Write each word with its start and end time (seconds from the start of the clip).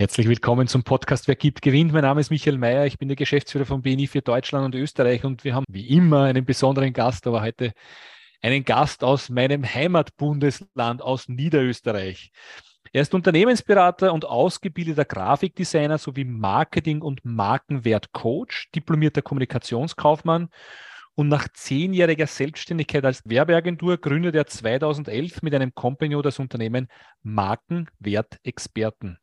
Herzlich 0.00 0.28
willkommen 0.28 0.66
zum 0.66 0.82
Podcast 0.82 1.28
Wer 1.28 1.36
gibt, 1.36 1.60
gewinnt. 1.60 1.92
Mein 1.92 2.00
Name 2.00 2.22
ist 2.22 2.30
Michael 2.30 2.56
Mayer. 2.56 2.86
Ich 2.86 2.96
bin 2.96 3.08
der 3.08 3.16
Geschäftsführer 3.16 3.66
von 3.66 3.82
BNI 3.82 4.06
für 4.06 4.22
Deutschland 4.22 4.64
und 4.64 4.74
Österreich 4.74 5.26
und 5.26 5.44
wir 5.44 5.54
haben 5.54 5.66
wie 5.68 5.88
immer 5.88 6.22
einen 6.22 6.46
besonderen 6.46 6.94
Gast, 6.94 7.26
aber 7.26 7.42
heute 7.42 7.72
einen 8.40 8.64
Gast 8.64 9.04
aus 9.04 9.28
meinem 9.28 9.62
Heimatbundesland, 9.62 11.02
aus 11.02 11.28
Niederösterreich. 11.28 12.30
Er 12.94 13.02
ist 13.02 13.12
Unternehmensberater 13.12 14.14
und 14.14 14.24
ausgebildeter 14.24 15.04
Grafikdesigner 15.04 15.98
sowie 15.98 16.24
Marketing- 16.24 17.02
und 17.02 17.22
Markenwertcoach, 17.22 18.70
diplomierter 18.74 19.20
Kommunikationskaufmann 19.20 20.48
und 21.14 21.28
nach 21.28 21.46
zehnjähriger 21.52 22.26
Selbstständigkeit 22.26 23.04
als 23.04 23.20
Werbeagentur 23.28 23.98
gründet 23.98 24.34
er 24.34 24.46
2011 24.46 25.42
mit 25.42 25.54
einem 25.54 25.74
Compagnon 25.74 26.22
das 26.22 26.38
Unternehmen 26.38 26.88
Markenwertexperten 27.22 29.18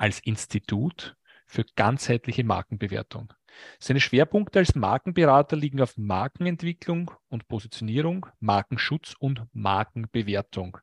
als 0.00 0.18
Institut 0.20 1.14
für 1.46 1.64
ganzheitliche 1.76 2.42
Markenbewertung. 2.42 3.32
Seine 3.78 4.00
Schwerpunkte 4.00 4.60
als 4.60 4.74
Markenberater 4.74 5.56
liegen 5.56 5.80
auf 5.82 5.96
Markenentwicklung 5.98 7.10
und 7.28 7.48
Positionierung, 7.48 8.26
Markenschutz 8.38 9.14
und 9.18 9.42
Markenbewertung. 9.52 10.78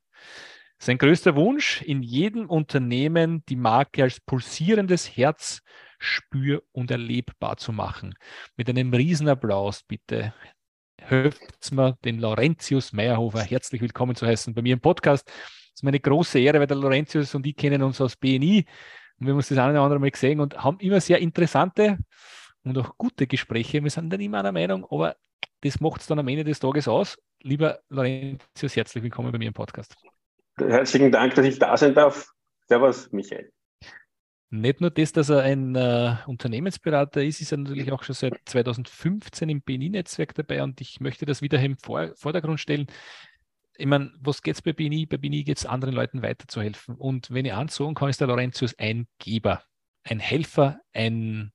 Sein 0.78 1.00
größter 1.00 1.36
Wunsch, 1.36 1.82
in 1.82 2.04
jedem 2.04 2.48
Unternehmen 2.48 3.44
die 3.50 3.56
Marke 3.56 4.04
als 4.04 4.20
pulsierendes 4.20 5.18
Herz 5.18 5.62
spür- 5.98 6.62
und 6.72 6.92
erlebbar 6.92 7.58
zu 7.58 7.72
machen. 7.72 8.14
Mit 8.56 8.70
einem 8.70 8.94
Riesenapplaus 8.94 9.82
bitte 9.84 10.36
hört 11.02 11.40
mir 11.72 11.98
den 12.06 12.20
Laurentius 12.20 12.94
Meyerhofer 12.94 13.42
herzlich 13.42 13.82
willkommen 13.82 14.16
zu 14.16 14.28
heißen 14.28 14.54
bei 14.54 14.62
mir 14.62 14.74
im 14.74 14.82
Podcast. 14.82 15.28
Das 15.28 15.82
ist 15.82 15.84
meine 15.84 16.00
große 16.00 16.40
Ehre, 16.40 16.60
weil 16.60 16.68
der 16.68 16.78
Laurentius 16.78 17.34
und 17.34 17.48
ich 17.48 17.56
kennen 17.56 17.82
uns 17.82 18.00
aus 18.00 18.16
BNI 18.16 18.66
und 19.20 19.26
wir 19.26 19.32
haben 19.32 19.38
uns 19.38 19.50
das 19.50 19.58
eine 19.58 19.72
oder 19.72 19.82
andere 19.82 20.00
Mal 20.00 20.12
gesehen 20.12 20.40
und 20.40 20.64
haben 20.64 20.80
immer 20.80 21.02
sehr 21.02 21.20
interessante 21.20 21.98
und 22.64 22.78
auch 22.78 22.98
gute 22.98 23.26
Gespräche. 23.26 23.84
Wir 23.84 23.90
sind 23.90 24.12
dann 24.12 24.22
immer 24.22 24.40
einer 24.40 24.52
Meinung, 24.52 24.86
aber 24.90 25.16
das 25.62 25.80
macht 25.80 26.02
es 26.02 26.08
dann 26.08 26.20
am 26.20 26.28
Ende 26.28 26.44
des 26.44 26.60
Tages 26.60 26.88
aus. 26.88 27.18
Lieber 27.42 27.80
Laurentius, 27.90 28.76
herzlich 28.76 29.04
willkommen 29.04 29.32
bei 29.32 29.38
mir 29.40 29.48
im 29.48 29.54
Podcast. 29.54 29.96
Herzlichen 30.58 31.12
Dank, 31.12 31.34
dass 31.36 31.46
ich 31.46 31.58
da 31.58 31.76
sein 31.78 31.96
darf. 31.96 32.32
Servus, 32.68 33.12
Michael. 33.12 33.52
Nicht 34.50 34.82
nur 34.82 34.92
das, 34.92 35.12
dass 35.12 35.30
er 35.30 35.42
ein 35.42 35.76
äh, 35.76 36.16
Unternehmensberater 36.26 37.22
ist, 37.24 37.42
ist 37.42 37.52
er 37.52 37.58
natürlich 37.58 37.92
auch 37.92 38.04
schon 38.04 38.16
seit 38.16 38.40
2015 38.46 39.50
im 39.50 39.62
BNI-Netzwerk 39.62 40.34
dabei 40.36 40.64
und 40.64 40.80
ich 40.80 41.02
möchte 41.02 41.26
das 41.26 41.42
wieder 41.42 41.60
im 41.60 41.78
Vor 41.78 42.12
Vordergrund 42.16 42.60
stellen. 42.60 42.88
Ich 43.78 43.86
meine, 43.86 44.12
was 44.20 44.42
geht 44.42 44.56
es 44.56 44.62
bei 44.62 44.74
BNI? 44.74 45.06
Bei 45.06 45.16
BNI 45.18 45.44
geht 45.44 45.58
es 45.58 45.66
anderen 45.66 45.94
Leuten 45.94 46.22
weiterzuhelfen. 46.22 46.96
Und 46.96 47.32
wenn 47.32 47.46
ich 47.46 47.54
eins 47.54 47.82
kann, 47.96 48.10
ist 48.10 48.20
der 48.20 48.28
Laurentius 48.28 48.78
ein 48.78 49.08
Geber, 49.20 49.64
ein 50.04 50.20
Helfer, 50.20 50.80
ein, 50.94 51.54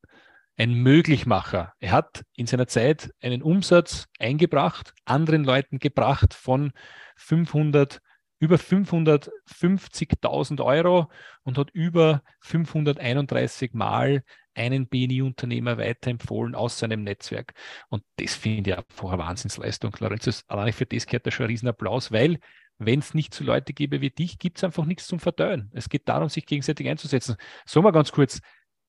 ein 0.57 0.73
Möglichmacher. 0.75 1.75
Er 1.81 1.93
hat 1.93 2.25
in 2.35 2.47
seiner 2.47 2.69
Zeit 2.69 3.11
einen 3.21 3.43
Umsatz 3.43 4.09
eingebracht, 4.19 4.95
anderen 5.05 5.45
Leuten 5.45 5.79
gebracht 5.79 6.33
von 6.35 6.73
500 7.17 8.01
über 8.39 8.57
550.000 8.57 10.65
Euro 10.65 11.11
und 11.45 11.59
hat 11.59 11.71
über 11.71 12.23
531 12.41 13.73
Mal 13.73 14.25
einen 14.55 14.87
BNI-Unternehmer 14.87 15.79
weiterempfohlen 15.79 16.55
aus 16.55 16.79
seinem 16.79 17.03
Netzwerk. 17.03 17.55
Und 17.89 18.05
das 18.17 18.35
finde 18.35 18.71
ich 18.71 18.77
einfach 18.77 19.11
eine 19.11 19.19
Wahnsinnsleistung. 19.19 19.95
Lorenz, 19.99 20.45
allein 20.49 20.73
für 20.73 20.87
das 20.87 21.07
gehört 21.07 21.27
da 21.27 21.31
schon 21.31 21.47
ein 21.47 21.51
Riesenapplaus, 21.51 22.13
weil 22.13 22.39
wenn 22.79 22.99
es 22.99 23.15
nicht 23.15 23.35
so 23.35 23.45
Leute 23.45 23.73
gäbe 23.73 24.01
wie 24.01 24.11
dich, 24.11 24.39
gibt 24.39 24.59
es 24.59 24.65
einfach 24.65 24.85
nichts 24.85 25.07
zum 25.07 25.21
Verteuern. 25.21 25.71
Es 25.73 25.89
geht 25.89 26.09
darum, 26.09 26.29
sich 26.29 26.47
gegenseitig 26.47 26.89
einzusetzen. 26.89 27.37
So 27.65 27.83
mal 27.83 27.93
ganz 27.93 28.13
kurz, 28.13 28.41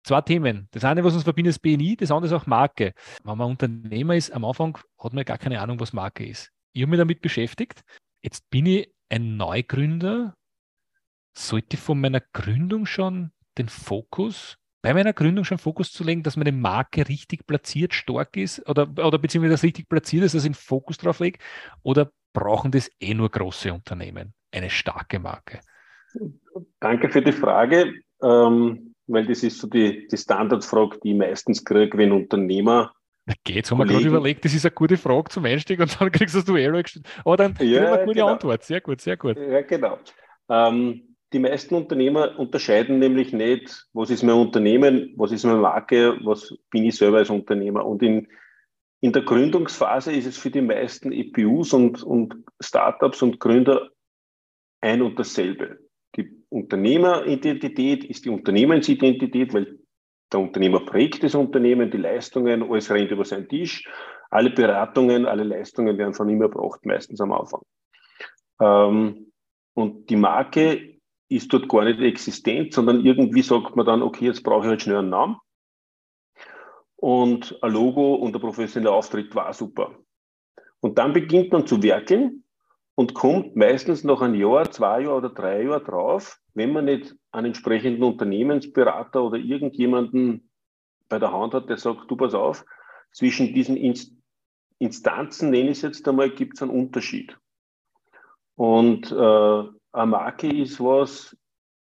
zwei 0.04 0.22
Themen. 0.22 0.68
Das 0.72 0.84
eine, 0.84 1.04
was 1.04 1.14
uns 1.14 1.24
verbindet, 1.24 1.52
ist 1.52 1.60
BNI, 1.60 1.96
das 1.98 2.12
andere 2.12 2.28
ist 2.28 2.42
auch 2.42 2.48
Marke. 2.48 2.94
Wenn 3.24 3.38
man 3.38 3.52
Unternehmer 3.52 4.16
ist, 4.16 4.32
am 4.32 4.46
Anfang 4.46 4.78
hat 4.98 5.14
man 5.14 5.26
gar 5.26 5.38
keine 5.38 5.60
Ahnung, 5.62 5.80
was 5.80 5.94
Marke 5.94 6.26
ist. 6.26 6.52
Ich 6.74 6.82
habe 6.82 6.92
mich 6.92 7.00
damit 7.00 7.22
beschäftigt. 7.22 7.84
Jetzt 8.22 8.50
bin 8.50 8.66
ich 8.66 8.92
ein 9.10 9.38
Neugründer. 9.38 10.36
Sollte 11.36 11.78
von 11.78 12.00
meiner 12.00 12.22
Gründung 12.34 12.86
schon 12.86 13.32
den 13.58 13.70
Fokus, 13.70 14.58
bei 14.84 14.94
meiner 14.94 15.14
Gründung 15.14 15.46
schon 15.46 15.58
Fokus 15.58 15.92
zu 15.94 16.04
legen, 16.04 16.24
dass 16.24 16.36
meine 16.36 16.52
Marke 16.52 17.08
richtig 17.08 17.48
platziert, 17.48 17.94
stark 17.94 18.36
ist 18.36 18.68
oder, 18.70 18.84
oder 18.84 19.18
beziehungsweise 19.18 19.54
das 19.54 19.64
richtig 19.64 19.88
platziert 19.88 20.26
ist, 20.26 20.36
dass 20.36 20.44
ich 20.44 20.50
einen 20.50 20.56
Fokus 20.56 20.98
drauf 20.98 21.20
lege? 21.20 21.40
Oder 21.84 22.12
brauchen 22.34 22.70
das 22.70 22.92
eh 23.00 23.14
nur 23.14 23.30
große 23.30 23.74
Unternehmen, 23.74 24.34
eine 24.52 24.70
starke 24.70 25.20
Marke? 25.20 25.62
Danke 26.82 27.10
für 27.10 27.22
die 27.22 27.32
Frage, 27.32 27.94
ähm, 28.22 28.94
weil 29.08 29.26
das 29.26 29.42
ist 29.42 29.60
so 29.60 29.68
die, 29.68 30.06
die 30.10 30.18
Standardfrage, 30.18 31.00
die 31.02 31.12
ich 31.12 31.18
meistens 31.18 31.64
kriege, 31.64 31.98
wenn 31.98 32.12
Unternehmer 32.12 32.92
na 33.26 33.36
geht's, 33.46 33.72
haben 33.72 33.78
wir 33.78 33.86
gerade 33.86 34.06
überlegt, 34.06 34.44
das 34.44 34.54
ist 34.54 34.66
eine 34.66 34.74
gute 34.74 34.98
Frage 34.98 35.30
zum 35.30 35.46
Einstieg 35.46 35.80
und 35.80 35.98
dann 35.98 36.12
kriegst 36.12 36.36
du 36.46 36.56
Arrow 36.58 36.84
gestellt. 36.84 37.08
Aber 37.24 37.38
dann 37.38 37.56
ja, 37.62 37.94
eine 37.94 38.04
gute 38.04 38.16
genau. 38.16 38.28
Antwort. 38.28 38.64
Sehr 38.64 38.82
gut, 38.82 39.00
sehr 39.00 39.16
gut. 39.16 39.38
Ja, 39.38 39.62
genau. 39.62 39.98
Ähm, 40.50 41.13
die 41.34 41.40
meisten 41.40 41.76
Unternehmer 41.76 42.38
unterscheiden 42.38 43.00
nämlich 43.00 43.34
nicht, 43.34 43.88
was 43.94 44.10
ist 44.10 44.24
mein 44.24 44.36
Unternehmen, 44.36 45.14
was 45.18 45.32
ist 45.32 45.44
meine 45.44 45.60
Marke, 45.60 46.18
was 46.24 46.54
bin 46.70 46.86
ich 46.86 46.96
selber 46.96 47.18
als 47.18 47.30
Unternehmer. 47.30 47.86
Und 47.86 48.04
in, 48.04 48.28
in 49.02 49.12
der 49.12 49.24
Gründungsphase 49.24 50.12
ist 50.14 50.28
es 50.28 50.38
für 50.38 50.52
die 50.52 50.62
meisten 50.62 51.12
EPUs 51.12 51.74
und, 51.74 52.04
und 52.04 52.36
Startups 52.62 53.22
und 53.22 53.40
Gründer 53.40 53.90
ein 54.82 55.02
und 55.02 55.18
dasselbe. 55.18 55.80
Die 56.16 56.30
Unternehmeridentität 56.50 58.04
ist 58.06 58.26
die 58.26 58.30
Unternehmensidentität, 58.30 59.54
weil 59.54 59.80
der 60.32 60.40
Unternehmer 60.40 60.86
prägt 60.86 61.24
das 61.24 61.36
Unternehmen, 61.36 61.90
die 61.90 61.98
Leistungen, 61.98 62.64
alles 62.64 62.92
rennt 62.92 63.12
über 63.12 63.26
seinen 63.26 63.50
Tisch. 63.50 63.88
Alle 64.30 64.50
Beratungen, 64.50 65.26
alle 65.26 65.44
Leistungen 65.44 65.98
werden 65.98 66.14
von 66.14 66.28
ihm 66.30 66.42
erbracht, 66.42 66.86
meistens 66.86 67.22
am 67.22 67.32
Anfang. 67.32 67.62
Ähm, 68.60 69.32
und 69.76 70.10
die 70.10 70.16
Marke 70.16 70.93
ist 71.36 71.52
dort 71.54 71.70
gar 71.70 71.86
nicht 71.86 72.00
existent, 72.00 72.74
sondern 72.74 73.06
irgendwie 73.06 73.42
sagt 73.42 73.76
man 73.76 73.86
dann, 73.86 74.02
okay, 74.02 74.26
jetzt 74.26 74.44
brauche 74.44 74.66
ich 74.66 74.70
halt 74.70 74.82
schnell 74.82 74.98
einen 74.98 75.10
Namen. 75.10 75.38
Und 76.96 77.62
ein 77.62 77.72
Logo 77.74 78.16
und 78.16 78.34
der 78.34 78.40
professionelle 78.40 78.94
Auftritt 78.94 79.36
war 79.36 79.54
super. 79.54 79.96
Und 80.80 80.98
dann 80.98 81.14
beginnt 81.14 81.52
man 81.52 81.68
zu 81.68 81.82
werkeln 81.84 82.44
und 82.96 83.14
kommt 83.14 83.56
meistens 83.56 84.04
noch 84.04 84.22
ein 84.22 84.36
Jahr, 84.36 84.70
zwei 84.72 85.02
Jahre 85.02 85.16
oder 85.18 85.30
drei 85.30 85.64
Jahre 85.64 85.84
drauf, 85.84 86.40
wenn 86.54 86.72
man 86.72 86.86
nicht 86.86 87.16
einen 87.32 87.48
entsprechenden 87.48 88.04
Unternehmensberater 88.04 89.24
oder 89.24 89.38
irgendjemanden 89.38 90.50
bei 91.10 91.20
der 91.20 91.32
Hand 91.32 91.54
hat, 91.54 91.70
der 91.70 91.78
sagt, 91.78 92.10
du 92.10 92.16
pass 92.16 92.34
auf, 92.34 92.66
zwischen 93.12 93.54
diesen 93.54 93.78
Instanzen, 94.80 95.50
nenne 95.50 95.72
ich 95.72 95.78
es 95.78 95.82
jetzt 95.84 96.08
einmal, 96.08 96.30
gibt 96.30 96.56
es 96.56 96.62
einen 96.62 96.72
Unterschied. 96.72 97.38
Und 98.56 99.12
äh, 99.12 99.64
eine 99.94 100.08
Marke 100.08 100.48
ist 100.48 100.80
was 100.80 101.38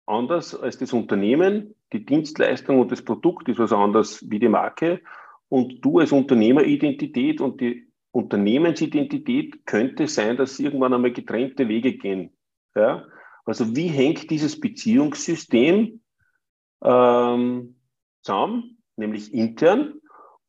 anders 0.05 0.55
als 0.55 0.77
das 0.77 0.93
Unternehmen, 0.93 1.75
die 1.91 2.05
Dienstleistung 2.05 2.79
und 2.79 2.91
das 2.91 3.01
Produkt 3.01 3.49
ist 3.49 3.59
was 3.59 3.73
anderes 3.73 4.29
wie 4.29 4.39
die 4.39 4.49
Marke. 4.49 5.01
Und 5.49 5.83
du 5.83 5.99
als 5.99 6.11
Unternehmeridentität 6.11 7.41
und 7.41 7.59
die 7.59 7.91
Unternehmensidentität 8.11 9.65
könnte 9.65 10.07
sein, 10.07 10.37
dass 10.37 10.59
irgendwann 10.59 10.93
einmal 10.93 11.11
getrennte 11.11 11.67
Wege 11.67 11.93
gehen. 11.93 12.31
Ja? 12.75 13.05
Also 13.45 13.75
wie 13.75 13.87
hängt 13.87 14.29
dieses 14.29 14.59
Beziehungssystem 14.59 16.01
ähm, 16.83 17.75
zusammen, 18.21 18.77
nämlich 18.95 19.33
intern? 19.33 19.95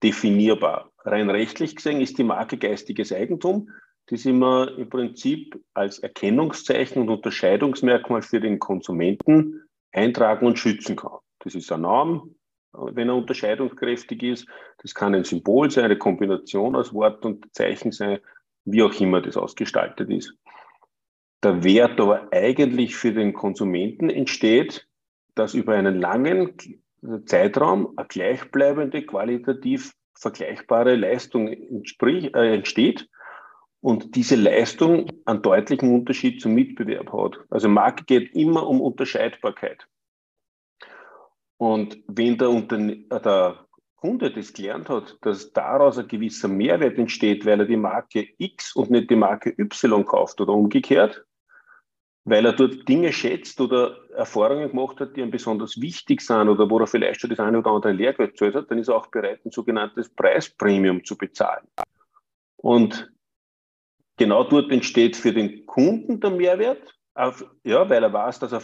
definierbar. 0.02 0.90
Rein 1.04 1.30
rechtlich 1.30 1.76
gesehen 1.76 2.00
ist 2.00 2.18
die 2.18 2.24
Marke 2.24 2.58
geistiges 2.58 3.12
Eigentum, 3.12 3.70
das 4.06 4.26
immer 4.26 4.76
im 4.76 4.90
Prinzip 4.90 5.58
als 5.74 6.00
Erkennungszeichen 6.00 7.02
und 7.02 7.08
Unterscheidungsmerkmal 7.08 8.22
für 8.22 8.40
den 8.40 8.58
Konsumenten 8.58 9.62
eintragen 9.92 10.46
und 10.46 10.58
schützen 10.58 10.96
kann. 10.96 11.18
Das 11.38 11.54
ist 11.54 11.70
ein 11.72 11.82
Name, 11.82 12.22
wenn 12.72 13.08
er 13.08 13.16
unterscheidungskräftig 13.16 14.22
ist. 14.22 14.46
Das 14.78 14.94
kann 14.94 15.14
ein 15.14 15.24
Symbol 15.24 15.70
sein, 15.70 15.84
eine 15.84 15.98
Kombination 15.98 16.74
aus 16.74 16.92
Wort 16.94 17.24
und 17.24 17.52
Zeichen 17.54 17.92
sein, 17.92 18.18
wie 18.64 18.82
auch 18.82 18.98
immer 19.00 19.20
das 19.20 19.36
ausgestaltet 19.36 20.10
ist. 20.10 20.34
Der 21.42 21.64
Wert 21.64 22.00
aber 22.00 22.28
eigentlich 22.32 22.96
für 22.96 23.12
den 23.12 23.32
Konsumenten 23.32 24.10
entsteht, 24.10 24.86
dass 25.34 25.54
über 25.54 25.74
einen 25.74 26.00
langen 26.00 26.56
Zeitraum 27.26 27.94
eine 27.96 28.06
gleichbleibende, 28.06 29.02
qualitativ 29.04 29.92
vergleichbare 30.14 30.94
Leistung 30.94 31.48
äh, 31.48 32.54
entsteht 32.54 33.08
und 33.80 34.14
diese 34.14 34.36
Leistung 34.36 35.10
einen 35.24 35.42
deutlichen 35.42 35.92
Unterschied 35.92 36.40
zum 36.40 36.54
Mitbewerb 36.54 37.12
hat. 37.12 37.40
Also 37.50 37.68
Marke 37.68 38.04
geht 38.04 38.34
immer 38.36 38.66
um 38.68 38.80
Unterscheidbarkeit. 38.80 39.88
Und 41.62 42.02
wenn 42.08 42.38
der, 42.38 42.50
Unterne 42.50 43.04
äh, 43.08 43.20
der 43.20 43.68
Kunde 43.94 44.32
das 44.32 44.52
gelernt 44.52 44.88
hat, 44.88 45.16
dass 45.20 45.52
daraus 45.52 45.96
ein 45.96 46.08
gewisser 46.08 46.48
Mehrwert 46.48 46.98
entsteht, 46.98 47.46
weil 47.46 47.60
er 47.60 47.66
die 47.66 47.76
Marke 47.76 48.30
X 48.36 48.74
und 48.74 48.90
nicht 48.90 49.10
die 49.10 49.14
Marke 49.14 49.54
Y 49.56 50.04
kauft 50.04 50.40
oder 50.40 50.54
umgekehrt, 50.54 51.24
weil 52.24 52.46
er 52.46 52.54
dort 52.54 52.88
Dinge 52.88 53.12
schätzt 53.12 53.60
oder 53.60 53.96
Erfahrungen 54.10 54.70
gemacht 54.70 54.98
hat, 54.98 55.14
die 55.14 55.20
ihm 55.20 55.30
besonders 55.30 55.80
wichtig 55.80 56.20
sind 56.22 56.48
oder 56.48 56.68
wo 56.68 56.80
er 56.80 56.88
vielleicht 56.88 57.20
schon 57.20 57.30
das 57.30 57.38
eine 57.38 57.58
oder 57.60 57.70
andere 57.70 57.92
Lehrgeld 57.92 58.32
gezahlt 58.32 58.56
hat, 58.56 58.68
dann 58.68 58.78
ist 58.78 58.88
er 58.88 58.96
auch 58.96 59.06
bereit, 59.06 59.46
ein 59.46 59.52
sogenanntes 59.52 60.12
Preispremium 60.12 61.04
zu 61.04 61.16
bezahlen. 61.16 61.68
Und 62.56 63.08
genau 64.16 64.42
dort 64.42 64.72
entsteht 64.72 65.14
für 65.14 65.32
den 65.32 65.64
Kunden 65.64 66.18
der 66.18 66.30
Mehrwert, 66.30 66.98
ja, 67.62 67.88
weil 67.88 68.02
er 68.02 68.12
weiß, 68.12 68.40
dass 68.40 68.50
er 68.50 68.62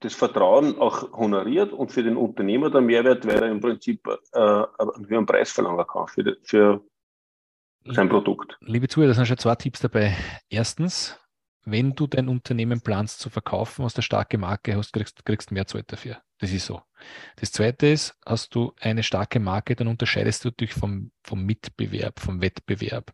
das 0.00 0.14
Vertrauen 0.14 0.78
auch 0.78 1.12
honoriert 1.12 1.72
und 1.72 1.92
für 1.92 2.02
den 2.02 2.16
Unternehmer 2.16 2.70
der 2.70 2.80
Mehrwert, 2.80 3.26
weil 3.26 3.42
er 3.42 3.50
im 3.50 3.60
Prinzip 3.60 4.06
äh, 4.32 4.38
einen 4.38 5.26
Preis 5.26 5.52
verlangen 5.52 5.86
kann 5.86 6.08
für, 6.08 6.36
für 6.42 6.82
sein 7.84 8.08
Produkt. 8.08 8.58
Liebe 8.60 8.88
Zuhörer, 8.88 9.08
da 9.08 9.14
sind 9.14 9.26
schon 9.26 9.38
zwei 9.38 9.54
Tipps 9.54 9.80
dabei. 9.80 10.16
Erstens, 10.48 11.18
wenn 11.64 11.94
du 11.94 12.06
dein 12.06 12.28
Unternehmen 12.28 12.80
planst 12.80 13.20
zu 13.20 13.30
verkaufen, 13.30 13.84
hast 13.84 13.96
du 13.96 13.98
eine 13.98 14.04
starke 14.04 14.38
Marke, 14.38 14.74
hast, 14.76 14.92
kriegst, 14.92 15.24
kriegst 15.24 15.52
mehr 15.52 15.66
Zeit 15.66 15.92
dafür. 15.92 16.18
Das 16.38 16.52
ist 16.52 16.66
so. 16.66 16.80
Das 17.36 17.52
zweite 17.52 17.86
ist, 17.86 18.18
hast 18.24 18.54
du 18.54 18.72
eine 18.80 19.02
starke 19.02 19.40
Marke, 19.40 19.76
dann 19.76 19.88
unterscheidest 19.88 20.44
du 20.44 20.50
dich 20.50 20.72
vom, 20.72 21.12
vom 21.22 21.44
Mitbewerb, 21.44 22.20
vom 22.20 22.40
Wettbewerb. 22.40 23.12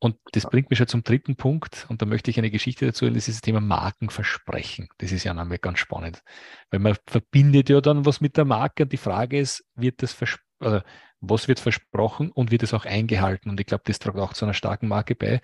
Und 0.00 0.16
das 0.32 0.48
bringt 0.48 0.70
mich 0.70 0.78
schon 0.78 0.88
zum 0.88 1.04
dritten 1.04 1.36
Punkt, 1.36 1.86
und 1.90 2.00
da 2.00 2.06
möchte 2.06 2.30
ich 2.30 2.38
eine 2.38 2.50
Geschichte 2.50 2.86
dazu, 2.86 3.08
das 3.08 3.28
ist 3.28 3.36
das 3.36 3.40
Thema 3.42 3.60
Markenversprechen. 3.60 4.88
Das 4.98 5.12
ist 5.12 5.24
ja 5.24 5.32
einmal 5.32 5.58
ganz 5.58 5.78
spannend, 5.78 6.22
weil 6.70 6.80
man 6.80 6.96
verbindet 7.06 7.68
ja 7.68 7.80
dann 7.80 8.06
was 8.06 8.20
mit 8.20 8.36
der 8.36 8.46
Marke 8.46 8.84
und 8.84 8.92
die 8.92 8.96
Frage 8.96 9.38
ist, 9.38 9.64
wird 9.74 10.02
das 10.02 10.16
also 10.58 10.80
was 11.20 11.48
wird 11.48 11.60
versprochen 11.60 12.30
und 12.32 12.50
wird 12.50 12.62
es 12.62 12.72
auch 12.72 12.86
eingehalten? 12.86 13.50
Und 13.50 13.60
ich 13.60 13.66
glaube, 13.66 13.82
das 13.86 13.98
trägt 13.98 14.16
auch 14.16 14.32
zu 14.32 14.46
einer 14.46 14.54
starken 14.54 14.88
Marke 14.88 15.14
bei. 15.14 15.40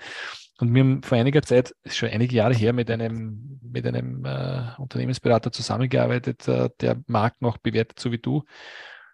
Und 0.59 0.75
wir 0.75 0.83
haben 0.83 1.03
vor 1.03 1.19
einiger 1.19 1.43
Zeit, 1.43 1.75
schon 1.85 2.09
einige 2.09 2.35
Jahre 2.35 2.55
her, 2.55 2.73
mit 2.73 2.91
einem, 2.91 3.61
mit 3.63 3.87
einem 3.87 4.25
äh, 4.25 4.71
Unternehmensberater 4.79 5.53
zusammengearbeitet, 5.53 6.49
äh, 6.49 6.71
der 6.81 7.03
Marken 7.07 7.45
auch 7.45 7.59
bewertet, 7.59 8.01
so 8.01 8.11
wie 8.11 8.19
du. 8.19 8.45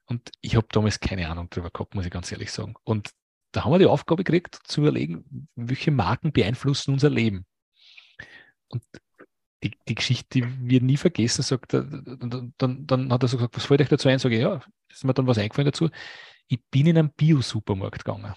Und 0.06 0.30
ich 0.40 0.54
habe 0.56 0.66
damals 0.70 1.00
keine 1.00 1.28
Ahnung 1.28 1.48
darüber 1.50 1.70
gehabt, 1.70 1.94
muss 1.96 2.06
ich 2.06 2.12
ganz 2.12 2.30
ehrlich 2.30 2.52
sagen. 2.52 2.74
Und 2.84 3.10
da 3.52 3.64
haben 3.64 3.72
wir 3.72 3.78
die 3.78 3.86
Aufgabe 3.86 4.24
gekriegt, 4.24 4.58
zu 4.64 4.80
überlegen, 4.80 5.48
welche 5.54 5.90
Marken 5.90 6.32
beeinflussen 6.32 6.92
unser 6.92 7.10
Leben. 7.10 7.46
Und 8.68 8.82
die, 9.62 9.72
die 9.88 9.94
Geschichte, 9.94 10.26
die 10.40 10.44
wir 10.68 10.80
nie 10.80 10.96
vergessen, 10.96 11.42
sagt 11.42 11.74
er, 11.74 11.82
dann, 11.84 12.54
dann, 12.58 12.86
dann 12.86 13.12
hat 13.12 13.22
er 13.22 13.28
so 13.28 13.36
gesagt, 13.36 13.56
was 13.56 13.66
fällt 13.66 13.80
euch 13.80 13.88
dazu 13.88 14.08
ein? 14.08 14.18
Sage 14.18 14.36
ich, 14.36 14.42
ja, 14.42 14.60
ist 14.90 15.04
mir 15.04 15.14
dann 15.14 15.26
was 15.26 15.38
eingefallen 15.38 15.66
dazu. 15.66 15.88
Ich 16.48 16.60
bin 16.70 16.86
in 16.86 16.98
einen 16.98 17.12
Bio-Supermarkt 17.12 18.04
gegangen. 18.04 18.34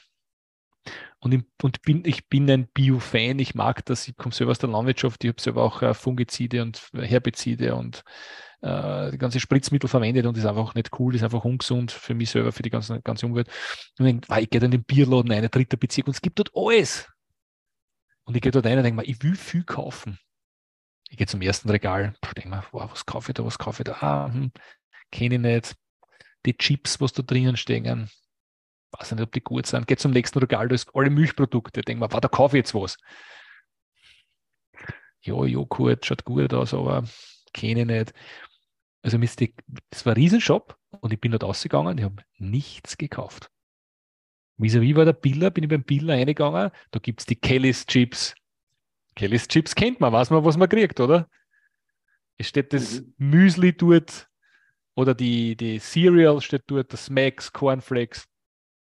Und, 1.19 1.33
ich, 1.33 1.43
und 1.63 1.81
bin, 1.81 2.03
ich 2.05 2.27
bin 2.29 2.49
ein 2.49 2.67
Bio-Fan, 2.67 3.39
ich 3.39 3.55
mag 3.55 3.83
das, 3.85 4.07
ich 4.07 4.15
komme 4.15 4.33
selber 4.33 4.51
aus 4.51 4.59
der 4.59 4.69
Landwirtschaft, 4.69 5.23
ich 5.23 5.29
habe 5.29 5.41
selber 5.41 5.63
auch 5.63 5.81
äh, 5.81 5.93
Fungizide 5.93 6.61
und 6.61 6.89
Herbizide 6.93 7.75
und 7.75 8.03
äh, 8.61 9.11
die 9.11 9.17
ganze 9.17 9.39
Spritzmittel 9.39 9.89
verwendet 9.89 10.25
und 10.25 10.37
ist 10.37 10.45
einfach 10.45 10.75
nicht 10.75 10.91
cool, 10.99 11.15
ist 11.15 11.23
einfach 11.23 11.45
ungesund 11.45 11.91
für 11.91 12.13
mich 12.13 12.29
selber, 12.29 12.51
für 12.51 12.63
die 12.63 12.69
ganze, 12.69 13.01
ganze 13.01 13.25
Umwelt. 13.25 13.47
Und 13.99 14.05
ich, 14.05 14.13
denke, 14.13 14.41
ich 14.41 14.49
gehe 14.49 14.59
dann 14.59 14.71
in 14.71 14.79
den 14.79 14.83
Bierladen 14.83 15.31
ein, 15.31 15.47
dritter 15.49 15.77
Bezirk 15.77 16.07
und 16.07 16.15
es 16.15 16.21
gibt 16.21 16.39
dort 16.39 16.51
alles. 16.55 17.07
Und 18.25 18.35
ich 18.35 18.41
gehe 18.41 18.51
dort 18.51 18.65
ein 18.65 18.77
und 18.77 18.83
denke 18.83 19.01
mir, 19.01 19.07
ich 19.07 19.21
will 19.23 19.35
viel 19.35 19.63
kaufen. 19.63 20.19
Ich 21.09 21.17
gehe 21.17 21.27
zum 21.27 21.41
ersten 21.41 21.69
Regal, 21.69 22.15
denke 22.35 22.49
mir, 22.49 22.63
wow, 22.71 22.91
was 22.91 23.05
kaufe 23.05 23.31
ich 23.31 23.35
da, 23.35 23.45
was 23.45 23.59
kaufe 23.59 23.83
ich 23.83 23.85
da? 23.85 23.93
Ah, 24.01 24.33
hm, 24.33 24.51
kenne 25.11 25.35
ich 25.35 25.41
nicht. 25.41 25.75
Die 26.45 26.57
Chips, 26.57 26.99
was 26.99 27.13
da 27.13 27.21
drinnen 27.21 27.57
stehen, 27.57 28.09
weiß 28.99 29.11
nicht, 29.11 29.21
ob 29.21 29.31
die 29.31 29.41
gut 29.41 29.65
sind. 29.65 29.87
Gehe 29.87 29.97
zum 29.97 30.11
nächsten 30.11 30.39
Regal, 30.39 30.67
da 30.67 30.75
ist 30.75 30.89
alle 30.93 31.09
Milchprodukte. 31.09 31.81
Denke 31.81 31.99
mir, 32.01 32.11
wow, 32.11 32.19
da 32.19 32.27
kaufe 32.27 32.57
ich 32.57 32.61
jetzt 32.61 32.73
was. 32.73 32.97
Ja, 35.21 35.43
Joghurt 35.43 36.05
schaut 36.05 36.23
gut 36.23 36.53
aus, 36.53 36.73
aber 36.73 37.03
kenne 37.53 37.81
ich 37.81 37.87
nicht. 37.87 38.13
Also 39.01 39.17
das 39.17 40.05
war 40.05 40.13
ein 40.13 40.17
Riesenshop 40.17 40.77
und 40.99 41.13
ich 41.13 41.21
bin 41.21 41.31
dort 41.31 41.43
rausgegangen 41.43 41.91
und 41.91 41.97
ich 41.99 42.03
habe 42.03 42.23
nichts 42.37 42.97
gekauft. 42.97 43.51
Vis-à-vis 44.57 44.95
war 44.95 45.05
der 45.05 45.13
Biller, 45.13 45.51
bin 45.51 45.65
ich 45.65 45.69
beim 45.69 45.83
Biller 45.83 46.13
reingegangen, 46.13 46.71
da 46.91 46.99
gibt 46.99 47.19
es 47.19 47.25
die 47.25 47.35
Kellys 47.35 47.85
Chips. 47.85 48.33
Kellys 49.15 49.47
Chips 49.47 49.75
kennt 49.75 49.99
man, 49.99 50.13
weiß 50.13 50.29
man, 50.29 50.43
was 50.45 50.57
man 50.57 50.69
kriegt, 50.69 50.99
oder? 50.99 51.29
Es 52.37 52.47
steht 52.47 52.73
das 52.73 53.01
mhm. 53.01 53.13
Müsli 53.17 53.75
dort 53.75 54.29
oder 54.95 55.13
die, 55.13 55.55
die 55.55 55.79
Cereal 55.79 56.41
steht 56.41 56.63
dort, 56.67 56.91
das 56.93 57.05
Smacks, 57.05 57.51
Cornflakes. 57.51 58.27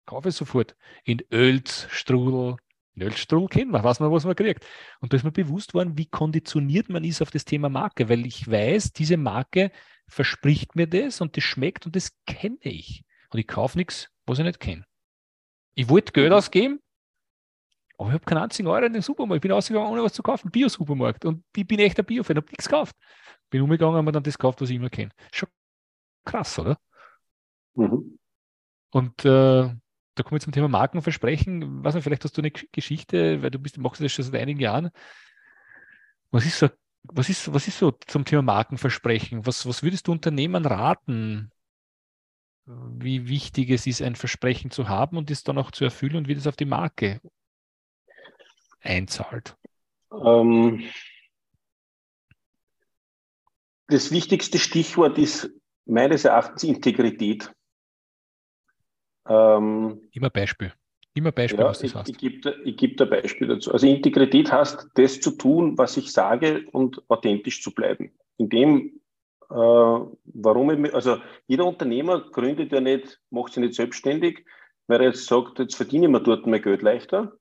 Kaufe 0.05 0.29
ich 0.29 0.35
sofort. 0.35 0.75
In 1.03 1.21
Öls, 1.31 1.87
Strudel, 1.89 2.57
Nölstrudel 2.95 3.49
kennt 3.49 3.71
man, 3.71 3.83
weiß 3.83 3.99
man, 3.99 4.11
was 4.11 4.25
man 4.25 4.35
kriegt. 4.35 4.65
Und 5.01 5.11
da 5.11 5.17
ist 5.17 5.23
mir 5.23 5.31
bewusst 5.31 5.73
worden, 5.73 5.97
wie 5.97 6.05
konditioniert 6.05 6.89
man 6.89 7.03
ist 7.03 7.21
auf 7.21 7.29
das 7.29 7.45
Thema 7.45 7.69
Marke, 7.69 8.09
weil 8.09 8.25
ich 8.25 8.49
weiß, 8.49 8.93
diese 8.93 9.17
Marke 9.17 9.71
verspricht 10.07 10.75
mir 10.75 10.87
das 10.87 11.21
und 11.21 11.35
das 11.35 11.43
schmeckt 11.43 11.85
und 11.85 11.95
das 11.95 12.11
kenne 12.25 12.57
ich. 12.61 13.03
Und 13.31 13.39
ich 13.39 13.47
kaufe 13.47 13.77
nichts, 13.77 14.09
was 14.25 14.39
ich 14.39 14.45
nicht 14.45 14.59
kenne. 14.59 14.85
Ich 15.73 15.89
wollte 15.89 16.13
Geld 16.13 16.29
mhm. 16.29 16.37
ausgeben, 16.37 16.79
aber 17.97 18.09
ich 18.09 18.13
habe 18.13 18.25
keinen 18.25 18.43
einzigen 18.43 18.67
Euro 18.67 18.85
in 18.85 18.93
den 18.93 19.01
Supermarkt. 19.01 19.37
Ich 19.37 19.41
bin 19.41 19.51
ausgegangen, 19.51 19.89
ohne 19.89 20.03
was 20.03 20.13
zu 20.13 20.23
kaufen. 20.23 20.51
Bio-Supermarkt. 20.51 21.25
Und 21.25 21.43
ich 21.55 21.67
bin 21.67 21.79
echt 21.79 21.99
ein 21.99 22.05
Bio-Fan, 22.05 22.37
habe 22.37 22.47
nichts 22.47 22.67
gekauft. 22.67 22.95
Bin 23.49 23.61
umgegangen, 23.61 23.95
habe 23.95 24.05
mir 24.05 24.11
dann 24.11 24.23
das 24.23 24.37
gekauft, 24.37 24.61
was 24.61 24.69
ich 24.69 24.75
immer 24.77 24.89
kenne. 24.89 25.11
Schon 25.33 25.49
krass, 26.25 26.59
oder? 26.59 26.77
Mhm. 27.75 28.17
Und 28.91 29.25
äh, 29.25 29.69
da 30.15 30.23
kommen 30.23 30.39
wir 30.39 30.43
zum 30.43 30.53
Thema 30.53 30.69
Markenversprechen. 30.69 31.83
Was 31.83 31.95
vielleicht 31.95 32.23
hast 32.23 32.37
du 32.37 32.41
eine 32.41 32.51
Geschichte, 32.51 33.43
weil 33.43 33.51
du 33.51 33.59
bist, 33.59 33.77
machst 33.77 34.01
das 34.01 34.11
schon 34.11 34.25
seit 34.25 34.41
einigen 34.41 34.59
Jahren. 34.59 34.89
Was 36.31 36.45
ist 36.45 36.57
so, 36.57 36.69
was 37.03 37.29
ist, 37.29 37.53
was 37.53 37.67
ist 37.67 37.77
so 37.77 37.91
zum 37.91 38.25
Thema 38.25 38.41
Markenversprechen? 38.41 39.45
Was, 39.45 39.65
was 39.67 39.83
würdest 39.83 40.07
du 40.07 40.13
Unternehmern 40.13 40.65
raten? 40.65 41.51
Wie 42.65 43.27
wichtig 43.27 43.69
es 43.69 43.85
ist, 43.85 44.01
ein 44.01 44.15
Versprechen 44.15 44.71
zu 44.71 44.89
haben 44.89 45.17
und 45.17 45.29
es 45.29 45.43
dann 45.43 45.57
auch 45.57 45.71
zu 45.71 45.83
erfüllen 45.83 46.15
und 46.15 46.27
wie 46.27 46.35
das 46.35 46.47
auf 46.47 46.55
die 46.55 46.65
Marke 46.65 47.21
einzahlt? 48.81 49.55
Ähm, 50.11 50.83
das 53.87 54.11
wichtigste 54.11 54.57
Stichwort 54.57 55.17
ist 55.17 55.51
meines 55.85 56.25
Erachtens 56.25 56.63
Integrität. 56.63 57.51
Ähm, 59.27 60.01
Immer 60.11 60.29
Beispiel. 60.29 60.73
Immer 61.13 61.31
Beispiel, 61.31 61.61
ja, 61.61 61.67
was 61.67 61.79
das 61.79 61.91
ich, 61.91 61.95
heißt. 61.95 62.09
Ich 62.09 62.17
gebe 62.17 62.55
ich 62.65 62.77
geb 62.77 62.97
da 62.97 63.05
Beispiel 63.05 63.47
dazu. 63.47 63.71
Also 63.71 63.87
Integrität 63.87 64.51
heißt, 64.51 64.89
das 64.95 65.21
zu 65.21 65.31
tun, 65.31 65.77
was 65.77 65.95
ich 65.95 66.11
sage 66.11 66.65
und 66.71 67.01
authentisch 67.09 67.63
zu 67.63 67.73
bleiben. 67.73 68.11
In 68.37 68.49
dem, 68.49 69.01
äh, 69.49 69.55
warum 69.55 70.85
ich, 70.85 70.93
also 70.93 71.17
jeder 71.47 71.65
Unternehmer 71.65 72.19
gründet 72.31 72.73
ja 72.73 72.81
nicht, 72.81 73.21
macht 73.29 73.53
sich 73.53 73.63
nicht 73.63 73.75
selbstständig, 73.75 74.45
weil 74.87 74.99
er 74.99 75.07
jetzt 75.07 75.25
sagt, 75.25 75.59
jetzt 75.59 75.75
verdiene 75.75 76.07
ich 76.07 76.11
mir 76.11 76.21
dort 76.21 76.45
mein 76.47 76.61
Geld 76.61 76.81
leichter. 76.81 77.37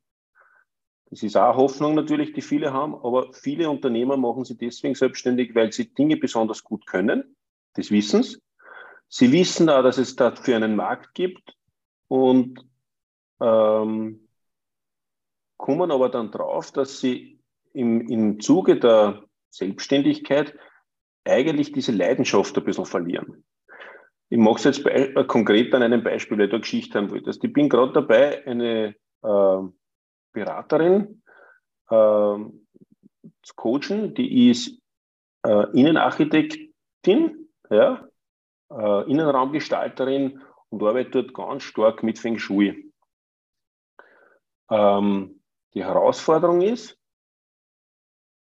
Das 1.10 1.24
ist 1.24 1.36
auch 1.36 1.56
Hoffnung 1.56 1.96
natürlich, 1.96 2.32
die 2.32 2.42
viele 2.42 2.72
haben, 2.72 2.94
aber 2.94 3.32
viele 3.32 3.68
Unternehmer 3.68 4.16
machen 4.16 4.44
sich 4.44 4.56
deswegen 4.56 4.94
selbstständig, 4.94 5.54
weil 5.54 5.72
sie 5.72 5.92
Dinge 5.92 6.16
besonders 6.16 6.62
gut 6.62 6.86
können. 6.86 7.36
Das 7.74 7.90
wissen 7.90 8.22
sie. 8.22 8.38
Sie 9.08 9.32
wissen 9.32 9.68
auch, 9.68 9.82
dass 9.82 9.98
es 9.98 10.14
dafür 10.14 10.56
einen 10.56 10.76
Markt 10.76 11.14
gibt 11.14 11.54
und 12.08 12.64
ähm, 13.40 14.28
kommen 15.56 15.90
aber 15.90 16.08
dann 16.08 16.30
drauf, 16.30 16.72
dass 16.72 17.00
sie 17.00 17.40
im, 17.72 18.08
im 18.08 18.40
Zuge 18.40 18.78
der 18.78 19.24
Selbstständigkeit 19.50 20.54
eigentlich 21.24 21.72
diese 21.72 21.92
Leidenschaft 21.92 22.56
ein 22.56 22.64
bisschen 22.64 22.86
verlieren. 22.86 23.44
Ich 24.28 24.38
mache 24.38 24.56
es 24.56 24.64
jetzt 24.64 24.84
bei, 24.84 24.90
äh, 24.90 25.24
konkret 25.24 25.74
an 25.74 25.82
einem 25.82 26.02
Beispiel, 26.02 26.38
weil 26.38 26.48
du 26.48 26.56
eine 26.56 26.60
Geschichte 26.62 26.98
haben 26.98 27.10
wolltest. 27.10 27.44
Ich 27.44 27.52
bin 27.52 27.68
gerade 27.68 27.92
dabei, 27.92 28.46
eine 28.46 28.94
äh, 29.22 29.58
Beraterin 30.32 31.22
äh, 31.88 32.36
zu 33.42 33.54
coachen, 33.56 34.14
die 34.14 34.50
ist 34.50 34.80
äh, 35.44 35.70
Innenarchitektin, 35.78 37.48
ja, 37.70 38.08
äh, 38.70 39.10
Innenraumgestalterin 39.10 40.42
und 40.74 40.88
arbeitet 40.88 41.14
dort 41.14 41.34
ganz 41.34 41.62
stark 41.62 42.02
mit 42.02 42.18
Feng 42.18 42.38
Shui. 42.38 42.92
Ähm, 44.70 45.40
die 45.74 45.84
Herausforderung 45.84 46.62
ist, 46.62 46.98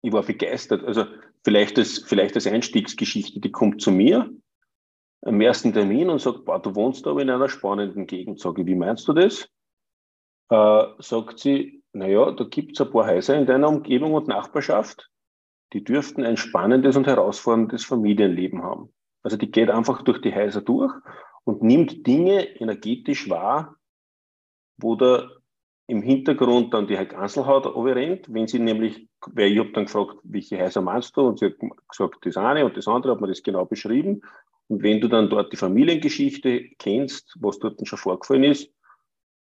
ich 0.02 0.14
war 0.14 0.24
begeistert, 0.24 0.84
also 0.84 1.06
vielleicht 1.44 1.78
als, 1.78 2.00
vielleicht 2.00 2.36
als 2.36 2.48
Einstiegsgeschichte, 2.48 3.40
die 3.40 3.52
kommt 3.52 3.82
zu 3.82 3.92
mir 3.92 4.30
am 5.22 5.42
ersten 5.42 5.74
Termin 5.74 6.10
und 6.10 6.22
sagt, 6.22 6.46
boah, 6.46 6.62
du 6.62 6.76
wohnst 6.76 7.08
aber 7.08 7.22
in 7.22 7.30
einer 7.30 7.50
spannenden 7.50 8.06
Gegend. 8.06 8.40
Sage 8.40 8.62
ich, 8.62 8.68
wie 8.68 8.76
meinst 8.76 9.08
du 9.08 9.14
das? 9.14 9.50
Äh, 10.50 10.84
sagt 11.00 11.40
sie, 11.40 11.84
naja, 11.94 12.32
da 12.32 12.44
gibt 12.44 12.74
es 12.74 12.86
ein 12.86 12.92
paar 12.92 13.08
Häuser 13.08 13.36
in 13.36 13.48
deiner 13.48 13.70
Umgebung 13.70 14.14
und 14.14 14.28
Nachbarschaft, 14.28 15.10
die 15.74 15.84
dürften 15.84 16.24
ein 16.24 16.38
spannendes 16.38 16.96
und 16.96 17.08
herausforderndes 17.08 17.84
Familienleben 17.84 18.62
haben. 18.62 18.94
Also 19.24 19.38
die 19.38 19.50
geht 19.50 19.72
einfach 19.72 20.04
durch 20.04 20.22
die 20.22 20.36
Häuser 20.36 20.62
durch 20.62 20.94
und 21.46 21.64
nimmt 21.64 22.06
Dinge 22.06 22.60
energetisch 22.60 23.30
wahr, 23.30 23.78
wo 24.78 24.96
da 24.96 25.30
im 25.88 26.02
Hintergrund 26.02 26.74
dann 26.74 26.88
die 26.88 26.96
Ganselhaut 26.96 27.66
rennt, 27.76 28.34
wenn 28.34 28.48
sie 28.48 28.60
nämlich, 28.60 29.08
weil 29.28 29.52
ich 29.52 29.60
habe 29.60 29.72
dann 29.72 29.86
gefragt, 29.86 30.18
welche 30.24 30.60
Häuser 30.60 30.82
meinst 30.82 31.16
du? 31.16 31.22
Und 31.22 31.40
sie 31.40 31.46
hat 31.46 31.56
gesagt, 31.88 32.26
das 32.26 32.38
eine 32.38 32.66
und 32.66 32.76
das 32.76 32.88
andere, 32.88 33.14
hat 33.14 33.22
mir 33.22 33.28
das 33.28 33.44
genau 33.44 33.66
beschrieben. 33.66 34.22
Und 34.68 34.82
wenn 34.82 35.00
du 35.00 35.08
dann 35.08 35.30
dort 35.30 35.54
die 35.54 35.58
Familiengeschichte 35.58 36.70
kennst, 36.80 37.38
was 37.40 37.60
dort 37.60 37.88
schon 37.88 38.00
vorgefallen 38.00 38.44
ist, 38.44 38.72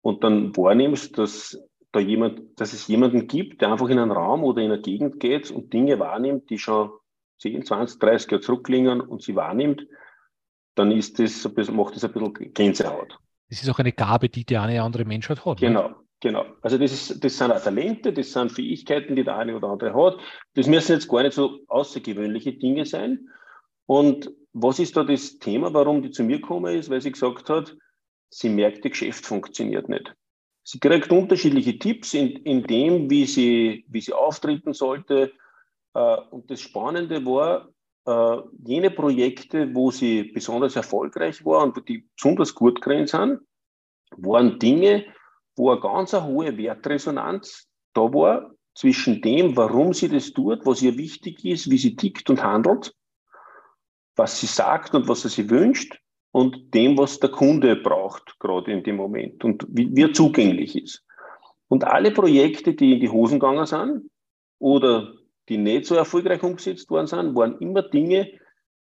und 0.01 0.23
dann 0.23 0.55
wahrnimmst, 0.55 1.17
dass 1.17 1.61
da 1.91 1.99
jemand, 1.99 2.59
dass 2.59 2.71
es 2.71 2.87
jemanden 2.87 3.27
gibt, 3.27 3.61
der 3.61 3.71
einfach 3.71 3.89
in 3.89 3.99
einen 3.99 4.11
Raum 4.11 4.45
oder 4.45 4.61
in 4.61 4.71
eine 4.71 4.81
Gegend 4.81 5.19
geht 5.19 5.51
und 5.51 5.73
Dinge 5.73 5.99
wahrnimmt, 5.99 6.49
die 6.49 6.57
schon 6.57 6.91
10, 7.39 7.65
20, 7.65 7.99
30 7.99 8.31
Jahre 8.31 8.41
zurückliegen 8.41 9.01
und 9.01 9.21
sie 9.21 9.35
wahrnimmt, 9.35 9.85
dann 10.79 10.91
ist 10.91 11.19
das 11.19 11.43
macht 11.71 11.95
das 11.95 12.05
ein 12.05 12.13
bisschen 12.13 12.53
Gänsehaut. 12.53 13.17
Das 13.49 13.61
ist 13.61 13.69
auch 13.69 13.79
eine 13.79 13.91
Gabe, 13.91 14.29
die 14.29 14.45
der 14.45 14.61
eine 14.61 14.81
andere 14.81 15.03
Mensch 15.03 15.27
hat. 15.27 15.43
Genau, 15.59 15.89
ne? 15.89 15.95
genau. 16.21 16.45
Also 16.61 16.77
das, 16.77 16.93
ist, 16.93 17.23
das 17.23 17.37
sind 17.37 17.51
auch 17.51 17.61
Talente, 17.61 18.13
das 18.13 18.31
sind 18.31 18.51
Fähigkeiten, 18.51 19.15
die 19.15 19.23
der 19.25 19.37
eine 19.37 19.55
oder 19.55 19.67
andere 19.67 19.93
hat. 19.93 20.17
Das 20.53 20.67
müssen 20.67 20.93
jetzt 20.93 21.09
gar 21.09 21.23
nicht 21.23 21.33
so 21.33 21.59
außergewöhnliche 21.67 22.53
Dinge 22.53 22.85
sein. 22.85 23.27
Und 23.87 24.31
was 24.53 24.79
ist 24.79 24.95
da 24.95 25.03
das 25.03 25.37
Thema, 25.39 25.73
warum 25.73 26.01
die 26.01 26.11
zu 26.11 26.23
mir 26.23 26.39
gekommen 26.39 26.73
ist? 26.73 26.89
Weil 26.89 27.01
sie 27.01 27.11
gesagt 27.11 27.49
hat, 27.49 27.75
sie 28.29 28.49
merkt, 28.49 28.85
das 28.85 28.91
Geschäft 28.91 29.25
funktioniert 29.25 29.89
nicht. 29.89 30.15
Sie 30.63 30.79
kriegt 30.79 31.11
unterschiedliche 31.11 31.77
Tipps 31.77 32.13
in, 32.13 32.29
in 32.43 32.63
dem, 32.63 33.09
wie 33.09 33.25
sie, 33.25 33.85
wie 33.89 34.01
sie 34.01 34.13
auftreten 34.13 34.73
sollte. 34.73 35.33
Äh, 35.93 36.17
und 36.29 36.49
das 36.49 36.61
Spannende 36.61 37.25
war, 37.25 37.69
äh, 38.09 38.41
jene 38.65 38.89
Projekte, 38.89 39.73
wo 39.75 39.91
sie 39.91 40.23
besonders 40.23 40.75
erfolgreich 40.75 41.45
war 41.45 41.63
und 41.63 41.87
die 41.87 42.07
besonders 42.15 42.55
gut 42.55 42.81
gewesen 42.81 43.07
sind, 43.07 43.39
waren 44.17 44.57
Dinge, 44.57 45.05
wo 45.55 45.69
eine 45.69 45.79
ganz 45.79 46.13
eine 46.13 46.25
hohe 46.25 46.57
Wertresonanz 46.57 47.67
da 47.93 48.01
war 48.01 48.51
zwischen 48.73 49.21
dem, 49.21 49.55
warum 49.55 49.93
sie 49.93 50.09
das 50.09 50.31
tut, 50.31 50.65
was 50.65 50.81
ihr 50.81 50.97
wichtig 50.97 51.45
ist, 51.45 51.69
wie 51.69 51.77
sie 51.77 51.95
tickt 51.95 52.29
und 52.29 52.41
handelt, 52.41 52.95
was 54.15 54.39
sie 54.39 54.47
sagt 54.47 54.95
und 54.95 55.07
was 55.07 55.21
sie 55.21 55.29
sich 55.29 55.49
wünscht 55.49 55.99
und 56.31 56.73
dem, 56.73 56.97
was 56.97 57.19
der 57.19 57.29
Kunde 57.29 57.75
braucht, 57.75 58.39
gerade 58.39 58.71
in 58.71 58.83
dem 58.83 58.95
Moment 58.95 59.43
und 59.43 59.65
wie, 59.69 59.95
wie 59.95 60.03
er 60.03 60.13
zugänglich 60.13 60.75
ist. 60.81 61.03
Und 61.67 61.83
alle 61.83 62.11
Projekte, 62.11 62.73
die 62.73 62.93
in 62.93 62.99
die 62.99 63.09
Hosen 63.09 63.39
gegangen 63.39 63.65
sind 63.65 64.09
oder 64.57 65.13
die 65.49 65.57
nicht 65.57 65.85
so 65.85 65.95
erfolgreich 65.95 66.43
umgesetzt 66.43 66.89
worden 66.89 67.07
sind, 67.07 67.35
waren 67.35 67.57
immer 67.59 67.81
Dinge, 67.81 68.31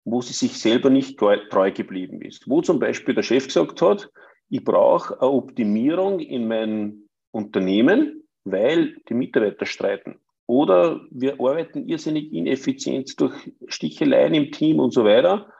wo 0.06 0.22
sie 0.22 0.34
sich 0.34 0.60
selber 0.60 0.90
nicht 0.90 1.18
treu 1.18 1.72
geblieben 1.72 2.22
ist. 2.22 2.50
Wo 2.50 2.62
zum 2.62 2.80
Beispiel 2.80 3.16
der 3.16 3.24
Chef 3.24 3.48
gesagt 3.48 3.82
hat, 3.82 4.10
ich 4.50 4.64
brauche 4.64 5.20
eine 5.20 5.32
Optimierung 5.32 6.20
in 6.20 6.48
meinem 6.48 7.10
Unternehmen, 7.32 8.24
weil 8.44 8.96
die 9.10 9.16
Mitarbeiter 9.16 9.66
streiten. 9.66 10.20
Oder 10.48 11.02
wir 11.10 11.34
arbeiten 11.40 11.88
irrsinnig 11.88 12.32
ineffizient 12.32 13.20
durch 13.20 13.34
Sticheleien 13.68 14.36
im 14.36 14.52
Team 14.52 14.80
und 14.80 14.94
so 14.94 15.04
weiter. 15.04 15.52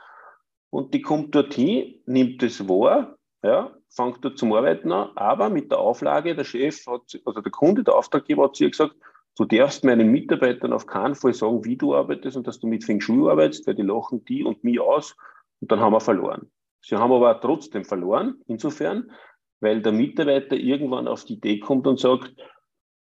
Und 0.70 0.94
die 0.94 1.02
kommt 1.02 1.34
dorthin, 1.34 1.96
nimmt 2.06 2.44
es 2.44 2.68
wahr, 2.70 3.18
ja, 3.44 3.76
fängt 3.90 4.24
dort 4.24 4.38
zum 4.38 4.54
Arbeiten 4.54 4.92
an, 4.92 5.10
aber 5.16 5.50
mit 5.50 5.72
der 5.72 5.80
Auflage, 5.80 6.36
der 6.36 6.44
Chef 6.44 6.86
hat, 6.86 7.20
also 7.26 7.42
der 7.42 7.52
Kunde, 7.52 7.84
der 7.84 7.96
Auftraggeber 7.96 8.44
hat 8.44 8.56
zu 8.56 8.66
ihr 8.66 8.72
gesagt, 8.72 8.96
Du 9.38 9.44
darfst 9.44 9.84
meinen 9.84 10.12
Mitarbeitern 10.12 10.72
auf 10.72 10.86
keinen 10.86 11.16
Fall 11.16 11.34
sagen, 11.34 11.66
wie 11.66 11.76
du 11.76 11.94
arbeitest 11.94 12.38
und 12.38 12.48
dass 12.48 12.60
du 12.60 12.68
mit 12.68 12.86
Feng 12.86 13.02
Shui 13.02 13.30
arbeitest, 13.30 13.68
weil 13.68 13.76
die 13.76 13.82
lachen 13.82 14.24
die 14.24 14.44
und 14.44 14.64
mich 14.64 14.80
aus 14.80 15.16
und 15.60 15.72
dann 15.72 15.82
haben 15.82 15.94
wir 15.94 16.00
verloren. 16.00 16.50
Sie 16.82 16.96
haben 16.96 17.12
aber 17.12 17.42
trotzdem 17.42 17.84
verloren, 17.84 18.42
insofern, 18.48 19.12
weil 19.60 19.82
der 19.82 19.92
Mitarbeiter 19.92 20.56
irgendwann 20.56 21.08
auf 21.08 21.26
die 21.26 21.34
Idee 21.34 21.60
kommt 21.60 21.86
und 21.86 22.00
sagt, 22.00 22.34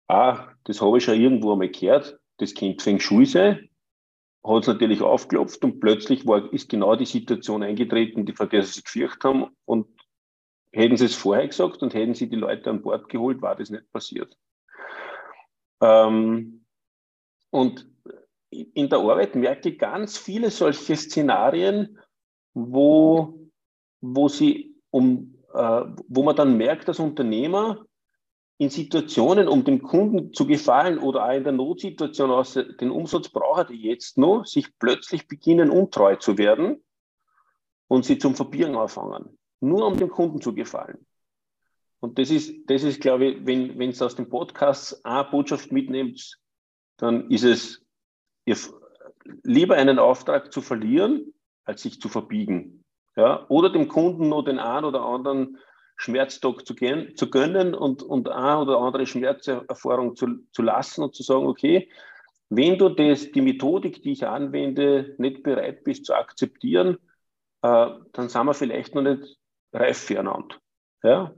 ah, 0.09 0.49
das 0.65 0.81
habe 0.81 0.99
ich 0.99 1.05
schon 1.05 1.21
irgendwo 1.21 1.53
einmal 1.53 1.69
gehört, 1.69 2.19
das 2.39 2.55
könnte 2.55 2.83
Feng 2.83 3.01
Shui 3.01 3.27
sein, 3.27 3.69
hat 4.43 4.63
es 4.63 4.69
natürlich 4.69 5.03
aufgelopft 5.03 5.63
und 5.65 5.81
plötzlich 5.81 6.27
war, 6.27 6.51
ist 6.53 6.71
genau 6.71 6.97
die 6.97 7.07
Situation 7.07 7.63
eingetreten, 7.63 8.25
die, 8.25 8.33
vor 8.33 8.47
der 8.47 8.63
sie 8.63 8.73
sich 8.73 8.85
gefürchtet 8.85 9.25
haben 9.25 9.47
und 9.65 9.89
hätten 10.73 10.97
sie 10.97 11.07
es 11.07 11.15
vorher 11.15 11.47
gesagt 11.47 11.83
und 11.83 11.93
hätten 11.93 12.15
sie 12.15 12.29
die 12.29 12.37
Leute 12.37 12.71
an 12.71 12.81
Bord 12.81 13.09
geholt, 13.09 13.43
war 13.43 13.57
das 13.57 13.71
nicht 13.71 13.91
passiert. 13.93 14.37
Ähm, 15.81 16.65
und 17.51 17.89
in 18.51 18.89
der 18.89 18.99
Arbeit 18.99 19.35
merke 19.35 19.71
ich 19.71 19.79
ganz 19.79 20.17
viele 20.17 20.51
solche 20.51 20.97
Szenarien, 20.97 21.99
wo, 22.55 23.39
wo, 24.01 24.29
sie 24.29 24.77
um, 24.91 25.43
äh, 25.53 25.83
wo 26.09 26.23
man 26.23 26.37
dann 26.37 26.57
merkt, 26.57 26.89
dass 26.89 27.01
Unternehmer 27.01 27.85
in 28.59 28.71
Situationen, 28.71 29.49
um 29.49 29.65
dem 29.65 29.83
Kunden 29.83 30.33
zu 30.33 30.47
gefallen 30.47 30.99
oder 30.99 31.27
auch 31.27 31.35
in 31.35 31.45
der 31.45 31.53
Notsituation 31.53 32.31
aus 32.31 32.55
den 32.55 32.91
Umsatz 32.91 33.29
braucht 33.29 33.71
er 33.71 33.77
jetzt 33.77 34.17
noch, 34.17 34.47
sich 34.47 34.79
plötzlich 34.79 35.29
beginnen, 35.29 35.71
untreu 35.71 36.17
zu 36.17 36.39
werden 36.39 36.83
und 37.89 38.07
sie 38.07 38.17
zum 38.17 38.35
Verbieren 38.35 38.75
anfangen. 38.75 39.39
Nur 39.61 39.87
um 39.87 39.97
dem 39.97 40.09
Kunden 40.09 40.41
zu 40.41 40.55
gefallen. 40.55 41.07
Und 42.01 42.19
das 42.19 42.31
ist, 42.31 42.55
das 42.67 42.83
ist, 42.83 43.01
glaube 43.01 43.27
ich, 43.27 43.47
wenn, 43.47 43.79
wenn 43.79 43.91
es 43.91 44.03
aus 44.03 44.15
dem 44.15 44.29
Podcast 44.29 45.05
eine 45.05 45.25
Botschaft 45.25 45.73
mitnimmt, 45.73 46.39
dann 46.99 47.31
ist 47.31 47.45
es 47.45 47.85
lieber 49.43 49.77
einen 49.77 49.99
Auftrag 49.99 50.53
zu 50.53 50.61
verlieren, 50.61 51.33
als 51.65 51.83
sich 51.83 52.01
zu 52.01 52.09
verbiegen. 52.09 52.85
Ja? 53.17 53.47
Oder 53.49 53.71
dem 53.71 53.89
Kunden 53.89 54.29
nur 54.29 54.45
den 54.45 54.59
einen 54.59 54.85
oder 54.85 55.03
anderen 55.03 55.59
Schmerztag 55.97 56.67
zu, 56.67 56.75
zu 56.75 57.31
gönnen 57.31 57.75
und, 57.75 58.03
und 58.03 58.29
eine 58.29 58.61
oder 58.61 58.79
andere 58.79 59.07
Schmerzerfahrung 59.07 60.15
zu, 60.15 60.47
zu 60.53 60.63
lassen 60.63 61.03
und 61.03 61.15
zu 61.15 61.23
sagen, 61.23 61.47
okay, 61.47 61.91
wenn 62.49 62.79
du 62.79 62.91
das, 62.91 63.33
die 63.33 63.41
Methodik, 63.41 64.03
die 64.03 64.13
ich 64.13 64.27
anwende, 64.27 65.15
nicht 65.19 65.43
bereit 65.43 65.83
bist 65.85 66.05
zu 66.05 66.15
akzeptieren, 66.15 66.99
äh, 67.63 67.89
dann 68.13 68.29
sind 68.29 68.47
wir 68.47 68.55
vielleicht 68.55 68.95
noch 68.95 69.03
nicht 69.03 69.39
reif 69.73 69.99
füreinander. 69.99 70.57
Ja? 71.03 71.35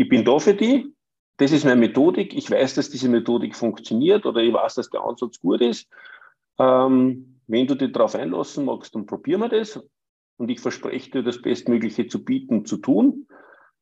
Ich 0.00 0.08
bin 0.08 0.24
da 0.24 0.38
für 0.38 0.54
die, 0.54 0.94
das 1.36 1.52
ist 1.52 1.66
meine 1.66 1.78
Methodik, 1.78 2.32
ich 2.34 2.50
weiß, 2.50 2.76
dass 2.76 2.88
diese 2.88 3.10
Methodik 3.10 3.54
funktioniert 3.54 4.24
oder 4.24 4.40
ich 4.40 4.50
weiß, 4.50 4.76
dass 4.76 4.88
der 4.88 5.02
Ansatz 5.02 5.38
gut 5.38 5.60
ist. 5.60 5.90
Ähm, 6.58 7.38
wenn 7.46 7.66
du 7.66 7.74
dich 7.74 7.92
darauf 7.92 8.14
einlassen 8.14 8.64
magst, 8.64 8.94
dann 8.94 9.04
probieren 9.04 9.42
wir 9.42 9.50
das 9.50 9.78
und 10.38 10.48
ich 10.48 10.58
verspreche 10.58 11.10
dir, 11.10 11.22
das 11.22 11.42
Bestmögliche 11.42 12.06
zu 12.06 12.24
bieten 12.24 12.64
zu 12.64 12.78
tun, 12.78 13.26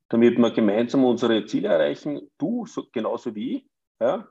damit 0.08 0.38
wir 0.38 0.50
gemeinsam 0.50 1.04
unsere 1.04 1.44
Ziele 1.44 1.68
erreichen, 1.68 2.28
du 2.36 2.66
so, 2.66 2.86
genauso 2.90 3.36
wie 3.36 3.58
ich. 3.58 3.66
Ja? 4.00 4.26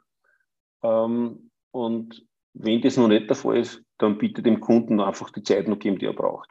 Ähm, 0.84 1.51
und 1.72 2.27
wenn 2.53 2.82
das 2.82 2.98
noch 2.98 3.08
nicht 3.08 3.29
der 3.29 3.38
Fall 3.38 3.60
ist, 3.60 3.82
dann 3.98 4.17
bitte 4.17 4.44
dem 4.44 4.60
Kunden 4.60 5.00
einfach 5.00 5.29
die 5.29 5.44
Zeit 5.44 5.70
noch 5.70 5.79
geben, 5.79 6.00
die 6.00 6.08
er 6.08 6.13
braucht. 6.13 6.50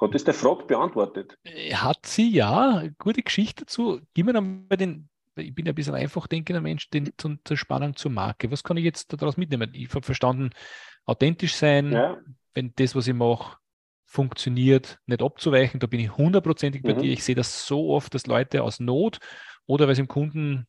Hat 0.00 0.14
das 0.14 0.24
der 0.24 0.34
Frage 0.34 0.64
beantwortet? 0.64 1.38
Äh, 1.44 1.74
hat 1.74 2.06
sie, 2.06 2.30
ja. 2.30 2.82
Gute 2.98 3.22
Geschichte 3.22 3.64
dazu. 3.64 4.00
Gib 4.12 4.26
mir 4.26 4.32
dann 4.32 4.66
mal 4.68 4.76
den, 4.76 5.08
ich 5.36 5.54
bin 5.54 5.68
ein 5.68 5.74
bisschen 5.74 5.94
einfach 5.94 6.26
denkender 6.26 6.60
Mensch, 6.60 6.90
den, 6.90 7.12
zur, 7.16 7.36
zur 7.44 7.56
Spannung 7.56 7.94
zur 7.96 8.10
Marke. 8.10 8.50
Was 8.50 8.64
kann 8.64 8.76
ich 8.76 8.84
jetzt 8.84 9.12
daraus 9.12 9.36
mitnehmen? 9.36 9.70
Ich 9.72 9.88
habe 9.90 10.02
verstanden, 10.02 10.50
authentisch 11.04 11.54
sein, 11.54 11.92
ja. 11.92 12.18
wenn 12.54 12.72
das, 12.76 12.94
was 12.94 13.06
ich 13.06 13.14
mache, 13.14 13.58
funktioniert, 14.04 14.98
nicht 15.06 15.22
abzuweichen. 15.22 15.80
Da 15.80 15.86
bin 15.86 16.00
ich 16.00 16.16
hundertprozentig 16.16 16.82
bei 16.82 16.94
mhm. 16.94 16.98
dir. 16.98 17.12
Ich 17.12 17.24
sehe 17.24 17.34
das 17.34 17.66
so 17.66 17.90
oft, 17.90 18.14
dass 18.14 18.26
Leute 18.26 18.62
aus 18.62 18.80
Not 18.80 19.18
oder 19.66 19.86
weil 19.86 19.94
sie 19.94 20.02
dem 20.02 20.08
Kunden 20.08 20.66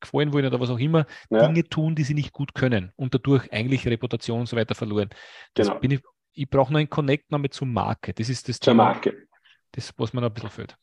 gefallen 0.00 0.32
wollen 0.32 0.46
oder 0.46 0.60
was 0.60 0.70
auch 0.70 0.78
immer, 0.78 1.06
ja. 1.30 1.46
Dinge 1.46 1.64
tun, 1.64 1.94
die 1.94 2.04
sie 2.04 2.14
nicht 2.14 2.32
gut 2.32 2.54
können 2.54 2.92
und 2.96 3.14
dadurch 3.14 3.52
eigentlich 3.52 3.86
Reputation 3.86 4.40
und 4.40 4.46
so 4.46 4.56
weiter 4.56 4.74
verloren. 4.74 5.10
Das 5.54 5.68
genau. 5.68 5.80
bin 5.80 5.90
ich, 5.92 6.00
ich 6.34 6.50
brauche 6.50 6.72
noch 6.72 6.80
einen 6.80 6.90
Connect 6.90 7.30
nochmal 7.30 7.50
zur 7.50 7.66
Marke. 7.66 8.12
Das 8.12 8.28
ist 8.28 8.48
das 8.48 8.58
zur 8.58 8.72
Thema, 8.72 8.84
Marke. 8.84 9.26
Das, 9.72 9.92
was 9.96 10.12
noch 10.12 10.22
ein 10.22 10.32
bisschen 10.32 10.50
fehlt. 10.50 10.76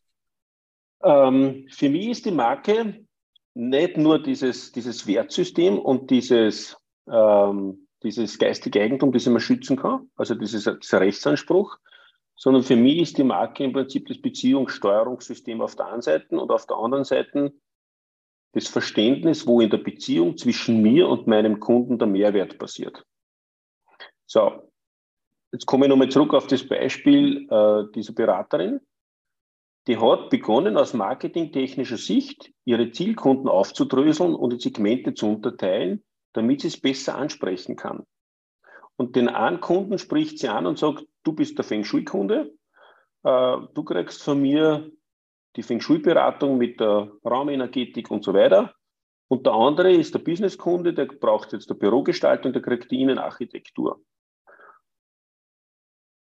Ähm, 1.04 1.68
für 1.70 1.90
mich 1.90 2.08
ist 2.08 2.26
die 2.26 2.32
Marke 2.32 3.06
nicht 3.54 3.98
nur 3.98 4.22
dieses, 4.22 4.72
dieses 4.72 5.06
Wertsystem 5.08 5.78
und 5.78 6.10
dieses, 6.10 6.78
ähm, 7.08 7.88
dieses 8.04 8.38
geistige 8.40 8.82
Eigentum, 8.82 9.12
das 9.12 9.24
ich 9.24 9.32
mir 9.32 9.40
schützen 9.40 9.78
kann, 9.78 10.10
also 10.16 10.36
dieses, 10.36 10.64
dieser 10.64 11.02
Rechtsanspruch, 11.02 11.78
sondern 12.36 12.64
für 12.64 12.76
mich 12.76 13.00
ist 13.00 13.18
die 13.18 13.24
Marke 13.24 13.64
im 13.64 13.74
Prinzip 13.74 14.08
das 14.08 14.22
Beziehungssteuerungssystem 14.22 15.62
auf 15.62 15.76
der 15.76 15.88
einen 15.88 16.02
Seite 16.02 16.40
und 16.40 16.52
auf 16.52 16.66
der 16.66 16.78
anderen 16.78 17.04
Seite 17.04 17.54
das 18.54 18.68
Verständnis, 18.68 19.48
wo 19.48 19.62
in 19.62 19.70
der 19.70 19.78
Beziehung 19.78 20.38
zwischen 20.38 20.82
mir 20.82 21.08
und 21.08 21.28
meinem 21.28 21.60
Kunden 21.60 21.98
der 21.98 22.08
Mehrwert 22.08 22.58
passiert. 22.58 23.06
So, 24.26 24.71
jetzt 25.52 25.66
komme 25.66 25.86
ich 25.86 25.90
nochmal 25.90 26.10
zurück 26.10 26.34
auf 26.34 26.48
das 26.48 26.68
Beispiel 26.68 27.48
äh, 27.50 27.84
dieser 27.94 28.14
Beraterin. 28.14 28.80
Die 29.88 29.98
hat 29.98 30.30
begonnen, 30.30 30.78
aus 30.78 30.94
marketingtechnischer 30.94 31.98
Sicht 31.98 32.52
ihre 32.66 32.92
Zielkunden 32.92 33.50
aufzudröseln 33.50 34.36
und 34.36 34.54
in 34.54 34.60
Segmente 34.60 35.14
zu 35.14 35.28
unterteilen, 35.28 36.04
damit 36.34 36.62
sie 36.62 36.68
es 36.68 36.80
besser 36.80 37.16
ansprechen 37.16 37.76
kann. 37.76 38.06
Und 38.96 39.16
den 39.16 39.28
einen 39.28 39.60
Kunden 39.60 39.98
spricht 39.98 40.38
sie 40.38 40.50
an 40.50 40.68
und 40.68 40.78
sagt, 40.78 41.06
du 41.24 41.34
bist 41.34 41.58
der 41.58 41.66
Feng 41.66 41.84
Shui-Kunde, 41.84 42.54
äh, 43.24 43.58
du 43.74 43.84
kriegst 43.84 44.22
von 44.22 44.40
mir 44.40 44.92
die 45.56 45.64
Feng 45.64 45.82
Shui-Beratung 45.82 46.58
mit 46.58 46.80
der 46.80 47.12
Raumenergetik 47.26 48.12
und 48.12 48.24
so 48.24 48.34
weiter. 48.34 48.74
Und 49.28 49.46
der 49.46 49.54
andere 49.54 49.92
ist 49.92 50.14
der 50.14 50.20
Businesskunde, 50.20 50.94
der 50.94 51.06
braucht 51.06 51.54
jetzt 51.54 51.70
der 51.70 51.76
Bürogestaltung, 51.76 52.54
der 52.54 52.62
kriegt 52.62 52.92
die 52.92 53.02
Innenarchitektur. 53.02 54.02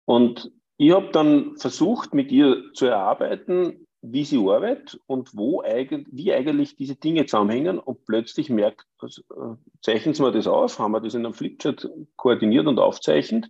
Und 0.05 0.51
ich 0.77 0.91
habe 0.91 1.09
dann 1.11 1.57
versucht, 1.57 2.13
mit 2.13 2.31
ihr 2.31 2.71
zu 2.73 2.87
erarbeiten, 2.87 3.87
wie 4.01 4.25
sie 4.25 4.37
arbeitet 4.37 4.99
und 5.07 5.35
wo 5.35 5.61
eigentlich, 5.61 6.07
wie 6.11 6.33
eigentlich 6.33 6.75
diese 6.75 6.95
Dinge 6.95 7.25
zusammenhängen 7.25 7.79
und 7.79 8.05
plötzlich 8.05 8.49
merkt, 8.49 8.85
also, 8.99 9.21
äh, 9.31 9.55
zeichnen 9.81 10.13
Sie 10.13 10.21
mir 10.21 10.33
das 10.33 10.45
auf, 10.45 10.77
haben 10.77 10.91
wir 10.91 10.99
das 10.99 11.13
in 11.13 11.25
einem 11.25 11.33
Flipchart 11.33 11.89
koordiniert 12.17 12.67
und 12.67 12.79
aufzeichnet. 12.79 13.47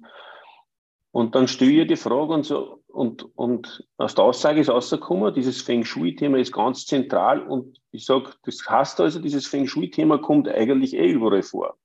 Und 1.11 1.33
dann 1.33 1.47
stelle 1.47 1.81
ich 1.81 1.87
die 1.87 1.95
Frage 1.95 2.33
und 2.33 2.45
so, 2.45 2.83
und, 2.87 3.27
und 3.35 3.87
aus 3.97 4.13
der 4.13 4.25
Aussage 4.25 4.61
ist 4.61 4.69
rausgekommen, 4.69 5.33
dieses 5.33 5.61
Feng 5.63 5.83
Shui-Thema 5.83 6.37
ist 6.37 6.51
ganz 6.51 6.85
zentral 6.85 7.41
und 7.41 7.79
ich 7.91 8.05
sage, 8.05 8.31
das 8.43 8.63
heißt 8.69 9.01
also, 9.01 9.19
dieses 9.19 9.47
Feng 9.47 9.65
Shui-Thema 9.65 10.19
kommt 10.19 10.47
eigentlich 10.47 10.93
eh 10.93 11.09
überall 11.09 11.41
vor. 11.41 11.77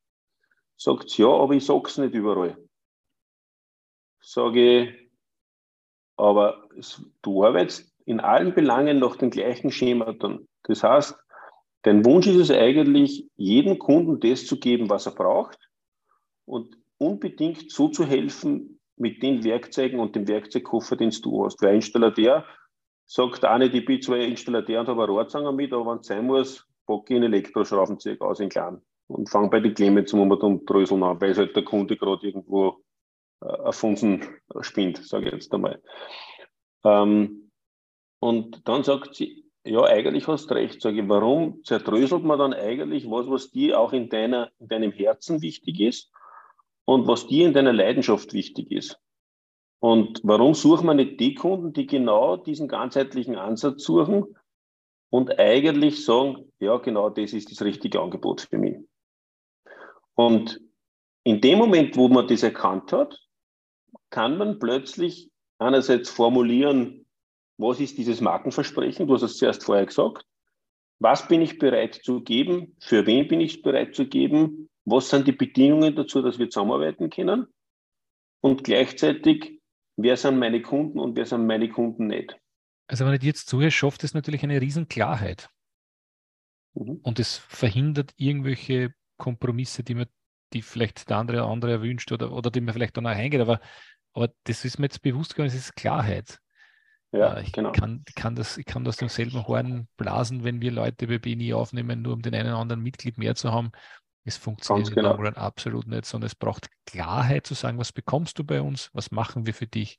Sagt 0.77 1.17
ja, 1.17 1.29
aber 1.29 1.55
ich 1.55 1.65
sage 1.65 1.85
es 1.87 1.97
nicht 1.97 2.15
überall. 2.15 2.59
Sage 4.31 4.83
ich, 4.83 5.11
aber 6.19 6.69
es, 6.77 7.03
du 7.23 7.45
arbeitest 7.45 7.91
in 8.05 8.21
allen 8.21 8.53
Belangen 8.53 8.99
nach 8.99 9.17
dem 9.17 9.31
gleichen 9.31 9.71
Schema. 9.71 10.15
Das 10.65 10.83
heißt, 10.83 11.17
dein 11.81 12.05
Wunsch 12.05 12.27
ist 12.27 12.37
es 12.37 12.51
eigentlich, 12.51 13.27
jedem 13.37 13.79
Kunden 13.79 14.21
das 14.21 14.45
zu 14.45 14.61
geben, 14.61 14.91
was 14.91 15.07
er 15.07 15.13
braucht 15.13 15.59
und 16.45 16.77
unbedingt 16.99 17.71
so 17.71 17.89
zu 17.89 18.05
helfen 18.05 18.79
mit 18.97 19.23
den 19.23 19.45
Werkzeugen 19.45 19.99
und 19.99 20.15
dem 20.15 20.29
Werkzeugkoffer, 20.29 20.97
den 20.97 21.11
du 21.23 21.47
hast. 21.47 21.63
Weil 21.63 21.77
Installateur 21.77 22.45
sagt 23.07 23.47
auch 23.47 23.57
nicht, 23.57 23.73
ich 23.73 23.87
bin 23.87 24.03
zwar 24.03 24.19
Installateur 24.19 24.81
und 24.81 24.89
habe 24.89 25.05
eine 25.05 25.13
Rohrzange 25.13 25.53
mit, 25.53 25.73
aber 25.73 25.91
wenn 25.91 26.01
es 26.01 26.07
sein 26.07 26.27
muss, 26.27 26.67
packe 26.87 27.15
ich 27.15 27.17
einen 27.17 27.33
Elektroschraubenzieher 27.33 28.21
aus 28.21 28.41
in 28.41 28.51
klein 28.51 28.83
und 29.07 29.31
fange 29.31 29.49
bei 29.49 29.61
den 29.61 29.73
Klemmen 29.73 30.07
zum 30.07 30.31
Umdröseln 30.31 31.03
an, 31.03 31.19
weil 31.19 31.35
halt 31.35 31.57
der 31.57 31.65
Kunde 31.65 31.97
gerade 31.97 32.27
irgendwo 32.27 32.83
äh, 33.41 33.73
Funsen 33.73 34.25
spinnt, 34.61 34.99
sage 35.07 35.27
ich 35.27 35.33
jetzt 35.33 35.53
einmal. 35.53 35.81
Ähm, 36.85 37.51
und 38.21 38.67
dann 38.67 38.85
sagt 38.85 39.15
sie, 39.15 39.45
ja, 39.65 39.83
eigentlich 39.85 40.27
hast 40.27 40.51
du 40.51 40.55
recht, 40.55 40.81
sage 40.81 41.03
ich, 41.03 41.09
warum 41.09 41.63
zerdröselt 41.65 42.25
man 42.25 42.39
dann 42.39 42.55
eigentlich 42.55 43.09
was, 43.11 43.29
was 43.29 43.51
dir 43.51 43.79
auch 43.79 43.93
in, 43.93 44.09
deiner, 44.09 44.51
in 44.59 44.69
deinem 44.69 44.93
Herzen 44.93 45.43
wichtig 45.43 45.81
ist 45.81 46.11
und 46.85 47.07
was 47.07 47.27
dir 47.27 47.47
in 47.47 47.53
deiner 47.53 47.73
Leidenschaft 47.73 48.33
wichtig 48.33 48.71
ist? 48.71 48.99
Und 49.81 50.21
warum 50.25 50.55
suchen 50.55 50.87
wir 50.87 50.95
nicht 50.95 51.21
die 51.21 51.35
Kunden, 51.35 51.73
die 51.73 51.87
genau 51.87 52.37
diesen 52.37 52.67
ganzheitlichen 52.67 53.37
Ansatz 53.37 53.85
suchen 53.85 54.37
und 55.11 55.39
eigentlich 55.39 56.05
sagen, 56.05 56.53
ja, 56.59 56.79
genau 56.79 57.11
das 57.11 57.33
ist 57.33 57.51
das 57.51 57.63
richtige 57.63 58.01
Angebot 58.01 58.41
für 58.41 58.59
mich. 58.59 58.77
Und 60.15 60.61
in 61.23 61.41
dem 61.41 61.59
Moment, 61.59 61.97
wo 61.97 62.09
man 62.09 62.27
das 62.27 62.43
erkannt 62.43 62.93
hat, 62.93 63.21
kann 64.11 64.39
man 64.39 64.59
plötzlich 64.59 65.31
einerseits 65.59 66.11
formulieren, 66.11 67.07
was 67.59 67.81
ist 67.81 67.99
dieses 67.99 68.21
Markenversprechen? 68.21 69.07
Du 69.07 69.15
hast 69.15 69.23
es 69.23 69.37
zuerst 69.37 69.65
vorher 69.65 69.87
gesagt. 69.87 70.25
Was 71.01 71.29
bin 71.29 71.43
ich 71.43 71.59
bereit 71.59 71.95
zu 71.95 72.23
geben? 72.23 72.77
Für 72.81 73.07
wen 73.07 73.29
bin 73.29 73.41
ich 73.41 73.63
bereit 73.63 73.95
zu 73.95 74.07
geben? 74.07 74.69
Was 74.85 75.11
sind 75.11 75.27
die 75.27 75.33
Bedingungen 75.33 75.95
dazu, 75.95 76.23
dass 76.23 76.39
wir 76.39 76.51
zusammenarbeiten 76.51 77.11
können? 77.11 77.47
Und 78.41 78.65
gleichzeitig, 78.65 79.61
wer 79.97 80.17
sind 80.17 80.39
meine 80.39 80.63
Kunden 80.63 80.99
und 80.99 81.17
wer 81.17 81.27
sind 81.27 81.47
meine 81.47 81.69
Kunden 81.69 82.07
nicht? 82.07 82.37
Also 82.87 83.05
wenn 83.05 83.15
ich 83.15 83.23
jetzt 83.23 83.49
zuhöre, 83.49 83.71
schafft 83.71 84.03
es 84.05 84.15
natürlich 84.15 84.43
eine 84.43 84.61
Riesenklarheit. 84.61 85.51
Mhm. 86.75 87.01
Und 87.03 87.19
es 87.19 87.37
verhindert 87.37 88.13
irgendwelche 88.17 88.95
Kompromisse, 89.19 89.83
die 89.83 89.95
man, 89.95 90.07
die 90.53 90.63
vielleicht 90.63 91.11
der 91.11 91.19
andere 91.19 91.43
andere 91.43 91.73
erwünscht 91.73 92.11
oder, 92.13 92.33
oder 92.33 92.51
die 92.51 92.61
man 92.61 92.73
vielleicht 92.73 92.97
dann 92.97 93.07
auch 93.07 93.11
eingeht. 93.11 93.41
Aber 93.41 93.61
aber 94.13 94.31
das 94.45 94.65
ist 94.65 94.79
mir 94.79 94.87
jetzt 94.87 95.03
bewusst 95.03 95.35
geworden, 95.35 95.49
es 95.49 95.55
ist 95.55 95.77
Klarheit. 95.77 96.39
Ja, 97.13 97.35
äh, 97.35 97.43
ich, 97.43 97.53
genau. 97.53 97.73
kann, 97.73 98.05
kann 98.15 98.35
das, 98.35 98.59
ich 98.59 98.67
kann 98.67 98.85
das 98.85 98.97
dem 98.97 99.09
selben 99.09 99.47
Horn 99.47 99.89
blasen, 99.97 100.45
wenn 100.45 100.61
wir 100.61 100.71
Leute 100.71 101.07
bei 101.07 101.19
BNI 101.19 101.55
aufnehmen, 101.55 102.03
nur 102.03 102.15
um 102.15 102.23
den 102.23 102.35
einen 102.35 102.49
oder 102.49 102.59
anderen 102.59 102.83
Mitglied 102.83 103.19
mehr 103.19 103.35
zu 103.35 103.53
haben. 103.53 103.73
Es 104.25 104.37
funktioniert 104.37 104.95
genau. 104.95 105.15
absolut 105.15 105.87
nicht, 105.87 106.05
sondern 106.05 106.27
es 106.27 106.35
braucht 106.35 106.69
Klarheit 106.85 107.47
zu 107.47 107.55
sagen, 107.55 107.79
was 107.79 107.93
bekommst 107.93 108.39
du 108.39 108.45
bei 108.45 108.61
uns, 108.61 108.91
was 108.93 109.11
machen 109.11 109.47
wir 109.47 109.55
für 109.55 109.67
dich 109.67 109.99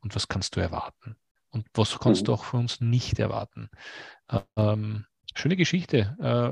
und 0.00 0.14
was 0.14 0.28
kannst 0.28 0.54
du 0.56 0.60
erwarten 0.60 1.16
und 1.50 1.66
was 1.72 1.98
kannst 1.98 2.22
mhm. 2.22 2.26
du 2.26 2.32
auch 2.34 2.44
von 2.44 2.60
uns 2.60 2.80
nicht 2.80 3.18
erwarten. 3.18 3.70
Ähm, 4.56 5.06
Schöne 5.34 5.56
Geschichte. 5.56 6.16
Äh, 6.20 6.50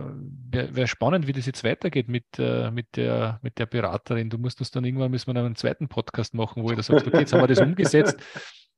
Wäre 0.51 0.75
wär 0.77 0.87
spannend, 0.87 1.27
wie 1.27 1.33
das 1.33 1.47
jetzt 1.47 1.65
weitergeht 1.65 2.09
mit, 2.09 2.25
äh, 2.39 2.71
mit, 2.71 2.97
der, 2.97 3.41
mit 3.43 3.59
der 3.59 3.67
Beraterin. 3.67 4.31
Du 4.31 4.39
musst 4.39 4.61
uns 4.61 4.71
dann 4.71 4.85
irgendwann 4.85 5.11
müssen 5.11 5.33
wir 5.33 5.41
einen 5.41 5.57
zweiten 5.57 5.89
Podcast 5.89 6.35
machen, 6.35 6.63
wo 6.63 6.71
ich 6.71 6.77
da 6.77 6.83
sage, 6.83 7.07
okay, 7.07 7.21
jetzt 7.21 7.33
haben 7.33 7.41
wir 7.41 7.49
das 7.49 7.61
umgesetzt. 7.61 8.17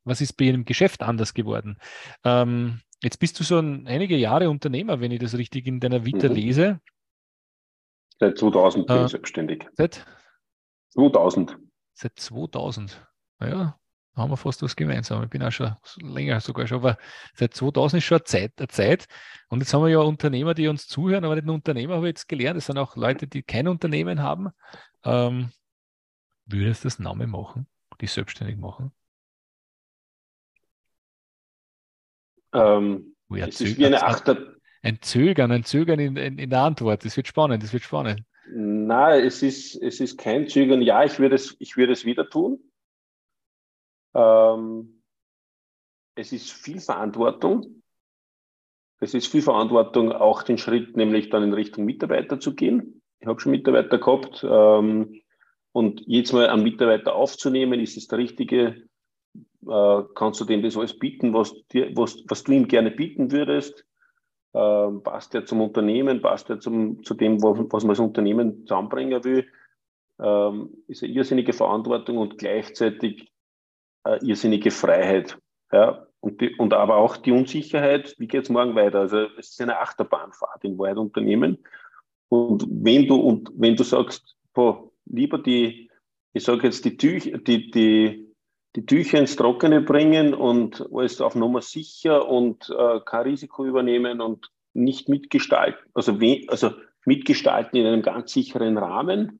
Was 0.04 0.20
ist 0.20 0.32
bei 0.34 0.46
Ihrem 0.46 0.64
Geschäft 0.64 1.02
anders 1.02 1.34
geworden? 1.34 1.76
Ähm, 2.24 2.80
jetzt 3.02 3.18
bist 3.18 3.38
du 3.38 3.44
so 3.44 3.58
ein, 3.58 3.86
einige 3.86 4.16
Jahre 4.16 4.48
Unternehmer, 4.48 5.00
wenn 5.00 5.12
ich 5.12 5.20
das 5.20 5.36
richtig 5.36 5.66
in 5.66 5.80
deiner 5.80 6.06
Vita 6.06 6.28
mhm. 6.28 6.34
lese. 6.34 6.80
Seit 8.18 8.38
2000 8.38 8.86
bin 8.86 8.96
äh, 8.96 9.04
ich 9.04 9.10
selbstständig. 9.10 9.66
Seit? 9.74 10.06
2000. 10.90 11.58
Seit 11.94 12.18
2000. 12.18 13.06
Naja, 13.38 13.80
Da 14.14 14.23
haben 14.23 14.31
wir 14.31 14.37
fast 14.37 14.62
was 14.62 14.75
gemeinsam. 14.75 15.23
Ich 15.23 15.31
bin 15.31 15.42
auch 15.42 15.53
schon 15.53 15.75
länger 16.01 16.40
sogar 16.40 16.66
schon, 16.66 16.79
aber 16.79 16.99
seit 17.35 17.55
2000 17.55 18.03
ist 18.03 18.07
schon 18.07 18.18
eine 18.18 18.25
Zeit, 18.25 18.53
eine 18.59 18.68
Zeit. 18.68 19.07
Und 19.49 19.61
jetzt 19.61 19.73
haben 19.73 19.83
wir 19.83 19.90
ja 19.90 20.01
Unternehmer, 20.01 20.55
die 20.55 20.68
uns 20.68 20.88
zuhören, 20.88 21.25
aber 21.25 21.37
nicht 21.37 21.46
nur 21.46 21.55
Unternehmer, 21.55 21.96
habe 21.96 22.07
ich 22.09 22.11
jetzt 22.11 22.29
gelernt. 22.29 22.59
Es 22.59 22.66
sind 22.66 22.79
auch 22.79 22.96
Leute, 22.96 23.29
die 23.29 23.42
kein 23.42 23.68
Unternehmen 23.68 24.20
haben. 24.20 24.51
Ähm, 25.05 25.51
würdest 26.46 26.85
du 26.85 26.88
das 26.88 26.99
Name 26.99 27.27
machen, 27.27 27.68
die 28.01 28.07
selbstständig 28.07 28.57
machen? 28.57 28.92
Ähm, 32.53 33.14
es 33.31 33.61
ist 33.61 33.79
wie 33.79 33.87
eine 33.87 34.03
Achter. 34.03 34.55
Ein 34.83 35.01
Zögern, 35.03 35.53
ein 35.53 35.64
Zögern 35.64 36.01
in, 36.01 36.16
in, 36.16 36.38
in 36.38 36.51
der 36.51 36.62
Antwort. 36.62 37.05
Das 37.05 37.16
wird 37.16 37.29
spannend, 37.29 37.62
das 37.62 37.73
wird 37.73 37.85
spannend. 37.85 38.25
Nein, 38.53 39.25
es 39.25 39.42
ist, 39.42 39.77
es 39.77 40.01
ist 40.01 40.18
kein 40.18 40.49
Zögern. 40.49 40.83
Ja, 40.83 41.05
ich 41.05 41.18
würde 41.18 41.37
es, 41.37 41.55
ich 41.61 41.77
würde 41.77 41.92
es 41.92 42.05
wieder 42.05 42.29
tun. 42.29 42.59
Ähm, 44.14 45.03
es 46.14 46.33
ist 46.33 46.53
viel 46.53 46.81
Verantwortung. 46.81 47.83
Es 49.01 49.14
ist 49.14 49.29
viel 49.29 49.42
Verantwortung, 49.42 50.12
auch 50.12 50.42
den 50.42 50.59
Schritt 50.59 50.96
nämlich 50.96 51.31
dann 51.31 51.42
in 51.42 51.55
Richtung 51.55 51.85
Mitarbeiter 51.87 52.38
zu 52.38 52.55
gehen. 52.55 53.03
Ich 53.20 53.27
habe 53.27 53.40
schon 53.40 53.53
Mitarbeiter 53.53 53.99
gehabt. 53.99 54.44
Ähm, 54.49 55.23
und 55.73 56.03
jetzt 56.07 56.33
mal 56.33 56.49
einen 56.49 56.62
Mitarbeiter 56.62 57.14
aufzunehmen, 57.14 57.81
ist 57.81 57.96
es 57.96 58.09
der 58.09 58.18
richtige? 58.18 58.88
Äh, 59.66 60.03
kannst 60.14 60.40
du 60.40 60.44
dem 60.44 60.62
das 60.62 60.77
alles 60.77 60.99
bieten, 60.99 61.33
was, 61.33 61.55
dir, 61.68 61.94
was, 61.96 62.23
was 62.29 62.44
du 62.44 62.53
ihm 62.53 62.66
gerne 62.68 62.90
bieten 62.90 63.31
würdest? 63.31 63.87
Ähm, 64.53 65.03
passt 65.03 65.35
er 65.35 65.46
zum 65.46 65.61
Unternehmen? 65.61 66.20
Passt 66.20 66.51
er 66.51 66.59
zum, 66.61 67.03
zu 67.05 67.14
dem, 67.14 67.42
was 67.42 67.85
man 67.85 67.90
als 67.90 68.01
Unternehmen 68.01 68.66
zusammenbringen 68.66 69.23
will? 69.23 69.46
Ähm, 70.18 70.70
ist 70.88 71.03
eine 71.03 71.12
irrsinnige 71.12 71.53
Verantwortung 71.53 72.18
und 72.18 72.37
gleichzeitig 72.37 73.30
eine 74.04 74.22
irrsinnige 74.22 74.70
Freiheit. 74.70 75.38
Ja? 75.72 76.06
Und, 76.20 76.40
die, 76.40 76.54
und 76.56 76.74
aber 76.74 76.96
auch 76.96 77.16
die 77.16 77.32
Unsicherheit, 77.32 78.14
wie 78.18 78.26
geht 78.26 78.44
es 78.44 78.50
morgen 78.50 78.74
weiter? 78.74 79.00
Also 79.00 79.26
es 79.38 79.50
ist 79.50 79.60
eine 79.60 79.78
Achterbahnfahrt 79.78 80.64
in 80.64 80.78
Wahrheit 80.78 80.98
Unternehmen. 80.98 81.58
Und 82.28 82.66
wenn 82.68 83.08
du, 83.08 83.16
und 83.16 83.50
wenn 83.54 83.76
du 83.76 83.84
sagst, 83.84 84.36
boah, 84.52 84.90
lieber 85.06 85.38
die, 85.38 85.90
ich 86.32 86.44
sage 86.44 86.66
jetzt, 86.66 86.84
die, 86.84 86.96
Tüch, 86.96 87.32
die, 87.46 87.70
die, 87.70 88.30
die 88.76 88.86
Tücher 88.86 89.18
ins 89.18 89.36
Trockene 89.36 89.80
bringen 89.80 90.34
und 90.34 90.86
alles 90.92 91.20
auf 91.20 91.34
Nummer 91.34 91.62
sicher 91.62 92.28
und 92.28 92.70
äh, 92.70 93.00
kein 93.04 93.22
Risiko 93.22 93.64
übernehmen 93.64 94.20
und 94.20 94.50
nicht 94.72 95.08
mitgestalten, 95.08 95.84
also, 95.94 96.20
we, 96.20 96.42
also 96.48 96.70
mitgestalten 97.04 97.80
in 97.80 97.86
einem 97.86 98.02
ganz 98.02 98.32
sicheren 98.32 98.78
Rahmen, 98.78 99.39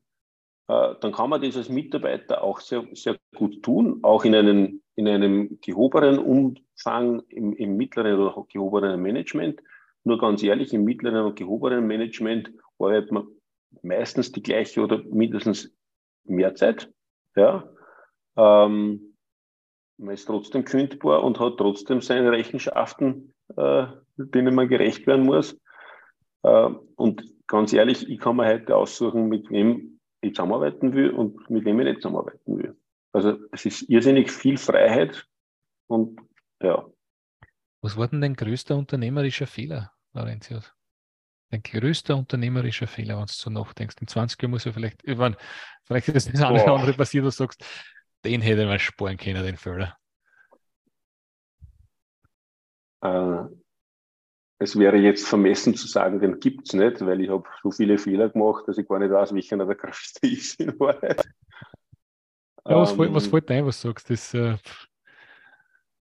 dann 0.71 1.11
kann 1.11 1.29
man 1.29 1.41
das 1.41 1.57
als 1.57 1.69
Mitarbeiter 1.69 2.43
auch 2.43 2.59
sehr, 2.59 2.87
sehr 2.93 3.17
gut 3.35 3.61
tun, 3.63 3.99
auch 4.03 4.23
in 4.23 4.35
einem, 4.35 4.81
in 4.95 5.07
einem 5.07 5.59
gehobenen 5.61 6.19
Umfang, 6.19 7.21
im, 7.29 7.53
im 7.53 7.75
mittleren 7.75 8.19
oder 8.19 8.45
gehobenen 8.47 9.01
Management. 9.01 9.61
Nur 10.03 10.17
ganz 10.17 10.41
ehrlich, 10.43 10.73
im 10.73 10.83
mittleren 10.83 11.25
und 11.25 11.35
gehobenen 11.35 11.85
Management 11.85 12.51
arbeitet 12.79 13.11
man 13.11 13.27
meistens 13.81 14.31
die 14.31 14.41
gleiche 14.41 14.81
oder 14.81 15.03
mindestens 15.03 15.73
mehr 16.23 16.55
Zeit. 16.55 16.89
Ja. 17.35 17.69
Ähm, 18.37 19.15
man 19.97 20.13
ist 20.13 20.25
trotzdem 20.25 20.63
kündbar 20.63 21.23
und 21.23 21.39
hat 21.39 21.57
trotzdem 21.57 22.01
seine 22.01 22.31
Rechenschaften, 22.31 23.33
äh, 23.55 23.87
denen 24.17 24.55
man 24.55 24.67
gerecht 24.67 25.05
werden 25.05 25.25
muss. 25.25 25.59
Äh, 26.43 26.69
und 26.95 27.23
ganz 27.47 27.73
ehrlich, 27.73 28.09
ich 28.09 28.19
kann 28.19 28.37
mir 28.37 28.47
heute 28.47 28.75
aussuchen, 28.75 29.27
mit 29.27 29.49
wem 29.51 29.90
ich 30.21 30.35
zusammenarbeiten 30.35 30.93
will 30.93 31.09
und 31.11 31.49
mit 31.49 31.65
wem 31.65 31.79
ich 31.79 31.85
nicht 31.85 32.01
zusammenarbeiten 32.01 32.57
will. 32.57 32.77
Also 33.11 33.37
es 33.51 33.65
ist 33.65 33.89
irrsinnig 33.89 34.31
viel 34.31 34.57
Freiheit 34.57 35.27
und 35.87 36.19
ja. 36.61 36.85
Was 37.81 37.97
war 37.97 38.07
denn 38.07 38.21
dein 38.21 38.35
größter 38.35 38.77
unternehmerischer 38.77 39.47
Fehler, 39.47 39.91
Laurentius? 40.13 40.73
Dein 41.49 41.63
größter 41.63 42.15
unternehmerischer 42.15 42.87
Fehler, 42.87 43.17
wenn 43.17 43.25
du 43.25 43.33
so 43.33 43.49
nachdenkst. 43.49 43.95
In 43.99 44.07
20 44.07 44.41
Jahren 44.41 44.51
muss 44.51 44.63
ja 44.63 44.71
vielleicht, 44.71 45.03
ich 45.03 45.17
meine, 45.17 45.35
vielleicht 45.83 46.07
ist 46.09 46.31
das 46.31 46.41
eine 46.41 46.63
oder 46.63 46.73
andere 46.73 46.93
passiert, 46.93 47.23
wo 47.23 47.27
du 47.27 47.31
sagst, 47.31 47.65
den 48.23 48.41
hätte 48.41 48.65
man 48.65 48.79
sparen 48.79 49.17
können, 49.17 49.43
den 49.43 49.57
Fehler. 49.57 49.97
Äh, 53.01 53.43
es 54.61 54.77
wäre 54.77 54.97
jetzt 54.97 55.27
vermessen 55.27 55.73
zu 55.75 55.87
sagen, 55.87 56.19
den 56.19 56.39
gibt 56.39 56.67
es 56.67 56.73
nicht, 56.73 57.03
weil 57.03 57.19
ich 57.21 57.29
habe 57.29 57.49
so 57.63 57.71
viele 57.71 57.97
Fehler 57.97 58.29
gemacht, 58.29 58.67
dass 58.67 58.77
ich 58.77 58.87
gar 58.87 58.99
nicht 58.99 59.11
weiß, 59.11 59.33
welcher 59.33 59.57
der 59.57 59.75
größte 59.75 60.19
ist 60.27 60.59
in 60.59 60.79
Wahrheit. 60.79 61.27
Ja, 62.67 62.75
was, 62.75 62.91
ähm, 62.91 63.13
was 63.13 63.25
fällt 63.25 63.49
ein, 63.49 63.65
was 63.65 63.81
du 63.81 63.87
sagst? 63.87 64.09
Das, 64.11 64.33
äh, 64.35 64.57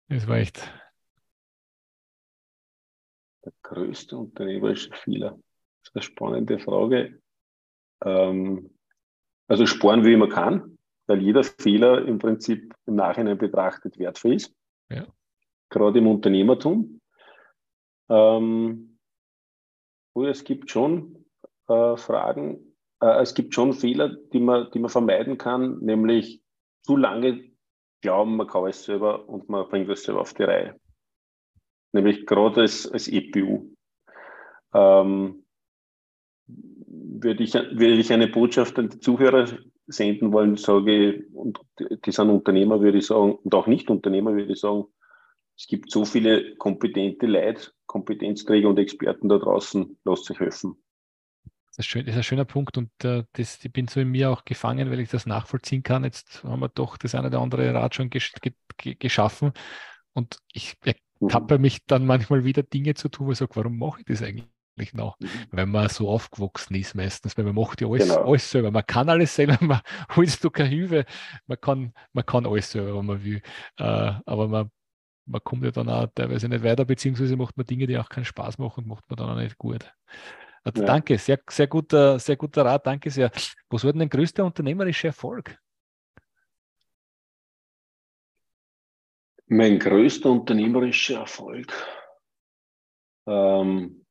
das 0.08 0.28
war 0.28 0.36
echt 0.36 0.70
der 3.44 3.52
größte 3.62 4.16
unternehmerische 4.16 4.92
Fehler? 4.92 5.30
Das 5.30 5.88
ist 5.88 5.96
eine 5.96 6.02
spannende 6.02 6.58
Frage. 6.58 7.18
Ähm, 8.04 8.70
also 9.48 9.64
sparen, 9.64 10.04
wie 10.04 10.16
man 10.16 10.28
kann, 10.28 10.78
weil 11.06 11.22
jeder 11.22 11.44
Fehler 11.44 12.06
im 12.06 12.18
Prinzip 12.18 12.74
im 12.84 12.96
Nachhinein 12.96 13.38
betrachtet 13.38 13.98
wertvoll 13.98 14.34
ist. 14.34 14.54
Ja. 14.90 15.06
Gerade 15.70 15.98
im 15.98 16.08
Unternehmertum. 16.08 16.99
Ähm, 18.10 18.98
es 20.14 20.44
gibt 20.44 20.70
schon 20.70 21.24
äh, 21.68 21.96
Fragen, 21.96 22.76
äh, 23.00 23.22
es 23.22 23.34
gibt 23.34 23.54
schon 23.54 23.72
Fehler, 23.72 24.14
die 24.32 24.40
man, 24.40 24.70
die 24.72 24.78
man 24.80 24.90
vermeiden 24.90 25.38
kann, 25.38 25.78
nämlich 25.78 26.42
zu 26.82 26.96
lange 26.96 27.50
glauben, 28.02 28.36
man 28.36 28.46
kann 28.46 28.66
es 28.66 28.84
selber 28.84 29.28
und 29.28 29.48
man 29.48 29.68
bringt 29.68 29.88
es 29.88 30.02
selber 30.02 30.20
auf 30.20 30.34
die 30.34 30.42
Reihe 30.42 30.80
nämlich 31.92 32.26
gerade 32.26 32.62
als, 32.62 32.90
als 32.90 33.08
EPU. 33.08 33.70
Ähm, 34.72 35.44
würde, 36.46 37.42
ich, 37.42 37.54
würde 37.54 37.94
ich 37.94 38.12
eine 38.12 38.28
Botschaft 38.28 38.78
an 38.78 38.88
die 38.88 39.00
Zuhörer 39.00 39.48
senden 39.86 40.32
wollen, 40.32 40.56
sage 40.56 41.26
und 41.32 41.58
die 41.78 42.12
sind 42.12 42.30
Unternehmer, 42.30 42.80
würde 42.80 42.98
ich 42.98 43.06
sagen, 43.06 43.34
und 43.34 43.54
auch 43.54 43.66
Nicht-Unternehmer, 43.66 44.34
würde 44.34 44.52
ich 44.52 44.60
sagen, 44.60 44.84
es 45.60 45.66
gibt 45.66 45.90
so 45.90 46.06
viele 46.06 46.56
kompetente 46.56 47.26
Leute, 47.26 47.72
Kompetenzträger 47.84 48.70
und 48.70 48.78
Experten 48.78 49.28
da 49.28 49.36
draußen, 49.36 49.98
lasst 50.04 50.24
sich 50.24 50.40
helfen. 50.40 50.82
Das 51.76 51.86
ist, 51.86 51.94
ein 51.94 52.22
schöner 52.22 52.46
Punkt 52.46 52.78
und 52.78 52.90
äh, 53.04 53.24
das, 53.34 53.62
ich 53.62 53.70
bin 53.70 53.86
so 53.86 54.00
in 54.00 54.08
mir 54.08 54.30
auch 54.30 54.46
gefangen, 54.46 54.90
weil 54.90 55.00
ich 55.00 55.10
das 55.10 55.26
nachvollziehen 55.26 55.82
kann. 55.82 56.04
Jetzt 56.04 56.44
haben 56.44 56.60
wir 56.60 56.70
doch 56.70 56.96
das 56.96 57.14
eine 57.14 57.26
oder 57.26 57.40
andere 57.40 57.74
Rad 57.74 57.94
schon 57.94 58.08
gesch 58.08 58.32
geschaffen 58.78 59.52
und 60.14 60.38
ich 60.50 60.78
tappe 61.28 61.58
mhm. 61.58 61.62
mich 61.62 61.84
dann 61.86 62.06
manchmal 62.06 62.44
wieder 62.44 62.62
Dinge 62.62 62.94
zu 62.94 63.10
tun, 63.10 63.26
wo 63.26 63.32
ich 63.32 63.38
sage, 63.38 63.54
warum 63.54 63.78
mache 63.78 64.00
ich 64.00 64.06
das 64.06 64.22
eigentlich 64.22 64.94
noch? 64.94 65.20
Mhm. 65.20 65.28
Weil 65.50 65.66
man 65.66 65.90
so 65.90 66.08
aufgewachsen 66.08 66.74
ist 66.76 66.94
meistens, 66.94 67.36
weil 67.36 67.44
man 67.44 67.54
macht 67.54 67.82
ja 67.82 67.88
alles, 67.88 68.08
genau. 68.08 68.24
alles 68.24 68.50
selber. 68.50 68.70
Man 68.70 68.86
kann 68.86 69.10
alles 69.10 69.34
selber, 69.34 69.58
man 69.60 69.80
holst 70.16 70.42
du 70.42 70.48
keine 70.48 70.70
Hilfe, 70.70 71.04
man 71.46 71.60
kann, 71.60 71.92
man 72.14 72.24
kann 72.24 72.46
alles 72.46 72.70
selber, 72.70 72.96
wenn 72.96 73.06
man 73.06 73.22
will. 73.22 73.42
Äh, 73.76 74.12
aber 74.24 74.48
man, 74.48 74.70
man 75.30 75.42
kommt 75.44 75.64
ja 75.64 75.70
dann 75.70 75.88
auch 75.88 76.06
teilweise 76.14 76.48
nicht 76.48 76.64
weiter, 76.64 76.84
beziehungsweise 76.84 77.36
macht 77.36 77.56
man 77.56 77.66
Dinge, 77.66 77.86
die 77.86 77.98
auch 77.98 78.08
keinen 78.08 78.24
Spaß 78.24 78.58
machen 78.58 78.84
und 78.84 78.88
macht 78.88 79.08
man 79.08 79.16
dann 79.16 79.30
auch 79.30 79.40
nicht 79.40 79.58
gut. 79.58 79.92
Also 80.62 80.82
ja. 80.82 80.86
Danke, 80.86 81.16
sehr, 81.18 81.40
sehr, 81.48 81.66
guter, 81.66 82.18
sehr 82.18 82.36
guter 82.36 82.64
Rat, 82.64 82.86
danke 82.86 83.10
sehr. 83.10 83.30
Was 83.70 83.84
war 83.84 83.92
denn 83.92 84.00
dein 84.00 84.08
größter 84.10 84.44
unternehmerischer 84.44 85.08
Erfolg? 85.08 85.58
Mein 89.46 89.78
größter 89.78 90.30
unternehmerischer 90.30 91.20
Erfolg. 91.20 91.72
Ähm, 93.26 94.04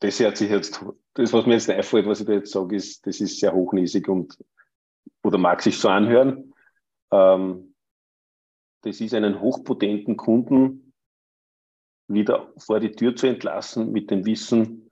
das 0.00 0.20
hört 0.20 0.36
sich 0.36 0.50
jetzt, 0.50 0.84
das, 1.14 1.32
was 1.32 1.46
mir 1.46 1.54
jetzt 1.54 1.68
einfällt, 1.68 2.06
was 2.06 2.20
ich 2.20 2.26
da 2.26 2.32
jetzt 2.32 2.52
sage, 2.52 2.76
ist, 2.76 3.06
das 3.06 3.20
ist 3.20 3.40
sehr 3.40 3.52
hochnäsig 3.52 4.08
und 4.08 4.38
oder 5.22 5.38
mag 5.38 5.62
sich 5.62 5.78
so 5.78 5.88
anhören. 5.88 6.52
Ähm, 7.10 7.71
das 8.82 9.00
ist 9.00 9.14
einen 9.14 9.40
hochpotenten 9.40 10.16
Kunden 10.16 10.92
wieder 12.08 12.52
vor 12.58 12.80
die 12.80 12.92
Tür 12.92 13.16
zu 13.16 13.26
entlassen 13.26 13.92
mit 13.92 14.10
dem 14.10 14.26
Wissen, 14.26 14.90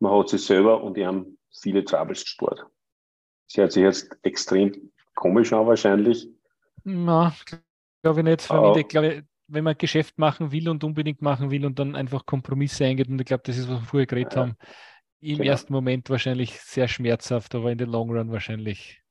man 0.00 0.12
hat 0.12 0.28
sich 0.28 0.44
selber 0.44 0.82
und 0.82 0.96
die 0.96 1.06
haben 1.06 1.38
viele 1.50 1.84
Troubles 1.84 2.22
gespart. 2.22 2.66
Das 3.48 3.56
hört 3.56 3.72
sich 3.72 3.82
jetzt 3.82 4.16
extrem 4.22 4.90
komisch 5.14 5.52
an 5.52 5.66
wahrscheinlich. 5.66 6.28
Na, 6.84 7.34
glaube 8.02 8.20
ich 8.20 8.24
nicht. 8.24 8.50
Oh. 8.50 8.74
Ich 8.76 8.88
glaube, 8.88 9.24
wenn 9.48 9.64
man 9.64 9.78
Geschäft 9.78 10.18
machen 10.18 10.52
will 10.52 10.68
und 10.68 10.82
unbedingt 10.84 11.22
machen 11.22 11.50
will 11.50 11.64
und 11.64 11.78
dann 11.78 11.94
einfach 11.94 12.26
Kompromisse 12.26 12.84
eingeht, 12.84 13.08
und 13.08 13.20
ich 13.20 13.26
glaube, 13.26 13.44
das 13.46 13.56
ist, 13.56 13.68
was 13.68 13.80
wir 13.80 13.86
vorher 13.86 14.06
geredet 14.06 14.34
ja. 14.34 14.40
haben, 14.42 14.56
im 15.20 15.38
genau. 15.38 15.50
ersten 15.50 15.72
Moment 15.72 16.10
wahrscheinlich 16.10 16.60
sehr 16.60 16.88
schmerzhaft, 16.88 17.54
aber 17.54 17.70
in 17.70 17.78
den 17.78 17.88
Long 17.88 18.10
Run 18.10 18.30
wahrscheinlich 18.32 19.02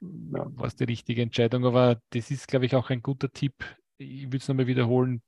ja. 0.00 0.46
war 0.56 0.66
es 0.66 0.76
die 0.76 0.84
richtige 0.84 1.22
Entscheidung. 1.22 1.64
Aber 1.64 2.00
das 2.10 2.30
ist, 2.30 2.48
glaube 2.48 2.66
ich, 2.66 2.74
auch 2.74 2.90
ein 2.90 3.02
guter 3.02 3.30
Tipp. 3.30 3.54
Ich 3.98 4.24
würde 4.26 4.38
es 4.38 4.48
nochmal 4.48 4.66
wiederholen, 4.66 5.22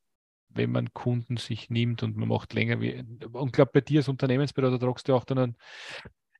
wenn 0.49 0.73
man 0.73 0.93
Kunden 0.93 1.37
sich 1.37 1.71
nimmt 1.71 2.03
und 2.03 2.17
man 2.17 2.29
macht 2.29 2.53
länger. 2.53 2.81
Wie, 2.81 3.05
und 3.33 3.53
glaube, 3.53 3.71
bei 3.75 3.81
dir 3.81 4.01
als 4.01 4.09
Unternehmensberater 4.09 4.79
tragst 4.79 5.09
du 5.09 5.15
auch 5.15 5.25
dann 5.25 5.39
einen 5.39 5.57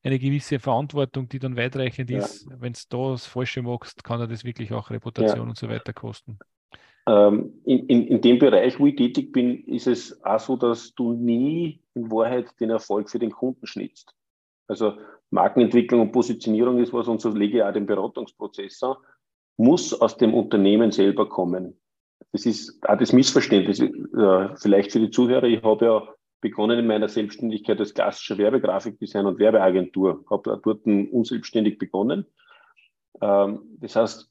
eine 0.03 0.19
gewisse 0.19 0.59
Verantwortung, 0.59 1.29
die 1.29 1.39
dann 1.39 1.55
weitreichend 1.55 2.09
ja. 2.09 2.19
ist. 2.19 2.47
Wenn 2.49 2.73
du 2.73 2.79
da 2.89 3.11
das 3.11 3.25
Falsche 3.25 3.61
machst, 3.61 4.03
kann 4.03 4.19
er 4.19 4.27
das 4.27 4.43
wirklich 4.43 4.73
auch 4.73 4.89
Reputation 4.89 5.45
ja. 5.45 5.49
und 5.49 5.57
so 5.57 5.69
weiter 5.69 5.93
kosten. 5.93 6.37
Ähm, 7.07 7.53
in, 7.65 7.87
in, 7.87 8.07
in 8.07 8.21
dem 8.21 8.39
Bereich, 8.39 8.79
wo 8.79 8.87
ich 8.87 8.95
tätig 8.95 9.31
bin, 9.31 9.63
ist 9.65 9.87
es 9.87 10.23
auch 10.23 10.39
so, 10.39 10.55
dass 10.55 10.93
du 10.93 11.13
nie 11.13 11.81
in 11.95 12.11
Wahrheit 12.11 12.47
den 12.59 12.69
Erfolg 12.69 13.09
für 13.09 13.19
den 13.19 13.31
Kunden 13.31 13.65
schnitzt. 13.65 14.13
Also 14.67 14.97
Markenentwicklung 15.33 16.01
und 16.01 16.11
Positionierung 16.11 16.79
ist 16.79 16.93
was, 16.93 17.07
und 17.07 17.19
so 17.19 17.29
lege 17.29 17.57
ich 17.57 17.63
auch 17.63 17.73
den 17.73 17.85
Beratungsprozess 17.85 18.83
an, 18.83 18.95
muss 19.57 19.93
aus 19.93 20.17
dem 20.17 20.33
Unternehmen 20.33 20.91
selber 20.91 21.27
kommen. 21.27 21.79
Das 22.31 22.45
ist 22.45 22.79
auch 22.87 22.97
das 22.97 23.13
Missverständnis, 23.13 23.79
äh, 23.79 24.55
vielleicht 24.55 24.91
für 24.91 24.99
die 24.99 25.09
Zuhörer. 25.09 25.43
Ich 25.43 25.63
habe 25.63 25.85
ja 25.85 26.07
begonnen 26.39 26.79
in 26.79 26.87
meiner 26.87 27.09
Selbstständigkeit 27.09 27.79
als 27.79 27.93
klassischer 27.93 28.37
Werbegrafikdesigner 28.37 29.29
und 29.29 29.39
Werbeagentur, 29.39 30.23
habe 30.29 30.59
dort 30.63 30.85
unselbstständig 30.85 31.79
begonnen. 31.79 32.25
Ähm, 33.21 33.61
das 33.79 33.95
heißt, 33.95 34.29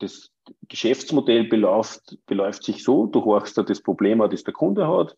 das 0.00 0.30
Geschäftsmodell 0.68 1.44
beläuft, 1.44 2.18
beläuft 2.26 2.64
sich 2.64 2.82
so, 2.82 3.06
du 3.06 3.24
horchst 3.24 3.56
da 3.56 3.62
das 3.62 3.80
Problem 3.80 4.18
das 4.18 4.44
der 4.44 4.52
Kunde 4.52 4.88
hat, 4.88 5.16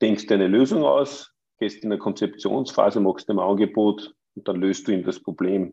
denkst 0.00 0.26
dir 0.26 0.34
eine 0.34 0.48
Lösung 0.48 0.82
aus, 0.82 1.32
gehst 1.58 1.84
in 1.84 1.92
eine 1.92 1.98
Konzeptionsphase, 1.98 3.00
machst 3.00 3.30
ein 3.30 3.38
Angebot 3.38 4.14
und 4.34 4.48
dann 4.48 4.60
löst 4.60 4.86
du 4.88 4.92
ihm 4.92 5.04
das 5.04 5.20
Problem. 5.20 5.72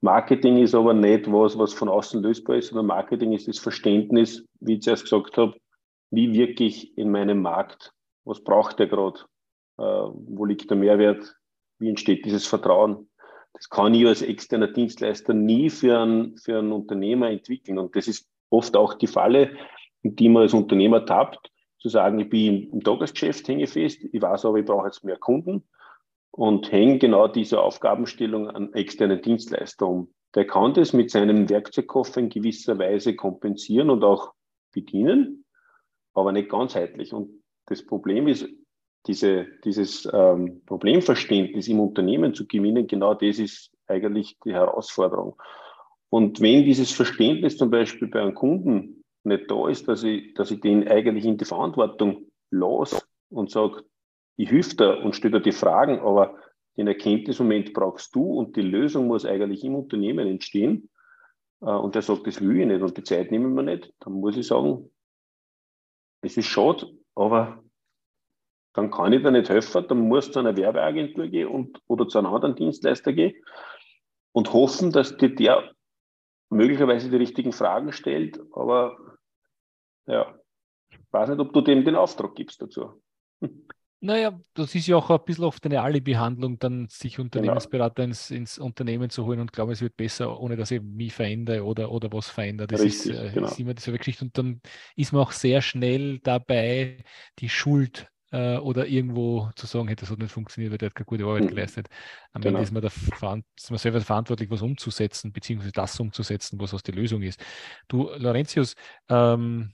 Marketing 0.00 0.58
ist 0.58 0.74
aber 0.74 0.92
nicht 0.92 1.32
was, 1.32 1.56
was 1.56 1.72
von 1.72 1.88
außen 1.88 2.22
lösbar 2.22 2.56
ist, 2.56 2.68
sondern 2.68 2.86
Marketing 2.86 3.32
ist 3.32 3.48
das 3.48 3.58
Verständnis, 3.58 4.44
wie 4.60 4.74
ich 4.74 4.82
zuerst 4.82 5.04
gesagt 5.04 5.36
habe, 5.38 5.54
wie 6.10 6.32
wirke 6.32 6.64
ich 6.64 6.96
in 6.98 7.10
meinem 7.10 7.40
Markt? 7.40 7.92
Was 8.24 8.44
braucht 8.44 8.78
der 8.78 8.86
gerade? 8.86 9.20
Äh, 9.78 9.82
wo 9.82 10.44
liegt 10.44 10.68
der 10.70 10.76
Mehrwert? 10.76 11.34
Wie 11.78 11.88
entsteht 11.88 12.24
dieses 12.26 12.46
Vertrauen? 12.46 13.08
Das 13.54 13.68
kann 13.68 13.94
ich 13.94 14.06
als 14.06 14.20
externer 14.20 14.68
Dienstleister 14.68 15.32
nie 15.32 15.70
für 15.70 15.98
einen, 15.98 16.36
für 16.36 16.58
einen 16.58 16.72
Unternehmer 16.72 17.30
entwickeln. 17.30 17.78
Und 17.78 17.96
das 17.96 18.06
ist 18.06 18.28
oft 18.50 18.76
auch 18.76 18.94
die 18.94 19.06
Falle, 19.06 19.56
in 20.02 20.14
die 20.16 20.28
man 20.28 20.42
als 20.42 20.52
Unternehmer 20.52 21.06
tappt, 21.06 21.50
zu 21.78 21.88
sagen, 21.88 22.20
ich 22.20 22.28
bin 22.28 22.70
im 22.72 22.82
Tagesgeschäft, 22.82 23.48
hänge 23.48 23.66
fest, 23.66 24.04
ich 24.10 24.20
weiß 24.20 24.44
aber, 24.44 24.58
ich 24.58 24.66
brauche 24.66 24.86
jetzt 24.86 25.02
mehr 25.02 25.18
Kunden 25.18 25.64
und 26.36 26.72
hänge 26.72 26.98
genau 26.98 27.28
diese 27.28 27.60
Aufgabenstellung 27.60 28.50
an 28.50 28.72
externen 28.72 29.22
Dienstleister 29.22 29.86
um. 29.86 30.12
Der 30.34 30.46
kann 30.46 30.74
das 30.74 30.92
mit 30.92 31.12
seinem 31.12 31.48
Werkzeugkoffer 31.48 32.18
in 32.18 32.28
gewisser 32.28 32.76
Weise 32.76 33.14
kompensieren 33.14 33.88
und 33.88 34.02
auch 34.02 34.32
bedienen, 34.72 35.44
aber 36.12 36.32
nicht 36.32 36.48
ganzheitlich. 36.48 37.12
Und 37.12 37.44
das 37.66 37.86
Problem 37.86 38.26
ist, 38.26 38.48
diese, 39.06 39.46
dieses 39.64 40.08
ähm, 40.12 40.62
Problemverständnis 40.66 41.68
im 41.68 41.78
Unternehmen 41.78 42.34
zu 42.34 42.48
gewinnen, 42.48 42.88
genau 42.88 43.14
das 43.14 43.38
ist 43.38 43.70
eigentlich 43.86 44.36
die 44.44 44.54
Herausforderung. 44.54 45.40
Und 46.10 46.40
wenn 46.40 46.64
dieses 46.64 46.90
Verständnis 46.90 47.56
zum 47.56 47.70
Beispiel 47.70 48.08
bei 48.08 48.20
einem 48.20 48.34
Kunden 48.34 49.04
nicht 49.22 49.48
da 49.48 49.68
ist, 49.68 49.86
dass 49.86 50.02
ich, 50.02 50.34
dass 50.34 50.50
ich 50.50 50.60
den 50.60 50.88
eigentlich 50.88 51.26
in 51.26 51.36
die 51.36 51.44
Verantwortung 51.44 52.26
los 52.50 53.06
und 53.30 53.50
sage, 53.50 53.84
ich 54.36 54.50
helfe 54.50 54.76
dir 54.76 54.98
und 55.04 55.14
stelle 55.14 55.38
dir 55.38 55.42
die 55.42 55.52
Fragen, 55.52 56.00
aber 56.00 56.36
den 56.76 56.88
Erkenntnismoment 56.88 57.72
brauchst 57.72 58.14
du 58.14 58.24
und 58.24 58.56
die 58.56 58.62
Lösung 58.62 59.06
muss 59.06 59.24
eigentlich 59.24 59.64
im 59.64 59.76
Unternehmen 59.76 60.26
entstehen. 60.26 60.90
Äh, 61.60 61.66
und 61.66 61.94
der 61.94 62.02
sagt, 62.02 62.26
das 62.26 62.40
will 62.40 62.60
ich 62.60 62.66
nicht 62.66 62.82
und 62.82 62.96
die 62.96 63.04
Zeit 63.04 63.30
nehmen 63.30 63.54
wir 63.54 63.62
nicht, 63.62 63.92
dann 64.00 64.14
muss 64.14 64.36
ich 64.36 64.46
sagen, 64.46 64.90
es 66.22 66.36
ist 66.36 66.46
schade, 66.46 66.86
aber 67.14 67.62
dann 68.72 68.90
kann 68.90 69.12
ich 69.12 69.22
dir 69.22 69.30
nicht 69.30 69.48
helfen, 69.48 69.86
dann 69.88 70.08
muss 70.08 70.32
zu 70.32 70.40
einer 70.40 70.56
Werbeagentur 70.56 71.28
gehen 71.28 71.48
und, 71.48 71.80
oder 71.86 72.08
zu 72.08 72.18
einem 72.18 72.34
anderen 72.34 72.56
Dienstleister 72.56 73.12
gehen 73.12 73.34
und 74.32 74.52
hoffen, 74.52 74.90
dass 74.90 75.16
dir 75.16 75.34
der 75.34 75.70
möglicherweise 76.50 77.10
die 77.10 77.16
richtigen 77.16 77.52
Fragen 77.52 77.92
stellt, 77.92 78.40
aber 78.52 78.96
ja, 80.06 80.34
ich 80.90 80.98
weiß 81.12 81.30
nicht, 81.30 81.40
ob 81.40 81.52
du 81.52 81.60
dem 81.60 81.84
den 81.84 81.96
Auftrag 81.96 82.34
gibst 82.34 82.60
dazu. 82.60 83.02
Naja, 84.04 84.38
das 84.52 84.74
ist 84.74 84.86
ja 84.86 84.96
auch 84.96 85.08
ein 85.08 85.24
bisschen 85.24 85.44
oft 85.44 85.64
eine 85.64 85.80
Alibi-Handlung, 85.80 86.58
dann 86.58 86.88
sich 86.90 87.18
Unternehmensberater 87.18 88.02
genau. 88.02 88.08
ins, 88.08 88.30
ins, 88.30 88.58
Unternehmen 88.58 89.08
zu 89.08 89.24
holen 89.24 89.40
und 89.40 89.50
glaube, 89.50 89.72
es 89.72 89.80
wird 89.80 89.96
besser, 89.96 90.38
ohne 90.38 90.56
dass 90.56 90.70
ich 90.72 90.82
mich 90.82 91.14
verändere 91.14 91.64
oder, 91.64 91.90
oder 91.90 92.12
was 92.12 92.28
verändere. 92.28 92.68
Das 92.68 92.82
Richtig, 92.82 93.12
ist, 93.12 93.18
äh, 93.18 93.30
genau. 93.32 93.46
ist 93.46 93.58
immer 93.58 93.72
dieselbe 93.72 93.96
Geschichte. 93.96 94.26
Und 94.26 94.36
dann 94.36 94.60
ist 94.94 95.14
man 95.14 95.22
auch 95.22 95.32
sehr 95.32 95.62
schnell 95.62 96.18
dabei, 96.18 96.98
die 97.38 97.48
Schuld 97.48 98.06
äh, 98.30 98.58
oder 98.58 98.86
irgendwo 98.86 99.48
zu 99.56 99.66
sagen, 99.66 99.86
hey, 99.86 99.96
das 99.96 100.10
hat 100.10 100.18
nicht 100.18 100.32
funktioniert, 100.32 100.72
weil 100.72 100.78
der 100.78 100.90
hat 100.90 100.96
keine 100.96 101.06
gute 101.06 101.24
Arbeit 101.24 101.44
mhm. 101.44 101.48
geleistet. 101.48 101.88
Am 102.34 102.42
genau. 102.42 102.58
Ende 102.58 102.64
ist 102.64 102.72
man, 102.72 102.82
da 102.82 102.88
ist 103.56 103.70
man 103.70 103.78
selber 103.78 104.02
verantwortlich, 104.02 104.50
was 104.50 104.60
umzusetzen, 104.60 105.32
beziehungsweise 105.32 105.72
das 105.72 105.98
umzusetzen, 105.98 106.60
was 106.60 106.74
aus 106.74 106.82
der 106.82 106.94
Lösung 106.94 107.22
ist. 107.22 107.42
Du, 107.88 108.10
Laurentius, 108.18 108.74
ähm, 109.08 109.72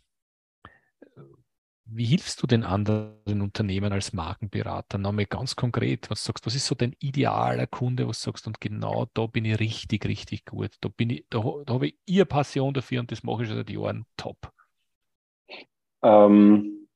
wie 1.92 2.05
hilfst 2.05 2.42
du 2.42 2.46
den 2.46 2.62
anderen 2.64 3.42
Unternehmen 3.42 3.92
als 3.92 4.12
Markenberater? 4.12 4.98
Nochmal 4.98 5.26
ganz 5.26 5.57
konkret, 5.57 6.09
was 6.11 6.24
sagst, 6.24 6.46
was 6.46 6.55
ist 6.55 6.66
so 6.66 6.74
dein 6.74 6.94
idealer 7.00 7.66
Kunde, 7.66 8.07
was 8.07 8.22
sagst 8.22 8.46
und 8.46 8.61
genau 8.61 9.07
da 9.14 9.26
bin 9.26 9.44
ich 9.44 9.59
richtig, 9.59 10.07
richtig 10.07 10.46
gut. 10.46 10.70
Da 10.81 10.88
bin 10.88 11.11
ich, 11.11 11.26
da, 11.31 11.42
da 11.66 11.74
habe 11.74 11.88
ich 11.88 11.98
ihr 12.07 12.24
Passion 12.24 12.72
dafür 12.74 13.00
und 13.00 13.11
das 13.11 13.22
mache 13.22 13.42
ich 13.42 13.48
schon 13.48 13.57
seit 13.57 13.70
Jahren 13.70 14.07
top. 14.16 14.53
Ähm, 16.03 16.88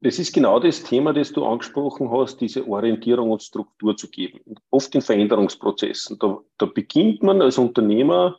das 0.00 0.18
ist 0.18 0.32
genau 0.32 0.60
das 0.60 0.84
Thema, 0.84 1.12
das 1.12 1.32
du 1.32 1.44
angesprochen 1.44 2.10
hast, 2.10 2.40
diese 2.40 2.68
Orientierung 2.68 3.32
und 3.32 3.42
Struktur 3.42 3.96
zu 3.96 4.08
geben. 4.10 4.56
Oft 4.70 4.94
in 4.94 5.00
Veränderungsprozessen. 5.00 6.18
Da, 6.18 6.38
da 6.58 6.66
beginnt 6.66 7.22
man 7.22 7.42
als 7.42 7.58
Unternehmer 7.58 8.38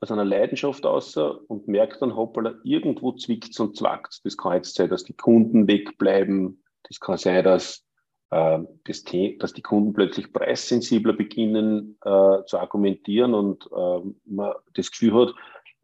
aus 0.00 0.10
einer 0.10 0.24
Leidenschaft 0.24 0.86
aus 0.86 1.16
und 1.16 1.68
merkt 1.68 2.00
dann, 2.00 2.16
hoppala, 2.16 2.54
irgendwo 2.64 3.12
zwickt 3.12 3.58
und 3.60 3.76
zwackt 3.76 4.20
Das 4.24 4.36
kann 4.36 4.54
jetzt 4.54 4.74
sein, 4.74 4.88
dass 4.88 5.04
die 5.04 5.12
Kunden 5.12 5.68
wegbleiben. 5.68 6.62
Das 6.84 7.00
kann 7.00 7.18
sein, 7.18 7.44
dass, 7.44 7.84
äh, 8.30 8.60
das, 8.84 9.04
dass 9.38 9.52
die 9.52 9.62
Kunden 9.62 9.92
plötzlich 9.92 10.32
preissensibler 10.32 11.12
beginnen 11.12 11.98
äh, 12.02 12.44
zu 12.46 12.58
argumentieren 12.58 13.34
und 13.34 13.66
äh, 13.66 14.00
man 14.24 14.54
das 14.74 14.90
Gefühl 14.90 15.14
hat, 15.14 15.34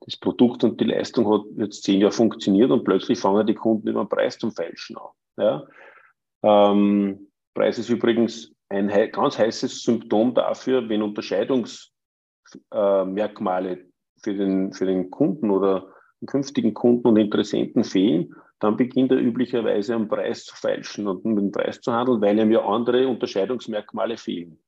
das 0.01 0.17
Produkt 0.17 0.65
und 0.65 0.81
die 0.81 0.85
Leistung 0.85 1.31
hat 1.33 1.43
jetzt 1.57 1.83
zehn 1.83 2.01
Jahre 2.01 2.13
funktioniert 2.13 2.71
und 2.71 2.85
plötzlich 2.85 3.19
fangen 3.19 3.47
die 3.47 3.55
Kunden 3.55 3.89
über 3.89 4.05
den 4.05 4.09
Preis 4.09 4.39
zum 4.39 4.53
Feilschen 4.53 4.97
an. 4.97 5.09
Ja? 5.37 5.67
Ähm, 6.43 7.31
Preis 7.55 7.79
ist 7.79 7.89
übrigens 7.89 8.53
ein 8.69 8.89
ganz 9.13 9.39
heißes 9.39 9.83
Symptom 9.83 10.35
dafür, 10.35 10.89
wenn 10.89 11.03
Unterscheidungsmerkmale 11.03 13.73
äh, 13.73 13.85
für, 14.23 14.35
den, 14.35 14.73
für 14.73 14.87
den 14.87 15.11
Kunden 15.11 15.51
oder 15.51 15.89
den 16.21 16.27
künftigen 16.27 16.75
Kunden 16.75 17.09
und 17.09 17.17
Interessenten 17.17 17.85
fehlen, 17.85 18.35
dann 18.59 18.77
beginnt 18.77 19.13
er 19.13 19.19
üblicherweise 19.19 19.95
am 19.95 20.09
Preis 20.09 20.45
zu 20.45 20.57
feilschen 20.57 21.07
und 21.09 21.25
mit 21.25 21.39
dem 21.39 21.53
Preis 21.53 21.81
zu 21.81 21.93
handeln, 21.93 22.21
weil 22.21 22.39
ihm 22.39 22.51
ja 22.51 22.65
andere 22.65 23.07
Unterscheidungsmerkmale 23.07 24.17
fehlen. 24.17 24.59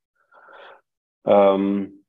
Ähm, 1.24 2.04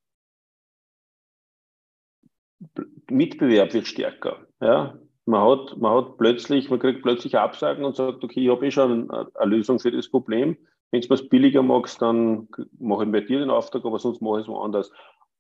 Mitbewerb 3.10 3.74
wird 3.74 3.88
stärker. 3.88 4.46
Ja? 4.60 5.00
Man, 5.26 5.42
hat, 5.42 5.78
man 5.78 5.96
hat 5.96 6.18
plötzlich, 6.18 6.70
man 6.70 6.80
kriegt 6.80 7.02
plötzlich 7.02 7.38
Absagen 7.38 7.86
und 7.86 7.96
sagt, 7.96 8.24
okay, 8.24 8.42
ich 8.42 8.50
habe 8.50 8.66
eh 8.66 8.72
schon 8.72 9.10
eine 9.10 9.30
Lösung 9.46 9.80
für 9.80 9.92
das 9.92 10.10
Problem. 10.10 10.58
Wenn 10.92 11.02
du 11.02 11.10
was 11.10 11.30
billiger 11.30 11.62
magst, 11.62 12.02
dann 12.02 12.50
mache 12.80 13.06
ich 13.06 13.12
bei 13.12 13.22
dir 13.22 13.40
den 13.40 13.52
Auftrag, 13.52 13.86
aber 13.86 14.00
sonst 14.00 14.22
mache 14.22 14.40
ich 14.40 14.46
es 14.46 14.50
woanders. 14.50 14.92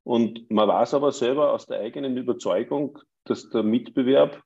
Und 0.10 0.50
man 0.50 0.68
weiß 0.68 0.96
aber 0.96 1.12
selber 1.12 1.54
aus 1.54 1.68
der 1.68 1.82
eigenen 1.82 2.18
Überzeugung, 2.18 2.98
dass 3.26 3.48
der 3.52 3.62
Mitbewerb, 3.62 4.42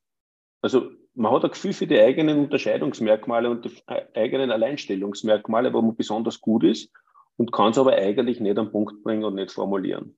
also 0.62 0.92
man 1.14 1.32
hat 1.32 1.46
ein 1.46 1.52
Gefühl 1.52 1.72
für 1.72 1.88
die 1.88 2.02
eigenen 2.02 2.38
Unterscheidungsmerkmale 2.38 3.50
und 3.50 3.64
die 3.64 3.72
eigenen 4.14 4.52
Alleinstellungsmerkmale, 4.52 5.72
wo 5.72 5.82
man 5.82 5.96
besonders 5.96 6.42
gut 6.42 6.66
ist 6.66 6.92
und 7.38 7.54
kann 7.54 7.72
es 7.72 7.78
aber 7.78 7.94
eigentlich 7.94 8.42
nicht 8.42 8.58
am 8.58 8.74
Punkt 8.74 9.02
bringen 9.04 9.24
und 9.24 9.36
nicht 9.36 9.54
formulieren. 9.54 10.18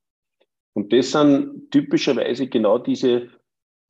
Und 0.73 0.91
das 0.91 1.11
sind 1.11 1.69
typischerweise 1.69 2.47
genau 2.47 2.79
diese, 2.79 3.29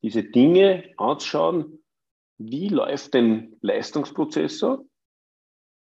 diese 0.02 0.24
Dinge 0.24 0.92
anzuschauen, 0.98 1.82
wie 2.36 2.68
läuft 2.68 3.14
denn 3.14 3.56
Leistungsprozessor? 3.62 4.84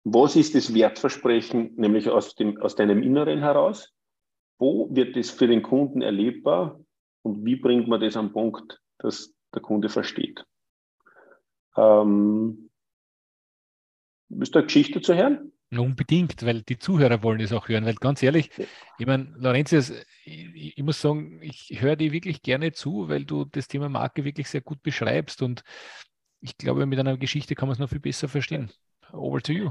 Was 0.04 0.36
ist 0.36 0.54
das 0.54 0.72
Wertversprechen, 0.72 1.74
nämlich 1.76 2.08
aus, 2.08 2.34
dem, 2.34 2.58
aus 2.62 2.76
deinem 2.76 3.02
Inneren 3.02 3.40
heraus? 3.40 3.92
Wo 4.60 4.94
wird 4.94 5.16
es 5.16 5.30
für 5.30 5.48
den 5.48 5.62
Kunden 5.62 6.02
erlebbar 6.02 6.78
und 7.22 7.46
wie 7.46 7.56
bringt 7.56 7.88
man 7.88 7.98
das 8.00 8.14
am 8.14 8.32
Punkt, 8.32 8.78
dass 8.98 9.34
der 9.54 9.62
Kunde 9.62 9.88
versteht? 9.88 10.44
Ähm, 11.76 12.70
bist 14.28 14.54
du 14.54 14.58
eine 14.58 14.66
Geschichte 14.66 15.00
zu 15.00 15.14
hören? 15.14 15.52
Unbedingt, 15.72 16.44
weil 16.44 16.60
die 16.62 16.78
Zuhörer 16.78 17.22
wollen 17.22 17.40
es 17.40 17.54
auch 17.54 17.68
hören. 17.68 17.86
Weil 17.86 17.94
ganz 17.94 18.22
ehrlich, 18.22 18.50
ich 18.98 19.06
meine, 19.06 19.32
Laurentius, 19.38 19.92
ich, 20.24 20.76
ich, 20.76 20.84
muss 20.84 21.00
sagen, 21.00 21.40
ich 21.42 21.80
höre 21.80 21.96
dir 21.96 22.12
wirklich 22.12 22.42
gerne 22.42 22.72
zu, 22.72 23.08
weil 23.08 23.24
du 23.24 23.46
das 23.46 23.66
Thema 23.66 23.88
Marke 23.88 24.24
wirklich 24.24 24.48
sehr 24.48 24.60
gut 24.60 24.82
beschreibst. 24.82 25.40
Und 25.40 25.64
ich 26.40 26.58
glaube, 26.58 26.84
mit 26.84 26.98
einer 26.98 27.16
Geschichte 27.16 27.54
kann 27.54 27.68
man 27.68 27.74
es 27.74 27.78
noch 27.78 27.88
viel 27.88 28.00
besser 28.00 28.28
verstehen. 28.28 28.70
Over 29.12 29.40
to 29.40 29.52
you. 29.52 29.70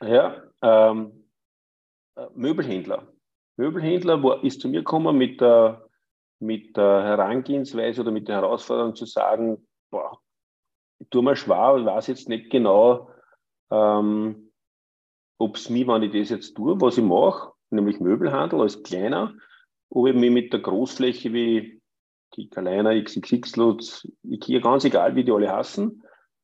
Ja, 0.00 0.42
ähm, 0.62 1.24
äh, 2.14 2.26
Möbelhändler. 2.34 3.12
Möbelhändler 3.56 4.22
wo, 4.22 4.32
ist 4.32 4.60
zu 4.60 4.68
mir 4.68 4.80
gekommen 4.80 5.16
mit 5.16 5.40
der, 5.40 5.88
mit 6.40 6.76
der 6.76 7.02
Herangehensweise 7.02 8.02
oder 8.02 8.10
mit 8.10 8.28
der 8.28 8.36
Herausforderung 8.36 8.94
zu 8.94 9.06
sagen, 9.06 9.66
boah, 9.90 10.18
ich 10.98 11.08
tue 11.10 11.22
mir 11.22 11.36
schwer, 11.36 11.76
ich 11.78 11.86
weiß 11.86 12.06
jetzt 12.08 12.28
nicht 12.28 12.50
genau, 12.50 13.10
ähm, 13.70 14.52
ob 15.38 15.56
es 15.56 15.68
mir, 15.70 15.86
wenn 15.86 16.02
ich 16.02 16.12
das 16.12 16.30
jetzt 16.30 16.54
tue, 16.54 16.80
was 16.80 16.98
ich 16.98 17.04
mache, 17.04 17.52
nämlich 17.70 18.00
Möbelhandel 18.00 18.60
als 18.60 18.82
kleiner, 18.82 19.34
ob 19.90 20.06
ich 20.08 20.14
mich 20.14 20.30
mit 20.30 20.52
der 20.52 20.60
Großfläche 20.60 21.32
wie 21.32 21.80
die 22.36 22.48
Kaliner, 22.48 23.00
XXX, 23.00 24.08
Ikea, 24.24 24.60
ganz 24.60 24.84
egal, 24.84 25.14
wie 25.14 25.24
die 25.24 25.32
alle 25.32 25.50
hassen, 25.50 26.02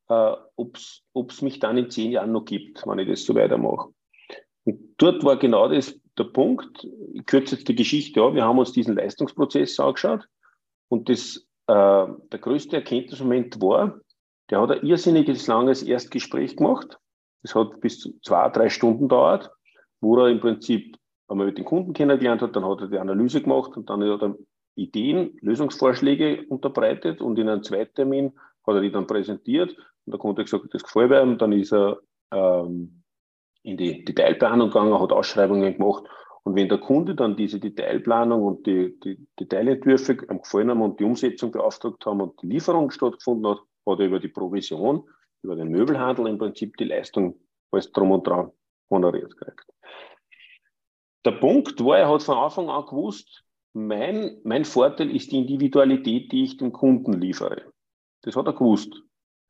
äh, 0.09 0.35
ob 0.57 0.77
es 0.77 1.43
mich 1.43 1.59
dann 1.59 1.79
in 1.79 1.91
zehn 1.91 2.13
Jahren 2.13 2.33
noch 2.33 2.45
gibt, 2.45 2.87
wenn 2.87 2.99
ich 2.99 3.09
das 3.09 3.25
so 3.25 3.35
weitermache. 3.35 3.93
Und 4.65 4.95
dort 4.99 5.25
war 5.25 5.37
genau 5.37 5.69
das 5.69 5.99
der 6.19 6.25
Punkt. 6.25 6.87
Ich 7.15 7.27
kürze 7.27 7.57
jetzt 7.57 7.69
die 7.69 7.75
Geschichte 7.75 8.23
an. 8.23 8.35
Wir 8.35 8.45
haben 8.45 8.59
uns 8.59 8.73
diesen 8.73 8.97
Leistungsprozess 8.97 9.81
angeschaut 9.81 10.29
und 10.89 11.09
das, 11.09 11.47
äh, 11.67 12.07
der 12.07 12.39
größte 12.41 12.77
Erkenntnismoment 12.77 13.61
war, 13.61 14.01
der 14.51 14.61
hat 14.61 14.71
ein 14.71 14.87
irrsinniges 14.87 15.47
langes 15.47 15.83
Erstgespräch 15.83 16.57
gemacht. 16.57 16.99
Das 17.43 17.55
hat 17.55 17.81
bis 17.81 17.99
zu 17.99 18.19
zwei, 18.21 18.49
drei 18.51 18.69
Stunden 18.69 19.09
dauert, 19.09 19.51
wo 20.01 20.19
er 20.19 20.29
im 20.29 20.41
Prinzip 20.41 20.97
einmal 21.29 21.47
mit 21.47 21.59
den 21.59 21.65
Kunden 21.65 21.93
kennengelernt 21.93 22.43
hat, 22.43 22.55
dann 22.55 22.67
hat 22.67 22.81
er 22.81 22.89
die 22.89 22.99
Analyse 22.99 23.41
gemacht 23.41 23.77
und 23.77 23.89
dann 23.89 24.03
hat 24.05 24.23
er 24.23 24.37
Ideen, 24.75 25.37
Lösungsvorschläge 25.41 26.47
unterbreitet 26.49 27.21
und 27.21 27.39
in 27.39 27.49
einem 27.49 27.63
Zweittermin 27.63 28.33
hat 28.67 28.75
er 28.75 28.81
die 28.81 28.93
dann 28.93 29.07
präsentiert 29.07 29.77
und 30.05 30.13
der 30.13 30.19
Kunde 30.19 30.43
hat 30.43 30.51
gesagt, 30.51 30.73
das 30.73 30.83
gefällt 30.83 31.13
ihm, 31.13 31.39
dann 31.39 31.53
ist 31.53 31.73
er 31.73 31.99
ähm, 32.33 33.02
in 33.63 33.77
die 33.77 34.05
Detailplanung 34.05 34.71
gegangen, 34.71 35.01
hat 35.01 35.13
Ausschreibungen 35.13 35.77
gemacht 35.77 36.05
und 36.45 36.57
wenn 36.57 36.69
der 36.69 36.79
Kunde 36.79 37.15
dann 37.15 37.37
diese 37.37 37.61
Detailplanung 37.61 38.43
und 38.43 38.67
die, 38.67 38.99
die 39.01 39.27
Detailentwürfe 39.39 40.17
gefallen 40.17 40.71
haben 40.71 40.83
und 40.83 40.99
die 40.99 41.05
Umsetzung 41.05 41.53
beauftragt 41.53 42.05
haben 42.05 42.21
und 42.21 42.41
die 42.43 42.49
Lieferung 42.49 42.91
stattgefunden 42.91 43.53
hat, 43.53 43.61
hat 43.87 44.01
er 44.01 44.07
über 44.07 44.19
die 44.19 44.29
Provision, 44.29 45.09
über 45.43 45.55
den 45.55 45.69
Möbelhandel 45.69 46.27
im 46.27 46.39
Prinzip 46.39 46.77
die 46.77 46.85
Leistung 46.85 47.39
alles 47.71 47.93
drum 47.93 48.11
und 48.11 48.27
dran 48.27 48.51
honoriert 48.91 49.37
gekriegt. 49.37 49.67
Der 51.25 51.33
Punkt 51.33 51.83
war, 51.85 51.99
er 51.99 52.09
hat 52.09 52.25
von 52.25 52.37
Anfang 52.37 52.69
an 52.69 52.87
gewusst, 52.87 53.45
mein, 53.73 54.41
mein 54.43 54.65
Vorteil 54.65 55.15
ist 55.15 55.31
die 55.31 55.39
Individualität, 55.39 56.33
die 56.33 56.45
ich 56.45 56.57
dem 56.57 56.73
Kunden 56.73 57.13
liefere. 57.13 57.73
Das 58.23 58.37
hat 58.37 58.47
er 58.47 58.53
gewusst. 58.53 58.93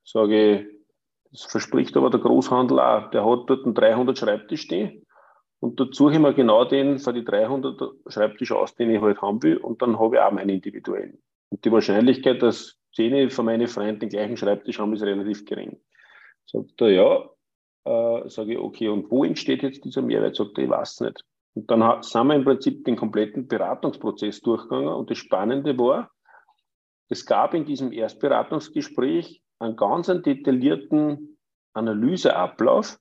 Sage, 0.04 0.68
das 1.32 1.44
verspricht 1.44 1.96
aber 1.96 2.10
der 2.10 2.20
Großhandel 2.20 2.78
auch. 2.78 3.10
Der 3.10 3.24
hat 3.24 3.48
dort 3.48 3.64
einen 3.64 3.74
300 3.74 4.18
Schreibtisch 4.18 4.62
stehen 4.62 5.04
und 5.60 5.80
dazu 5.80 6.10
haben 6.10 6.22
wir 6.22 6.32
genau 6.32 6.64
den 6.64 6.98
für 6.98 7.12
die 7.12 7.24
300 7.24 7.80
Schreibtisch 8.08 8.52
aus, 8.52 8.74
den 8.74 8.90
ich 8.90 9.00
halt 9.00 9.20
haben 9.22 9.42
will 9.42 9.56
und 9.56 9.80
dann 9.82 9.98
habe 9.98 10.16
ich 10.16 10.22
auch 10.22 10.32
meinen 10.32 10.50
individuellen. 10.50 11.18
Und 11.50 11.64
die 11.64 11.72
Wahrscheinlichkeit, 11.72 12.42
dass 12.42 12.78
zehn 12.94 13.30
von 13.30 13.44
meinen 13.44 13.68
Freunden 13.68 14.00
den 14.00 14.08
gleichen 14.08 14.36
Schreibtisch 14.36 14.78
haben, 14.78 14.92
ist 14.92 15.02
relativ 15.02 15.44
gering. 15.44 15.78
Sagt 16.46 16.80
er, 16.80 16.90
ja, 16.90 17.30
äh, 17.84 18.28
sage 18.28 18.52
ich, 18.52 18.58
okay, 18.58 18.88
und 18.88 19.10
wo 19.10 19.24
entsteht 19.24 19.62
jetzt 19.62 19.84
dieser 19.84 20.02
Mehrwert? 20.02 20.36
Sagt 20.36 20.58
er, 20.58 20.64
ich 20.64 20.70
weiß 20.70 21.00
nicht. 21.00 21.24
Und 21.54 21.70
dann 21.70 22.02
sind 22.02 22.26
wir 22.26 22.34
im 22.34 22.44
Prinzip 22.44 22.84
den 22.84 22.96
kompletten 22.96 23.46
Beratungsprozess 23.46 24.40
durchgegangen. 24.40 24.88
Und 24.88 25.10
das 25.10 25.18
Spannende 25.18 25.78
war, 25.78 26.10
es 27.08 27.26
gab 27.26 27.54
in 27.54 27.64
diesem 27.64 27.92
Erstberatungsgespräch 27.92 29.42
einen 29.62 29.76
ganz 29.76 30.06
detaillierten 30.06 31.38
Analyseablauf, 31.74 32.98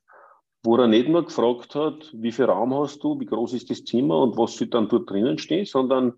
wo 0.64 0.76
er 0.76 0.86
nicht 0.86 1.08
nur 1.08 1.24
gefragt 1.24 1.74
hat, 1.74 2.10
wie 2.12 2.32
viel 2.32 2.44
Raum 2.46 2.74
hast 2.74 3.02
du, 3.02 3.18
wie 3.18 3.26
groß 3.26 3.54
ist 3.54 3.70
das 3.70 3.84
Zimmer 3.84 4.20
und 4.20 4.36
was 4.36 4.56
soll 4.56 4.68
dann 4.68 4.88
dort 4.88 5.10
drinnen 5.10 5.38
stehen, 5.38 5.66
sondern 5.66 6.14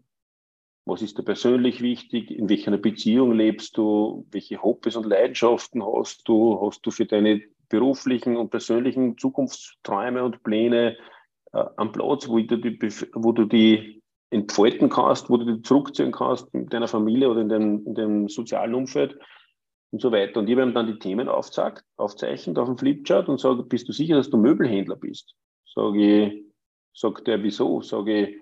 was 0.87 1.00
ist 1.00 1.16
dir 1.16 1.22
persönlich 1.22 1.80
wichtig, 1.80 2.30
in 2.30 2.48
welcher 2.48 2.76
Beziehung 2.76 3.33
lebst 3.33 3.76
du, 3.78 4.26
welche 4.30 4.62
Hobbys 4.62 4.96
und 4.96 5.07
Leidenschaften 5.07 5.83
hast 5.83 6.28
du, 6.28 6.61
hast 6.61 6.85
du 6.85 6.90
für 6.90 7.07
deine 7.07 7.40
beruflichen 7.70 8.37
und 8.37 8.50
persönlichen 8.50 9.16
Zukunftsträume 9.16 10.22
und 10.22 10.42
Pläne 10.42 10.98
äh, 11.52 11.64
am 11.76 11.92
Platz, 11.92 12.28
wo 12.28 12.38
du, 12.38 12.59
die, 12.59 12.78
wo 13.14 13.33
du 13.33 13.46
die 13.46 14.02
entfalten 14.30 14.90
kannst, 14.90 15.30
wo 15.30 15.38
du 15.38 15.54
die 15.54 15.62
zurückziehen 15.62 16.12
kannst 16.12 16.52
in 16.52 16.66
deiner 16.66 16.88
Familie 16.88 17.30
oder 17.30 17.40
in 17.40 17.48
dem, 17.48 17.87
in 17.87 17.94
dem 17.94 18.28
sozialen 18.28 18.74
Umfeld 18.74 19.18
und 19.94 20.00
so 20.00 20.11
weiter. 20.11 20.40
Und 20.40 20.48
ich 20.48 20.57
habe 20.57 20.68
ihm 20.68 20.74
dann 20.74 20.88
die 20.88 20.98
Themen 20.98 21.28
aufzeigt, 21.28 21.85
aufzeichnet 21.96 22.59
auf 22.59 22.66
dem 22.66 22.76
Flipchart 22.76 23.28
und 23.28 23.38
sage, 23.38 23.62
bist 23.62 23.88
du 23.88 23.92
sicher, 23.92 24.16
dass 24.16 24.28
du 24.28 24.37
Möbelhändler 24.37 24.96
bist? 24.96 25.37
Sage 25.72 26.24
ich, 26.24 26.44
sagt 26.92 27.28
er, 27.28 27.40
wieso? 27.44 27.80
Sage 27.80 28.26
ich, 28.26 28.37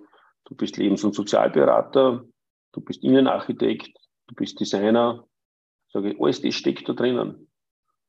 du 0.47 0.55
bist 0.55 0.79
Lebens- 0.79 1.05
und 1.05 1.15
Sozialberater, 1.15 2.25
du 2.73 2.81
bist 2.81 3.05
Innenarchitekt, 3.05 3.91
du 4.29 4.35
bist 4.35 4.61
Designer. 4.61 5.27
Sage 5.93 6.13
ich, 6.13 6.21
alles 6.23 6.41
das 6.41 6.55
steckt 6.55 6.89
da 6.89 6.95
drinnen. 6.95 7.49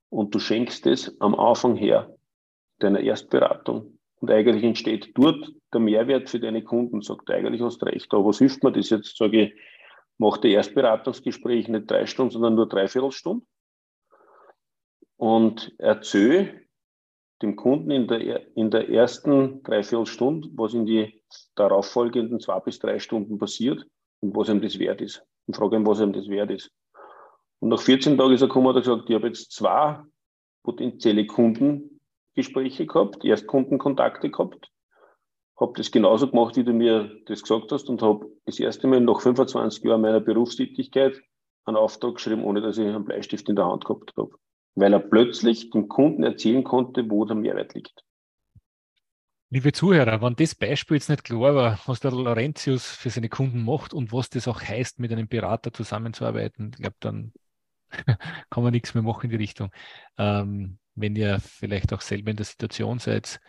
Und 0.08 0.34
du 0.34 0.40
schenkst 0.40 0.88
es 0.88 1.20
am 1.20 1.36
Anfang 1.36 1.76
her 1.76 2.16
deiner 2.80 3.02
Erstberatung. 3.02 4.00
Und 4.22 4.32
eigentlich 4.32 4.64
entsteht 4.64 5.12
dort 5.16 5.52
der 5.74 5.82
Mehrwert 5.82 6.30
für 6.30 6.40
deine 6.40 6.64
Kunden. 6.64 7.02
Sagt, 7.02 7.30
eigentlich 7.30 7.62
hast 7.62 7.82
du 7.82 7.88
recht, 7.88 8.14
aber 8.14 8.24
was 8.24 8.38
hilft 8.38 8.64
mir 8.64 8.72
das 8.72 8.90
jetzt? 8.90 9.18
Sage 9.18 9.42
ich, 9.42 9.54
mach 10.18 10.38
das 10.38 10.52
Erstberatungsgespräch 10.52 11.68
nicht 11.68 11.90
drei 11.90 12.06
Stunden, 12.06 12.32
sondern 12.32 12.56
nur 12.56 12.68
dreiviertel 12.68 13.12
Stunden. 13.12 13.48
Und 15.18 15.74
erzähl 15.78 16.68
dem 17.42 17.56
Kunden 17.56 17.92
in 17.92 18.08
der, 18.08 18.56
in 18.56 18.72
der 18.72 18.90
ersten 18.90 19.64
Dreiviertelstunde, 19.64 20.50
was 20.54 20.74
in 20.74 20.86
die 20.86 21.22
darauffolgenden 21.56 22.40
zwei 22.40 22.60
bis 22.60 22.80
drei 22.80 23.00
Stunden 23.00 23.38
passiert 23.38 23.86
und 24.22 24.36
was 24.36 24.50
ihm 24.50 24.62
das 24.62 24.80
wert 24.80 25.02
ist. 25.02 25.26
Und 25.46 25.56
frage 25.56 25.76
ihn, 25.76 25.86
was 25.86 26.00
ihm 26.00 26.14
das 26.14 26.30
wert 26.30 26.52
ist. 26.52 26.72
Und 27.60 27.70
nach 27.70 27.82
14 27.82 28.18
Tagen 28.18 28.34
ist 28.34 28.42
er 28.42 28.48
gekommen 28.48 28.68
und 28.68 28.76
hat 28.76 28.84
gesagt, 28.84 29.10
ich 29.10 29.16
habe 29.16 29.28
jetzt 29.28 29.52
zwei 29.52 30.02
potenzielle 30.64 31.26
Kunden 31.26 32.02
Gespräche 32.36 32.86
gehabt, 32.86 33.24
Erstkundenkontakte 33.24 34.32
gehabt, 34.32 34.72
habe 35.64 35.74
das 35.78 35.92
genauso 35.92 36.30
gemacht, 36.30 36.56
wie 36.58 36.64
du 36.64 36.74
mir 36.74 37.10
das 37.26 37.42
gesagt 37.42 37.72
hast 37.72 37.90
und 37.90 38.02
habe 38.02 38.30
das 38.46 38.60
erste 38.60 38.88
Mal 38.88 39.02
nach 39.02 39.22
25 39.22 39.84
Jahren 39.84 40.02
meiner 40.02 40.20
Berufstätigkeit 40.20 41.20
einen 41.66 41.78
Auftrag 41.78 42.16
geschrieben, 42.16 42.44
ohne 42.44 42.62
dass 42.62 42.78
ich 42.78 42.86
einen 42.86 43.06
Bleistift 43.06 43.48
in 43.50 43.56
der 43.56 43.66
Hand 43.66 43.86
gehabt 43.86 44.14
habe. 44.18 44.32
Weil 44.76 44.94
er 44.94 45.00
plötzlich 45.00 45.70
dem 45.70 45.88
Kunden 45.88 46.24
erzählen 46.24 46.64
konnte, 46.64 47.10
wo 47.10 47.26
der 47.26 47.36
Mehrwert 47.36 47.74
liegt. 47.74 48.04
Liebe 49.50 49.72
Zuhörer, 49.72 50.22
wenn 50.22 50.36
das 50.36 50.56
Beispiel 50.56 50.98
jetzt 50.98 51.10
nicht 51.10 51.24
klar 51.24 51.56
war, 51.56 51.80
was 51.86 52.00
der 52.00 52.12
Laurentius 52.12 52.88
für 52.88 53.10
seine 53.10 53.30
Kunden 53.30 53.64
macht 53.64 53.94
und 53.94 54.12
was 54.12 54.30
das 54.30 54.48
auch 54.48 54.62
heißt, 54.62 55.00
mit 55.00 55.12
einem 55.12 55.28
Berater 55.28 55.72
zusammenzuarbeiten, 55.72 56.72
ich 56.74 56.82
glaube, 56.82 56.98
dann 57.00 57.34
kann 58.50 58.64
man 58.64 58.74
nichts 58.74 58.96
mehr 58.96 59.04
machen 59.04 59.26
in 59.26 59.30
die 59.30 59.44
Richtung. 59.44 59.72
Ähm, 60.18 60.80
wenn 60.96 61.16
ihr 61.16 61.40
vielleicht 61.40 61.94
auch 61.94 62.02
selber 62.02 62.32
in 62.32 62.38
der 62.38 62.46
Situation 62.46 63.00
seid, 63.00 63.40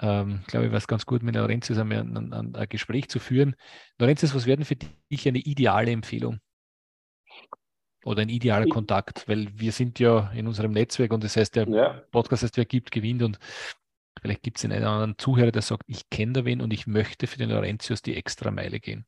ähm, 0.00 0.42
glaube 0.46 0.66
ich, 0.66 0.72
war 0.72 0.78
es 0.78 0.88
ganz 0.88 1.06
gut, 1.06 1.22
mit 1.22 1.34
Laurentius 1.34 1.78
ein, 1.78 1.92
ein, 1.92 2.32
ein, 2.32 2.54
ein 2.54 2.68
Gespräch 2.68 3.08
zu 3.08 3.20
führen. 3.20 3.54
Laurentius, 3.98 4.34
was 4.34 4.46
wäre 4.46 4.64
für 4.64 4.76
dich 4.76 5.28
eine 5.28 5.38
ideale 5.38 5.92
Empfehlung? 5.92 6.40
Oder 8.04 8.22
ein 8.22 8.28
idealer 8.28 8.66
Kontakt? 8.66 9.28
Weil 9.28 9.48
wir 9.54 9.72
sind 9.72 9.98
ja 9.98 10.30
in 10.32 10.46
unserem 10.46 10.72
Netzwerk 10.72 11.12
und 11.12 11.24
das 11.24 11.36
heißt, 11.36 11.56
der 11.56 11.68
ja. 11.68 12.02
Podcast 12.10 12.42
heißt, 12.42 12.56
wer 12.56 12.64
gibt, 12.64 12.90
gewinnt 12.90 13.22
und 13.22 13.38
vielleicht 14.20 14.42
gibt 14.42 14.58
es 14.58 14.64
einen 14.64 14.84
anderen 14.84 15.16
Zuhörer, 15.16 15.52
der 15.52 15.62
sagt, 15.62 15.84
ich 15.86 16.10
kenne 16.10 16.32
da 16.32 16.44
wen 16.44 16.60
und 16.60 16.72
ich 16.72 16.86
möchte 16.86 17.26
für 17.26 17.38
den 17.38 17.50
Laurentius 17.50 18.02
die 18.02 18.16
extra 18.16 18.50
Meile 18.50 18.80
gehen. 18.80 19.06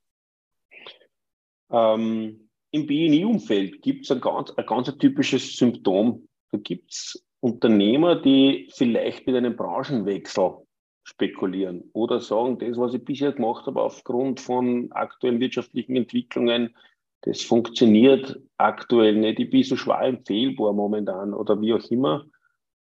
Ähm, 1.71 2.49
Im 2.71 2.87
BNI-Umfeld 2.87 3.83
gibt 3.83 4.05
es 4.05 4.13
ein 4.13 4.21
ganz, 4.21 4.53
ein 4.53 4.65
ganz 4.65 4.97
typisches 4.99 5.57
Symptom. 5.57 6.29
Da 6.53 6.59
gibt 6.59 6.93
es 6.93 7.27
Unternehmer, 7.41 8.17
die 8.21 8.71
vielleicht 8.73 9.27
mit 9.27 9.37
einem 9.37 9.57
Branchenwechsel 9.57 10.66
spekulieren 11.07 11.89
oder 11.93 12.19
sagen, 12.19 12.59
das, 12.59 12.77
was 12.77 12.93
ich 12.93 13.05
bisher 13.05 13.33
gemacht 13.33 13.67
habe, 13.67 13.81
aufgrund 13.81 14.41
von 14.41 14.91
aktuellen 14.91 15.39
wirtschaftlichen 15.39 15.95
Entwicklungen, 15.95 16.75
das 17.21 17.43
funktioniert 17.43 18.41
aktuell 18.57 19.15
nicht. 19.15 19.39
Ich 19.39 19.51
bin 19.51 19.63
so 19.63 19.77
schwer 19.77 20.01
empfehlbar 20.01 20.73
momentan 20.73 21.33
oder 21.33 21.61
wie 21.61 21.75
auch 21.75 21.85
immer. 21.91 22.27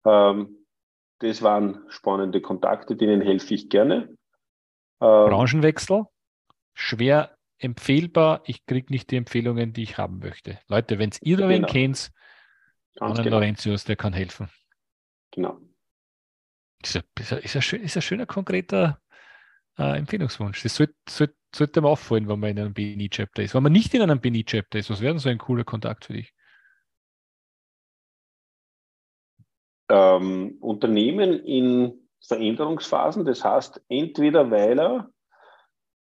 Ähm, 0.06 0.56
das 1.18 1.42
waren 1.42 1.84
spannende 1.88 2.40
Kontakte, 2.40 2.96
denen 2.96 3.20
helfe 3.20 3.52
ich 3.52 3.68
gerne. 3.68 4.08
Ähm, 5.00 5.28
Branchenwechsel, 5.28 6.04
schwer 6.72 7.36
empfehlbar. 7.58 8.40
Ich 8.46 8.64
kriege 8.64 8.90
nicht 8.90 9.10
die 9.10 9.16
Empfehlungen, 9.16 9.74
die 9.74 9.82
ich 9.82 9.98
haben 9.98 10.18
möchte. 10.20 10.58
Leute, 10.66 10.98
wenn 10.98 11.10
ihr 11.20 11.36
da 11.36 11.48
wen 11.48 11.62
genau. 11.62 11.72
kennt, 11.72 12.10
Ganz 12.94 13.18
genau. 13.18 13.36
Laurentius, 13.36 13.84
der 13.84 13.96
kann 13.96 14.14
helfen. 14.14 14.48
Genau. 15.32 15.60
Ist 16.82 16.96
ein, 16.96 17.02
ist 17.18 17.32
ein, 17.32 17.38
ist 17.40 17.56
ein, 17.56 17.62
schön, 17.62 17.82
ist 17.82 17.96
ein 17.96 18.02
schöner, 18.02 18.26
konkreter 18.26 19.00
äh, 19.78 19.98
Empfehlungswunsch. 19.98 20.62
Das 20.62 20.76
sollte, 20.76 20.94
sollte, 21.08 21.34
sollte 21.54 21.80
man 21.80 21.92
auffallen, 21.92 22.28
wenn 22.28 22.40
man 22.40 22.50
in 22.50 22.58
einem 22.58 22.74
BNI-Chapter 22.74 23.42
ist. 23.42 23.54
Wenn 23.54 23.62
man 23.62 23.72
nicht 23.72 23.94
in 23.94 24.02
einem 24.02 24.20
BNI-Chapter 24.20 24.78
ist, 24.78 24.90
was 24.90 25.00
wäre 25.00 25.14
denn 25.14 25.18
so 25.18 25.28
ein 25.28 25.38
cooler 25.38 25.64
Kontakt 25.64 26.04
für 26.04 26.12
dich? 26.12 26.32
Ähm, 29.90 30.58
Unternehmen 30.60 31.44
in 31.44 32.08
Veränderungsphasen. 32.26 33.24
Das 33.24 33.44
heißt, 33.44 33.82
entweder 33.88 34.50
weil 34.50 34.78
er 34.78 35.10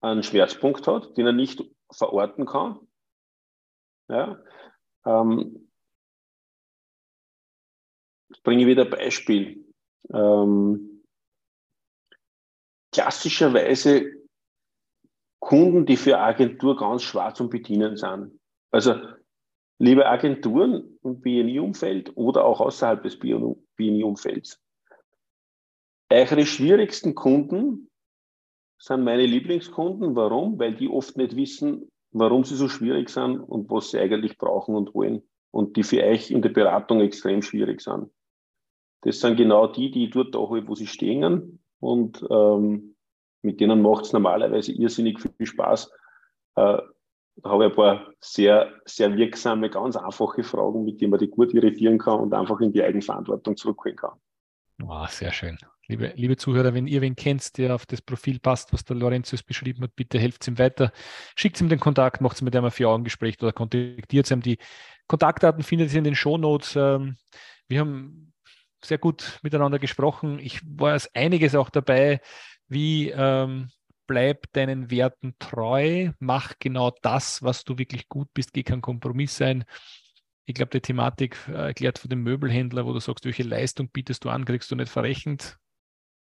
einen 0.02 0.24
Schmerzpunkt 0.24 0.88
hat, 0.88 1.18
den 1.18 1.26
er 1.26 1.34
nicht 1.34 1.64
verorten 1.92 2.46
kann. 2.46 2.80
Ja, 4.10 4.40
ähm, 5.06 5.70
bringe 8.44 8.62
ich 8.62 8.68
wieder 8.68 8.84
ein 8.84 8.90
Beispiel. 8.90 9.63
Ähm, 10.12 11.04
klassischerweise 12.92 14.12
Kunden, 15.40 15.86
die 15.86 15.98
für 15.98 16.20
Agentur 16.20 16.78
ganz 16.78 17.04
schwer 17.04 17.34
zum 17.34 17.50
Bedienen 17.50 17.98
sind. 17.98 18.40
Also 18.72 18.96
liebe 19.80 20.06
Agenturen 20.08 20.98
im 21.04 21.20
BNI-Umfeld 21.20 22.16
oder 22.16 22.46
auch 22.46 22.62
außerhalb 22.62 23.04
des 23.04 23.20
BNI-Umfelds. 23.20 24.60
Eure 26.10 26.46
schwierigsten 26.46 27.16
Kunden 27.16 27.90
sind 28.80 29.04
meine 29.04 29.26
Lieblingskunden. 29.26 30.16
Warum? 30.16 30.60
Weil 30.60 30.76
die 30.76 30.88
oft 30.88 31.18
nicht 31.18 31.36
wissen, 31.36 31.90
warum 32.12 32.44
sie 32.44 32.56
so 32.56 32.70
schwierig 32.70 33.10
sind 33.10 33.40
und 33.40 33.70
was 33.70 33.92
sie 33.92 34.00
eigentlich 34.00 34.38
brauchen 34.38 34.76
und 34.76 34.94
wollen. 34.94 35.24
Und 35.52 35.76
die 35.76 35.84
für 35.84 36.04
euch 36.04 36.32
in 36.32 36.42
der 36.42 36.50
Beratung 36.50 37.02
extrem 37.02 37.42
schwierig 37.42 37.82
sind. 37.82 38.10
Das 39.04 39.20
sind 39.20 39.36
genau 39.36 39.68
die, 39.68 39.92
die 39.92 40.10
dort 40.10 40.36
auch, 40.36 40.52
wo 40.52 40.76
sie 40.76 40.88
stehen. 40.88 41.60
Und 41.80 42.26
ähm, 42.30 42.96
mit 43.42 43.60
denen 43.60 43.82
macht 43.82 44.06
es 44.06 44.14
normalerweise 44.14 44.72
irrsinnig 44.72 45.20
viel 45.20 45.46
Spaß. 45.46 45.92
Äh, 46.56 46.78
da 47.36 47.50
habe 47.50 47.66
ich 47.66 47.72
ein 47.72 47.76
paar 47.76 48.08
sehr, 48.20 48.72
sehr 48.86 49.16
wirksame, 49.16 49.70
ganz 49.70 49.96
einfache 49.96 50.44
Fragen, 50.44 50.86
mit 50.86 51.02
denen 51.02 51.12
man 51.12 51.20
die 51.20 51.30
gut 51.30 51.54
irritieren 51.54 51.98
kann 51.98 52.20
und 52.20 52.34
einfach 52.34 52.60
in 52.62 52.72
die 52.72 52.84
Eigenverantwortung 52.84 53.58
zurückholen 53.58 53.98
kann. 53.98 54.20
Oh, 54.82 55.06
sehr 55.08 55.32
schön. 55.32 55.58
Liebe, 55.88 56.14
liebe 56.16 56.38
Zuhörer, 56.38 56.74
wenn 56.74 56.88
ihr 56.88 57.02
wen 57.02 57.16
kennt, 57.16 57.58
der 57.58 57.76
auf 57.76 57.86
das 57.86 58.02
Profil 58.02 58.40
passt, 58.40 58.72
was 58.72 58.86
der 58.86 58.96
Lorenzius 58.96 59.44
beschrieben 59.44 59.84
hat, 59.84 59.96
bitte 59.96 60.18
helft 60.18 60.48
ihm 60.48 60.58
weiter. 60.58 60.94
Schickt 61.36 61.60
ihm 61.60 61.68
den 61.68 61.80
Kontakt, 61.80 62.22
macht 62.22 62.42
mit 62.42 62.56
ihm 62.56 62.64
ein 62.64 62.72
Vier-Augen-Gespräch 62.72 63.42
oder 63.42 63.52
kontaktiert 63.52 64.32
ihm. 64.32 64.42
Die 64.42 64.60
Kontaktdaten 65.08 65.64
findet 65.64 65.92
ihr 65.92 65.98
in 65.98 66.06
den 66.06 66.16
Shownotes. 66.16 66.76
Ähm, 66.78 67.18
wir 67.68 67.82
haben 67.82 68.33
sehr 68.84 68.98
gut 68.98 69.40
miteinander 69.44 69.80
gesprochen. 69.80 70.40
Ich 70.40 70.62
war 70.64 70.96
es 70.96 71.14
einiges 71.16 71.56
auch 71.56 71.70
dabei, 71.70 72.22
wie 72.68 73.10
ähm, 73.10 73.70
bleib 74.08 74.52
deinen 74.54 74.92
Werten 74.92 75.36
treu, 75.40 76.12
mach 76.20 76.54
genau 76.60 76.92
das, 77.02 77.42
was 77.42 77.64
du 77.64 77.78
wirklich 77.78 78.10
gut 78.10 78.28
bist, 78.34 78.54
geh 78.54 78.64
kein 78.64 78.82
Kompromiss 78.82 79.38
sein. 79.38 79.66
Ich 80.46 80.56
glaube, 80.56 80.72
die 80.72 80.82
Thematik 80.82 81.38
äh, 81.48 81.68
erklärt 81.68 82.00
von 82.00 82.10
dem 82.10 82.22
Möbelhändler, 82.24 82.86
wo 82.86 82.94
du 82.94 83.00
sagst, 83.00 83.26
welche 83.26 83.44
Leistung 83.44 83.90
bietest 83.90 84.26
du 84.26 84.30
an, 84.30 84.46
kriegst 84.46 84.70
du 84.72 84.76
nicht 84.76 84.92
verrechnet. 84.92 85.58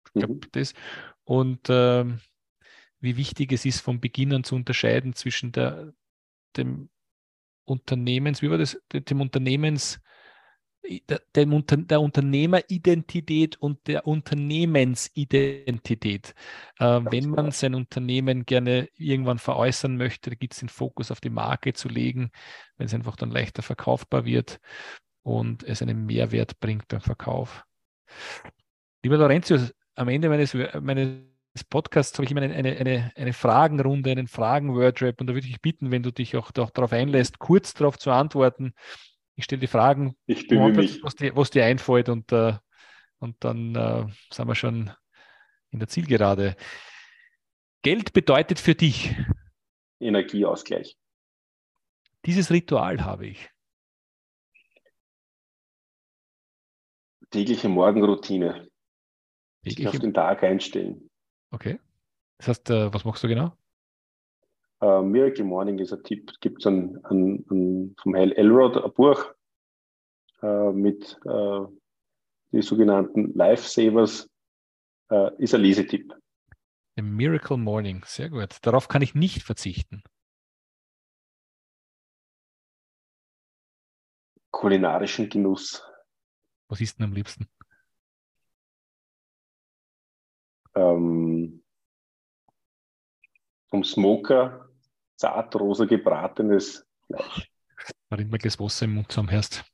Ich 0.06 0.12
glaube, 0.14 0.34
mhm. 0.34 0.40
das. 0.52 0.74
Und 1.24 1.68
ähm, 1.68 2.20
wie 2.98 3.16
wichtig 3.16 3.52
es 3.52 3.64
ist, 3.64 3.80
von 3.80 4.00
Beginn 4.00 4.34
an 4.34 4.44
zu 4.44 4.56
unterscheiden 4.56 5.14
zwischen 5.14 5.52
der, 5.52 5.92
dem 6.56 6.90
Unternehmens, 7.64 8.42
wie 8.42 8.50
war 8.50 8.58
das, 8.58 8.80
dem 8.92 9.20
Unternehmens, 9.20 10.00
der, 10.82 12.00
Unternehmeridentität 12.00 13.60
und 13.60 13.86
der 13.86 14.06
Unternehmensidentität. 14.06 16.34
Äh, 16.78 17.00
wenn 17.10 17.30
man 17.30 17.46
genau. 17.46 17.50
sein 17.50 17.74
Unternehmen 17.74 18.46
gerne 18.46 18.88
irgendwann 18.96 19.38
veräußern 19.38 19.96
möchte, 19.96 20.36
gibt 20.36 20.54
es 20.54 20.60
den 20.60 20.68
Fokus 20.68 21.10
auf 21.10 21.20
die 21.20 21.30
Marke 21.30 21.72
zu 21.72 21.88
legen, 21.88 22.30
wenn 22.76 22.86
es 22.86 22.94
einfach 22.94 23.16
dann 23.16 23.30
leichter 23.30 23.62
verkaufbar 23.62 24.24
wird 24.24 24.60
und 25.22 25.64
es 25.64 25.82
einen 25.82 26.06
Mehrwert 26.06 26.60
bringt 26.60 26.88
beim 26.88 27.00
Verkauf. 27.00 27.64
Lieber 29.02 29.18
Lorenzius, 29.18 29.74
am 29.94 30.08
Ende 30.08 30.28
meines, 30.28 30.54
meines 30.54 31.30
Podcasts 31.68 32.16
habe 32.18 32.24
ich 32.24 32.30
immer 32.30 32.42
eine, 32.42 32.54
eine, 32.54 32.76
eine, 32.76 33.12
eine 33.16 33.32
Fragenrunde, 33.32 34.10
einen 34.10 34.28
Fragen-Wordrap 34.28 35.20
und 35.20 35.26
da 35.26 35.34
würde 35.34 35.46
ich 35.46 35.60
bitten, 35.60 35.90
wenn 35.90 36.02
du 36.02 36.12
dich 36.12 36.36
auch, 36.36 36.50
auch 36.58 36.70
darauf 36.70 36.92
einlässt, 36.92 37.38
kurz 37.38 37.74
darauf 37.74 37.98
zu 37.98 38.10
antworten. 38.10 38.72
Ich 39.40 39.44
stelle 39.44 39.60
die 39.60 39.68
Fragen, 39.68 40.16
ich 40.26 40.50
mich. 40.50 41.02
Was, 41.02 41.14
dir, 41.14 41.34
was 41.34 41.48
dir 41.48 41.64
einfällt 41.64 42.10
und, 42.10 42.30
äh, 42.30 42.58
und 43.20 43.42
dann 43.42 43.74
äh, 43.74 44.06
sind 44.30 44.48
wir 44.48 44.54
schon 44.54 44.90
in 45.70 45.78
der 45.78 45.88
Zielgerade. 45.88 46.56
Geld 47.80 48.12
bedeutet 48.12 48.58
für 48.60 48.74
dich 48.74 49.16
Energieausgleich. 49.98 50.98
Dieses 52.26 52.50
Ritual 52.50 53.02
habe 53.02 53.28
ich. 53.28 53.50
Tägliche 57.30 57.70
Morgenroutine. 57.70 58.68
Tägliche... 59.62 59.76
Sich 59.76 59.88
auf 59.88 59.98
den 60.00 60.12
Tag 60.12 60.42
einstellen. 60.42 61.08
Okay. 61.50 61.80
Das 62.36 62.48
heißt, 62.48 62.68
äh, 62.68 62.92
was 62.92 63.06
machst 63.06 63.24
du 63.24 63.28
genau? 63.28 63.56
Uh, 64.82 65.02
Miracle 65.02 65.44
Morning 65.44 65.78
ist 65.78 65.92
ein 65.92 66.02
Tipp. 66.02 66.30
Es 66.30 66.40
gibt 66.40 66.64
ein, 66.66 66.98
vom 68.00 68.14
Hal 68.14 68.32
Elrod 68.32 68.78
ein 68.78 68.92
Buch 68.94 69.34
uh, 70.42 70.72
mit 70.72 71.18
uh, 71.26 71.68
die 72.52 72.62
sogenannten 72.62 73.34
Lifesavers. 73.34 74.28
ist 75.38 75.54
ein 75.54 75.60
Lesetipp. 75.60 76.14
The 76.96 77.02
Miracle 77.02 77.58
Morning, 77.58 78.02
sehr 78.06 78.30
gut. 78.30 78.56
Darauf 78.62 78.88
kann 78.88 79.02
ich 79.02 79.14
nicht 79.14 79.42
verzichten. 79.42 80.02
Kulinarischen 84.50 85.28
Genuss. 85.28 85.82
Was 86.68 86.80
ist 86.80 86.98
denn 86.98 87.04
am 87.04 87.12
liebsten? 87.12 87.48
Ähm, 90.74 91.62
vom 93.68 93.84
Smoker 93.84 94.69
zartrosa 95.20 95.84
gebratenes 95.84 96.86
Fleisch. 97.06 97.50
War 98.08 98.18
immer 98.18 98.38
das 98.38 98.58
Wasser 98.58 98.86
im 98.86 98.94
Mund 98.94 99.12
zusammenhörst. 99.12 99.64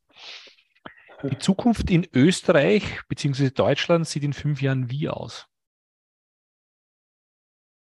Die 1.22 1.38
Zukunft 1.38 1.90
in 1.90 2.07
Österreich 2.12 3.01
bzw. 3.09 3.51
Deutschland 3.51 4.07
sieht 4.07 4.24
in 4.24 4.32
fünf 4.32 4.61
Jahren 4.61 4.90
wie 4.90 5.09
aus? 5.09 5.47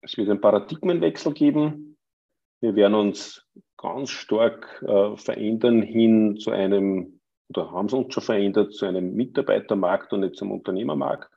Es 0.01 0.15
wird 0.15 0.29
einen 0.29 0.39
Paradigmenwechsel 0.39 1.33
geben. 1.33 1.97
Wir 2.61 2.75
werden 2.75 2.95
uns 2.95 3.45
ganz 3.77 4.09
stark 4.11 4.81
äh, 4.87 5.17
verändern 5.17 5.81
hin 5.81 6.37
zu 6.37 6.51
einem, 6.51 7.19
oder 7.49 7.71
haben 7.71 7.87
es 7.87 7.93
uns 7.93 8.13
schon 8.13 8.23
verändert, 8.23 8.73
zu 8.73 8.85
einem 8.85 9.13
Mitarbeitermarkt 9.15 10.13
und 10.13 10.21
nicht 10.21 10.35
zum 10.35 10.51
Unternehmermarkt. 10.51 11.29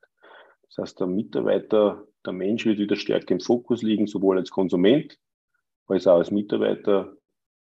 Das 0.67 0.79
heißt, 0.79 1.01
der 1.01 1.07
Mitarbeiter, 1.07 2.07
der 2.25 2.33
Mensch 2.33 2.65
wird 2.65 2.79
wieder 2.79 2.97
stärker 2.97 3.33
im 3.33 3.41
Fokus 3.41 3.83
liegen, 3.83 4.07
sowohl 4.07 4.39
als 4.39 4.51
Konsument 4.51 5.19
als 5.87 6.07
auch 6.07 6.19
als 6.19 6.31
Mitarbeiter. 6.31 7.17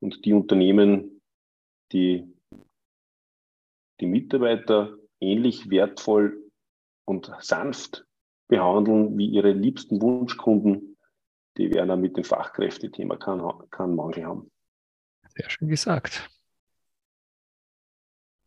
Und 0.01 0.25
die 0.25 0.33
Unternehmen, 0.33 1.21
die 1.93 2.33
die 4.01 4.07
Mitarbeiter 4.07 4.97
ähnlich 5.21 5.71
wertvoll 5.71 6.51
und 7.07 7.33
sanft 7.41 8.07
behandeln 8.49 9.17
wie 9.17 9.27
ihre 9.27 9.53
liebsten 9.53 10.01
Wunschkunden, 10.01 10.97
die 11.57 11.73
werden 11.73 11.91
auch 11.91 11.97
mit 11.97 12.17
dem 12.17 12.25
Fachkräftethema 12.25 13.17
keinen 13.17 13.71
kein 13.71 13.95
Mangel 13.95 14.27
haben. 14.27 14.51
Sehr 15.29 15.49
schön 15.49 15.69
gesagt. 15.69 16.29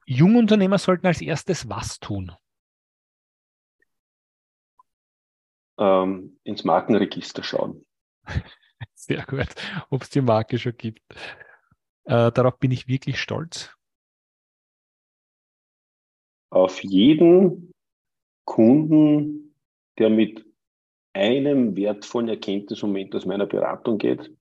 Jungunternehmer 0.06 0.78
sollten 0.78 1.08
als 1.08 1.22
erstes 1.22 1.70
was 1.70 2.00
tun? 2.00 2.32
Ähm, 5.78 6.40
ins 6.44 6.64
Markenregister 6.64 7.44
schauen. 7.44 7.86
Sehr 9.00 9.26
gut, 9.26 9.48
ob 9.90 10.02
es 10.02 10.10
die 10.10 10.20
Marke 10.20 10.60
schon 10.60 10.76
gibt. 10.76 11.02
Äh, 12.04 12.34
darauf 12.34 12.60
bin 12.60 12.72
ich 12.72 12.90
wirklich 12.90 13.18
stolz. 13.18 13.74
Auf 16.52 16.84
jeden 16.84 17.72
Kunden, 18.44 19.56
der 19.98 20.10
mit 20.10 20.46
einem 21.14 21.78
wertvollen 21.78 22.28
Erkenntnismoment 22.28 23.16
aus 23.16 23.26
meiner 23.26 23.46
Beratung 23.46 24.00
geht 24.00 24.36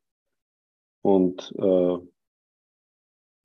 und 1.02 1.54
äh, 1.56 1.98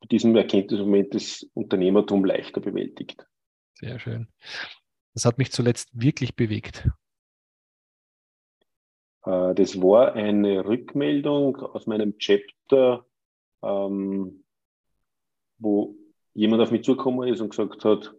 mit 0.01 0.11
diesem 0.11 0.36
Erkenntnismoment 0.36 1.14
das 1.14 1.47
Unternehmertum 1.53 2.26
leichter 2.26 2.59
bewältigt. 2.59 3.28
Sehr 3.76 3.99
schön. 3.99 4.30
Das 5.14 5.26
hat 5.26 5.38
mich 5.38 5.51
zuletzt 5.51 5.89
wirklich 5.93 6.36
bewegt. 6.36 6.89
Äh, 9.26 9.55
das 9.55 9.82
war 9.82 10.13
eine 10.13 10.65
Rückmeldung 10.65 11.57
aus 11.57 11.88
meinem 11.88 12.17
Chapter, 12.17 13.05
ähm, 13.61 14.43
wo 15.57 15.95
jemand 16.34 16.61
auf 16.61 16.71
mich 16.71 16.84
zugekommen 16.84 17.28
ist 17.30 17.41
und 17.41 17.49
gesagt 17.49 17.86
hat, 17.86 18.13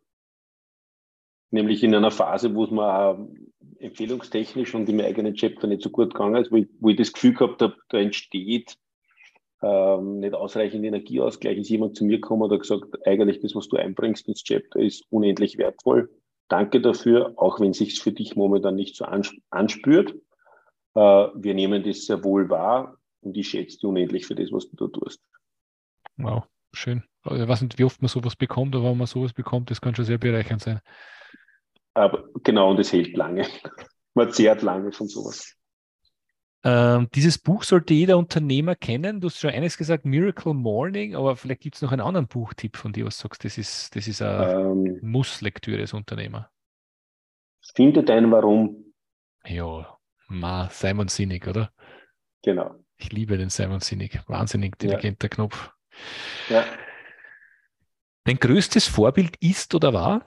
nämlich 1.50 1.82
in 1.82 1.94
einer 1.94 2.10
Phase, 2.10 2.54
wo 2.54 2.64
es 2.64 2.70
mir 2.70 3.28
empfehlungstechnisch 3.78 4.74
und 4.74 4.88
im 4.88 5.00
eigenen 5.00 5.34
Chapter 5.34 5.66
nicht 5.66 5.82
so 5.82 5.90
gut 5.90 6.14
gegangen 6.14 6.36
ist, 6.42 6.50
wo 6.50 6.88
ich, 6.88 6.96
das 6.96 7.12
Gefühl 7.12 7.34
gehabt 7.34 7.60
habe, 7.60 7.76
da 7.88 7.98
entsteht 7.98 8.76
ähm, 9.62 10.20
nicht 10.20 10.34
ausreichend 10.34 10.84
Energieausgleich, 10.84 11.58
ist 11.58 11.70
jemand 11.70 11.96
zu 11.96 12.04
mir 12.04 12.16
gekommen 12.16 12.42
und 12.42 12.52
hat 12.52 12.60
gesagt, 12.60 13.06
eigentlich 13.06 13.40
das, 13.40 13.54
was 13.54 13.68
du 13.68 13.76
einbringst 13.76 14.28
ins 14.28 14.42
Chapter, 14.42 14.80
ist 14.80 15.04
unendlich 15.10 15.58
wertvoll. 15.58 16.10
Danke 16.48 16.80
dafür, 16.80 17.32
auch 17.36 17.60
wenn 17.60 17.72
sich 17.72 18.00
für 18.00 18.12
dich 18.12 18.36
momentan 18.36 18.74
nicht 18.74 18.96
so 18.96 19.06
anspürt. 19.50 20.14
Äh, 20.94 21.00
wir 21.00 21.54
nehmen 21.54 21.82
das 21.82 22.06
sehr 22.06 22.22
wohl 22.22 22.48
wahr 22.48 22.96
und 23.20 23.36
ich 23.36 23.48
schätze 23.48 23.76
dich 23.76 23.84
unendlich 23.84 24.26
für 24.26 24.34
das, 24.34 24.52
was 24.52 24.68
du 24.68 24.76
da 24.76 24.86
tust. 24.88 25.20
Wow, 26.16 26.44
schön. 26.72 27.04
Also 27.22 27.42
ich 27.42 27.48
weiß 27.48 27.62
nicht, 27.62 27.78
wie 27.78 27.84
oft 27.84 28.02
man 28.02 28.08
sowas 28.08 28.36
bekommt, 28.36 28.74
aber 28.74 28.90
wenn 28.90 28.98
man 28.98 29.06
sowas 29.06 29.32
bekommt, 29.32 29.70
das 29.70 29.80
kann 29.80 29.94
schon 29.94 30.04
sehr 30.04 30.18
bereichernd 30.18 30.62
sein. 30.62 30.80
Aber 31.94 32.28
genau, 32.42 32.70
und 32.70 32.80
es 32.80 32.92
hält 32.92 33.16
lange. 33.16 33.46
Man 34.16 34.32
zehrt 34.32 34.62
lange 34.62 34.92
von 34.92 35.08
sowas. 35.08 35.56
Ähm, 36.66 37.08
dieses 37.14 37.36
Buch 37.38 37.62
sollte 37.62 37.94
jeder 37.94 38.16
Unternehmer 38.16 38.74
kennen. 38.74 39.20
Du 39.20 39.26
hast 39.26 39.38
schon 39.38 39.50
eines 39.50 39.76
gesagt, 39.76 40.04
Miracle 40.04 40.54
Morning, 40.54 41.14
aber 41.14 41.36
vielleicht 41.36 41.60
gibt 41.60 41.76
es 41.76 41.82
noch 41.82 41.92
einen 41.92 42.00
anderen 42.00 42.26
Buchtipp 42.26 42.76
von 42.76 42.92
dir, 42.92 43.04
was 43.04 43.18
du 43.18 43.22
sagst, 43.22 43.44
das 43.44 43.58
ist, 43.58 43.94
das 43.94 44.08
ist 44.08 44.22
eine 44.22 44.52
ähm, 44.52 44.98
Muss-Lektüre 45.02 45.80
als 45.80 45.92
Unternehmer. 45.92 46.50
Finde 47.74 48.02
dein 48.02 48.30
Warum. 48.30 48.94
Ja, 49.44 49.98
Ma, 50.28 50.68
Simon 50.70 51.08
Sinek, 51.08 51.46
oder? 51.46 51.72
Genau. 52.42 52.74
Ich 52.96 53.12
liebe 53.12 53.36
den 53.36 53.50
Simon 53.50 53.80
Sinek. 53.80 54.28
Wahnsinnig 54.28 54.74
intelligenter 54.74 55.28
ja. 55.28 55.34
Knopf. 55.34 55.72
Ja. 56.48 56.64
Dein 58.24 58.38
größtes 58.38 58.88
Vorbild 58.88 59.36
ist 59.40 59.74
oder 59.74 59.92
war? 59.92 60.26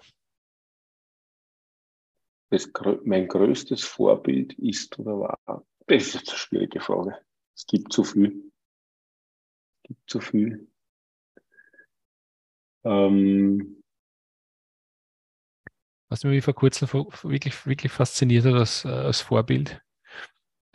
Das, 2.50 2.70
mein 3.04 3.28
größtes 3.28 3.84
Vorbild 3.84 4.54
ist 4.54 4.98
oder 5.00 5.20
war? 5.20 5.66
Das 5.88 6.08
ist 6.08 6.14
jetzt 6.14 6.30
eine 6.30 6.38
schwierige 6.38 6.80
Frage. 6.80 7.18
Es 7.56 7.66
gibt 7.66 7.92
zu 7.92 8.04
viel. 8.04 8.52
Es 9.84 9.90
gibt 9.90 10.10
zu 10.10 10.20
viel. 10.20 10.68
Ähm, 12.84 13.84
Was 16.10 16.24
mich 16.24 16.44
vor 16.44 16.56
kurzem 16.56 16.88
wirklich, 16.90 17.66
wirklich 17.66 17.92
fasziniert 17.92 18.46
hat 18.46 18.54
als, 18.54 18.86
äh, 18.86 18.90
als 18.90 19.22
Vorbild, 19.22 19.82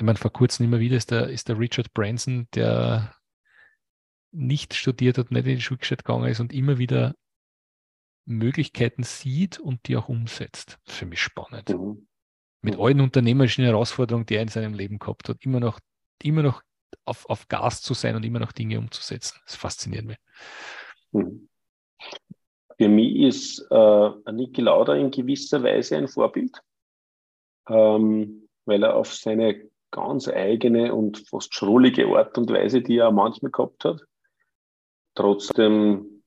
ich 0.03 0.07
meine, 0.07 0.19
vor 0.19 0.33
kurzem 0.33 0.67
immer 0.67 0.81
wieder 0.81 0.97
ist 0.97 1.11
der, 1.11 1.29
ist 1.29 1.49
der 1.49 1.59
Richard 1.59 1.93
Branson, 1.95 2.49
der 2.55 3.15
nicht 4.33 4.75
studiert 4.75 5.19
hat, 5.19 5.31
nicht 5.31 5.47
in 5.47 5.57
die 5.57 5.63
Schulgeschichte 5.63 6.03
gegangen 6.03 6.29
ist 6.29 6.41
und 6.41 6.53
immer 6.53 6.79
wieder 6.79 7.15
Möglichkeiten 8.25 9.03
sieht 9.03 9.59
und 9.59 9.87
die 9.87 9.97
auch 9.97 10.09
umsetzt. 10.09 10.79
Für 10.87 11.07
mich 11.07 11.21
spannend. 11.21 11.71
Mhm 11.71 12.07
mit 12.63 12.79
allen 12.79 13.01
unternehmerischen 13.01 13.65
Herausforderungen, 13.65 14.27
die 14.27 14.37
er 14.37 14.43
in 14.43 14.49
seinem 14.49 14.75
Leben 14.75 14.99
gehabt 14.99 15.29
hat, 15.29 15.45
immer 15.45 15.61
noch, 15.61 15.81
immer 16.23 16.43
noch 16.43 16.63
auf, 17.05 17.29
auf 17.29 17.49
Gas 17.49 17.83
zu 17.83 17.95
sein 17.95 18.17
und 18.17 18.25
immer 18.25 18.39
noch 18.39 18.53
Dinge 18.53 18.79
umzusetzen. 18.79 19.39
Das 19.45 19.57
fasziniert 19.57 20.05
mich. 20.05 20.17
Hm. 21.13 21.49
Für 22.79 22.89
mich 22.89 23.17
ist 23.17 23.67
äh, 23.71 24.33
Niki 24.33 24.61
Lauda 24.61 24.95
in 24.95 25.11
gewisser 25.11 25.63
Weise 25.63 25.97
ein 25.97 26.09
Vorbild, 26.09 26.57
ähm, 27.69 28.49
weil 28.65 28.83
er 28.83 28.95
auf 28.95 29.13
seine 29.15 29.69
ganz 29.93 30.27
eigene 30.27 30.93
und 30.93 31.19
fast 31.29 31.55
schrullige 31.55 32.07
Art 32.09 32.37
und 32.37 32.51
Weise, 32.51 32.83
die 32.83 32.97
er 32.97 33.13
manchmal 33.13 33.53
gehabt 33.53 33.85
hat, 33.85 34.01
trotzdem 35.15 36.25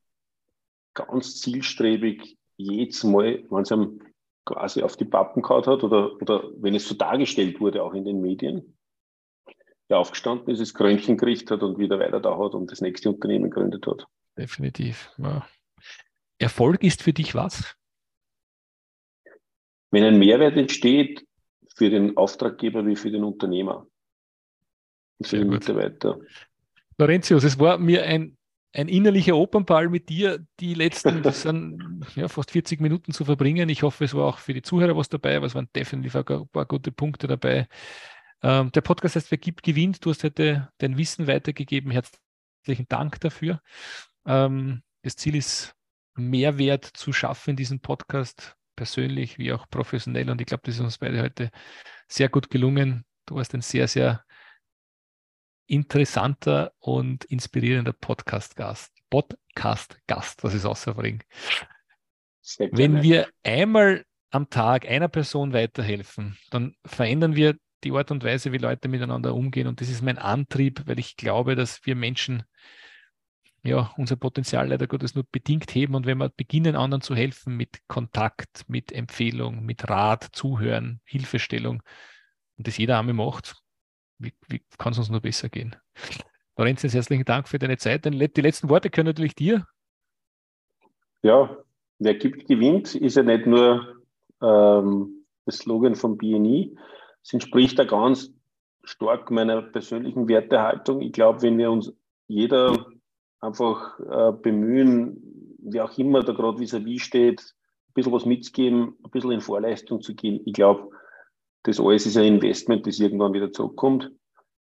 ganz 0.93 1.41
zielstrebig 1.41 2.38
jedes 2.55 3.03
Mal, 3.03 3.43
wenn 3.49 3.63
es 3.63 3.72
ihm 3.72 4.01
quasi 4.45 4.84
auf 4.84 4.95
die 4.95 5.05
Pappen 5.05 5.41
gehauen 5.41 5.66
hat 5.66 5.84
oder, 5.84 6.16
oder 6.22 6.43
wenn 6.57 6.76
es 6.76 6.88
so 6.88 6.95
dargestellt 6.95 7.59
wurde, 7.59 7.84
auch 7.84 7.93
in 7.93 8.05
den 8.05 8.22
Medien, 8.22 8.78
der 9.89 9.97
aufgestanden 9.97 10.53
ist, 10.53 10.59
das 10.59 10.74
Krönchen 10.74 11.18
gekriegt 11.18 11.51
hat 11.51 11.63
und 11.63 11.78
wieder 11.78 11.99
weiter 11.99 12.20
da 12.20 12.38
hat 12.38 12.53
und 12.53 12.72
das 12.72 12.82
nächste 12.82 13.09
Unternehmen 13.09 13.49
gegründet 13.49 13.86
hat. 13.88 14.05
Definitiv. 14.38 15.11
Ja. 15.18 15.45
Erfolg 16.38 16.84
ist 16.84 17.03
für 17.03 17.13
dich 17.13 17.36
was? 17.36 17.76
Wenn 19.91 20.03
ein 20.03 20.20
Mehrwert 20.20 20.57
entsteht 20.57 21.26
für 21.76 21.89
den 21.89 22.17
Auftraggeber 22.17 22.86
wie 22.86 22.95
für 22.95 23.11
den 23.11 23.23
Unternehmer 23.23 23.86
und 25.19 25.28
für 25.28 25.38
Sehr 25.38 25.39
den 25.39 25.49
gut. 25.49 25.59
Mitarbeiter. 25.59 26.19
Laurentius, 26.97 27.43
es 27.43 27.59
war 27.59 27.78
mir 27.78 28.03
ein 28.03 28.38
ein 28.76 28.89
innerlicher 28.89 29.38
Opernball 29.38 29.88
mit 29.88 30.09
dir, 30.09 30.45
die 30.59 30.73
letzten 30.73 31.23
sind, 31.32 32.05
ja, 32.15 32.28
fast 32.28 32.51
40 32.51 32.82
Minuten 32.82 33.13
zu 33.13 33.23
verbringen. 33.23 33.69
Ich 33.69 33.84
hoffe, 33.84 34.03
es 34.03 34.13
war 34.13 34.26
auch 34.26 34.39
für 34.39 34.53
die 34.53 34.61
Zuhörer 34.61 34.97
was 34.97 35.07
dabei, 35.07 35.38
aber 35.38 35.45
es 35.45 35.55
waren 35.55 35.69
definitiv 35.73 36.15
ein 36.15 36.47
paar 36.49 36.65
gute 36.65 36.91
Punkte 36.91 37.28
dabei. 37.28 37.69
Ähm, 38.43 38.71
der 38.73 38.82
Podcast 38.82 39.15
heißt 39.15 39.32
Wer 39.32 39.38
gibt, 39.38 39.63
gewinnt. 39.63 40.03
Du 40.05 40.09
hast 40.09 40.23
heute 40.23 40.69
dein 40.80 40.97
Wissen 40.97 41.26
weitergegeben. 41.26 41.89
Herzlichen 41.91 42.88
Dank 42.89 43.19
dafür. 43.21 43.61
Ähm, 44.26 44.82
das 45.03 45.15
Ziel 45.15 45.36
ist, 45.36 45.73
Mehrwert 46.17 46.86
zu 46.86 47.13
schaffen 47.13 47.51
in 47.51 47.55
diesem 47.55 47.80
Podcast, 47.80 48.55
persönlich 48.76 49.38
wie 49.38 49.53
auch 49.53 49.69
professionell. 49.69 50.30
Und 50.30 50.41
ich 50.41 50.47
glaube, 50.47 50.63
das 50.65 50.76
ist 50.76 50.82
uns 50.82 50.97
beide 50.97 51.21
heute 51.21 51.49
sehr 52.07 52.30
gut 52.30 52.49
gelungen. 52.49 53.05
Du 53.26 53.36
warst 53.36 53.53
ein 53.53 53.61
sehr, 53.61 53.88
sehr 53.88 54.23
interessanter 55.67 56.73
und 56.80 57.26
inspirierender 57.26 57.93
Podcast-Gast. 57.93 58.93
Podcast-Gast, 59.09 60.43
was 60.43 60.53
ist 60.53 60.65
außerbringen. 60.65 61.23
Wenn 62.71 63.01
wir 63.01 63.28
einmal 63.43 64.05
am 64.30 64.49
Tag 64.49 64.88
einer 64.88 65.07
Person 65.07 65.53
weiterhelfen, 65.53 66.38
dann 66.51 66.76
verändern 66.86 67.36
wir 67.36 67.55
die 67.84 67.91
Art 67.91 68.11
und 68.11 68.23
Weise, 68.23 68.51
wie 68.51 68.57
Leute 68.57 68.88
miteinander 68.88 69.34
umgehen. 69.34 69.67
Und 69.67 69.82
das 69.82 69.89
ist 69.89 70.01
mein 70.01 70.17
Antrieb, 70.17 70.84
weil 70.86 70.99
ich 70.99 71.15
glaube, 71.15 71.55
dass 71.55 71.86
wir 71.86 71.95
Menschen 71.95 72.43
ja 73.66 73.91
unser 73.97 74.16
Potenzial 74.16 74.70
leider 74.70 74.88
Gottes 74.88 75.16
nur 75.16 75.26
bedingt 75.32 75.74
heben. 75.74 75.95
Und 75.95 76.05
wenn 76.05 76.18
wir 76.18 76.30
beginnen, 76.30 76.76
anderen 76.76 77.01
zu 77.01 77.16
helfen 77.16 77.57
mit 77.57 77.88
Kontakt, 77.88 78.63
mit 78.68 78.91
Empfehlung, 78.91 79.66
mit 79.66 79.89
Rat, 79.89 80.30
Zuhören, 80.32 81.01
Hilfestellung, 81.05 81.82
und 82.57 82.68
das 82.68 82.78
jeder 82.78 82.97
Arme 82.97 83.13
macht, 83.13 83.55
wie, 84.18 84.34
wie 84.47 84.61
kann 84.78 84.93
es 84.93 84.99
uns 84.99 85.09
nur 85.09 85.20
besser 85.20 85.49
gehen? 85.49 85.76
Lorenz, 86.57 86.84
herzlichen 86.84 87.26
Dank 87.26 87.49
für 87.49 87.59
deine 87.59 87.78
Zeit. 87.78 88.05
Die 88.05 88.41
letzten 88.41 88.70
Worte 88.70 88.89
können 88.89 89.07
natürlich 89.07 89.36
dir. 89.36 89.68
Ja, 91.22 91.57
wer 91.99 92.16
gibt, 92.16 92.47
gewinnt, 92.47 92.95
ist 92.95 93.18
ja 93.18 93.24
nicht 93.24 93.45
nur 93.45 94.01
ähm, 94.41 95.26
das 95.45 95.57
Slogan 95.57 95.95
von 95.95 96.18
BNI. 96.18 96.78
Es 97.24 97.34
entspricht 97.34 97.78
da 97.78 97.84
ganz 97.84 98.32
stark 98.84 99.32
meiner 99.32 99.61
persönlichen 99.63 100.28
Wertehaltung. 100.28 101.01
Ich 101.01 101.11
glaube, 101.11 101.41
wenn 101.41 101.57
wir 101.57 101.72
uns 101.72 101.91
jeder 102.28 102.86
einfach 103.39 103.99
äh, 103.99 104.31
bemühen, 104.33 105.57
wie 105.59 105.81
auch 105.81 105.97
immer 105.97 106.23
da 106.23 106.33
gerade 106.33 106.59
vis-à-vis 106.59 107.01
steht, 107.01 107.41
ein 107.41 107.93
bisschen 107.93 108.11
was 108.11 108.25
mitzugeben, 108.25 108.95
ein 109.03 109.11
bisschen 109.11 109.31
in 109.31 109.41
Vorleistung 109.41 110.01
zu 110.01 110.15
gehen, 110.15 110.41
ich 110.45 110.53
glaube, 110.53 110.89
das 111.63 111.79
alles 111.79 112.05
ist 112.05 112.17
ein 112.17 112.25
Investment, 112.25 112.86
das 112.86 112.99
irgendwann 112.99 113.33
wieder 113.33 113.51
zurückkommt 113.51 114.11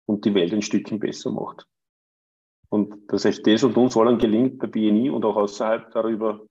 und 0.06 0.24
die 0.26 0.34
Welt 0.34 0.54
ein 0.54 0.62
Stückchen 0.62 1.00
besser 1.00 1.32
macht. 1.32 1.68
Und 2.70 3.12
dass 3.12 3.26
euch 3.26 3.42
das 3.44 3.64
und 3.64 3.78
uns 3.78 3.98
allen 3.98 4.18
gelingt, 4.18 4.60
bei 4.60 4.68
BNI 4.68 5.10
und 5.10 5.26
auch 5.26 5.36
außerhalb 5.36 5.92
darüber, 5.92 6.42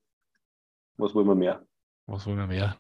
was 0.97 1.15
wollen 1.15 1.27
wir 1.27 1.35
mehr? 1.35 1.67
Was 2.07 2.27
wollen 2.27 2.39
wir 2.39 2.47
mehr? 2.47 2.79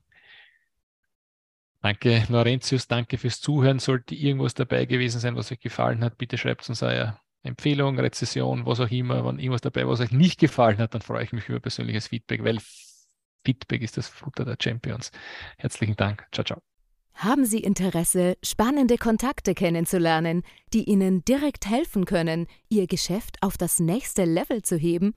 Danke, 1.80 2.22
Laurentius, 2.28 2.86
danke 2.86 3.18
fürs 3.18 3.40
Zuhören. 3.40 3.80
Sollte 3.80 4.14
irgendwas 4.14 4.54
dabei 4.54 4.84
gewesen 4.84 5.18
sein, 5.18 5.34
was 5.34 5.50
euch 5.50 5.58
gefallen 5.58 6.04
hat, 6.04 6.16
bitte 6.18 6.38
schreibt 6.38 6.68
uns 6.68 6.82
eine 6.82 7.18
Empfehlung, 7.42 7.98
Rezession, 7.98 8.66
was 8.66 8.80
auch 8.80 8.90
immer. 8.90 9.24
Wenn 9.24 9.38
irgendwas 9.38 9.62
dabei, 9.62 9.86
was 9.86 10.00
euch 10.00 10.12
nicht 10.12 10.38
gefallen 10.38 10.78
hat, 10.78 10.94
dann 10.94 11.02
freue 11.02 11.24
ich 11.24 11.32
mich 11.32 11.48
über 11.48 11.60
persönliches 11.60 12.08
Feedback, 12.08 12.44
weil 12.44 12.58
Feedback 13.44 13.82
ist 13.82 13.96
das 13.96 14.08
Futter 14.08 14.44
der 14.44 14.56
Champions. 14.60 15.10
Herzlichen 15.58 15.96
Dank. 15.96 16.26
Ciao, 16.32 16.44
ciao. 16.44 16.60
Haben 17.14 17.44
Sie 17.44 17.58
Interesse, 17.58 18.36
spannende 18.42 18.96
Kontakte 18.96 19.54
kennenzulernen, 19.54 20.42
die 20.72 20.84
Ihnen 20.84 21.24
direkt 21.24 21.68
helfen 21.68 22.04
können, 22.04 22.46
Ihr 22.68 22.86
Geschäft 22.86 23.36
auf 23.42 23.58
das 23.58 23.80
nächste 23.80 24.24
Level 24.24 24.62
zu 24.62 24.76
heben? 24.76 25.14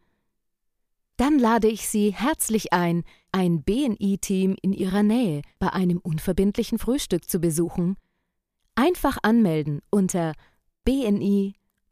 Dann 1.17 1.39
lade 1.39 1.67
ich 1.69 1.88
Sie 1.88 2.13
herzlich 2.13 2.73
ein, 2.73 3.03
ein 3.32 3.63
BNI-Team 3.63 4.57
in 4.61 4.73
Ihrer 4.73 5.03
Nähe 5.03 5.41
bei 5.59 5.71
einem 5.71 5.99
unverbindlichen 5.99 6.78
Frühstück 6.78 7.30
zu 7.30 7.39
besuchen. 7.39 7.95
Einfach 8.76 9.17
anmelden 9.23 9.82
unter 9.89 10.34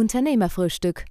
Unternehmerfrühstück. 0.00 1.04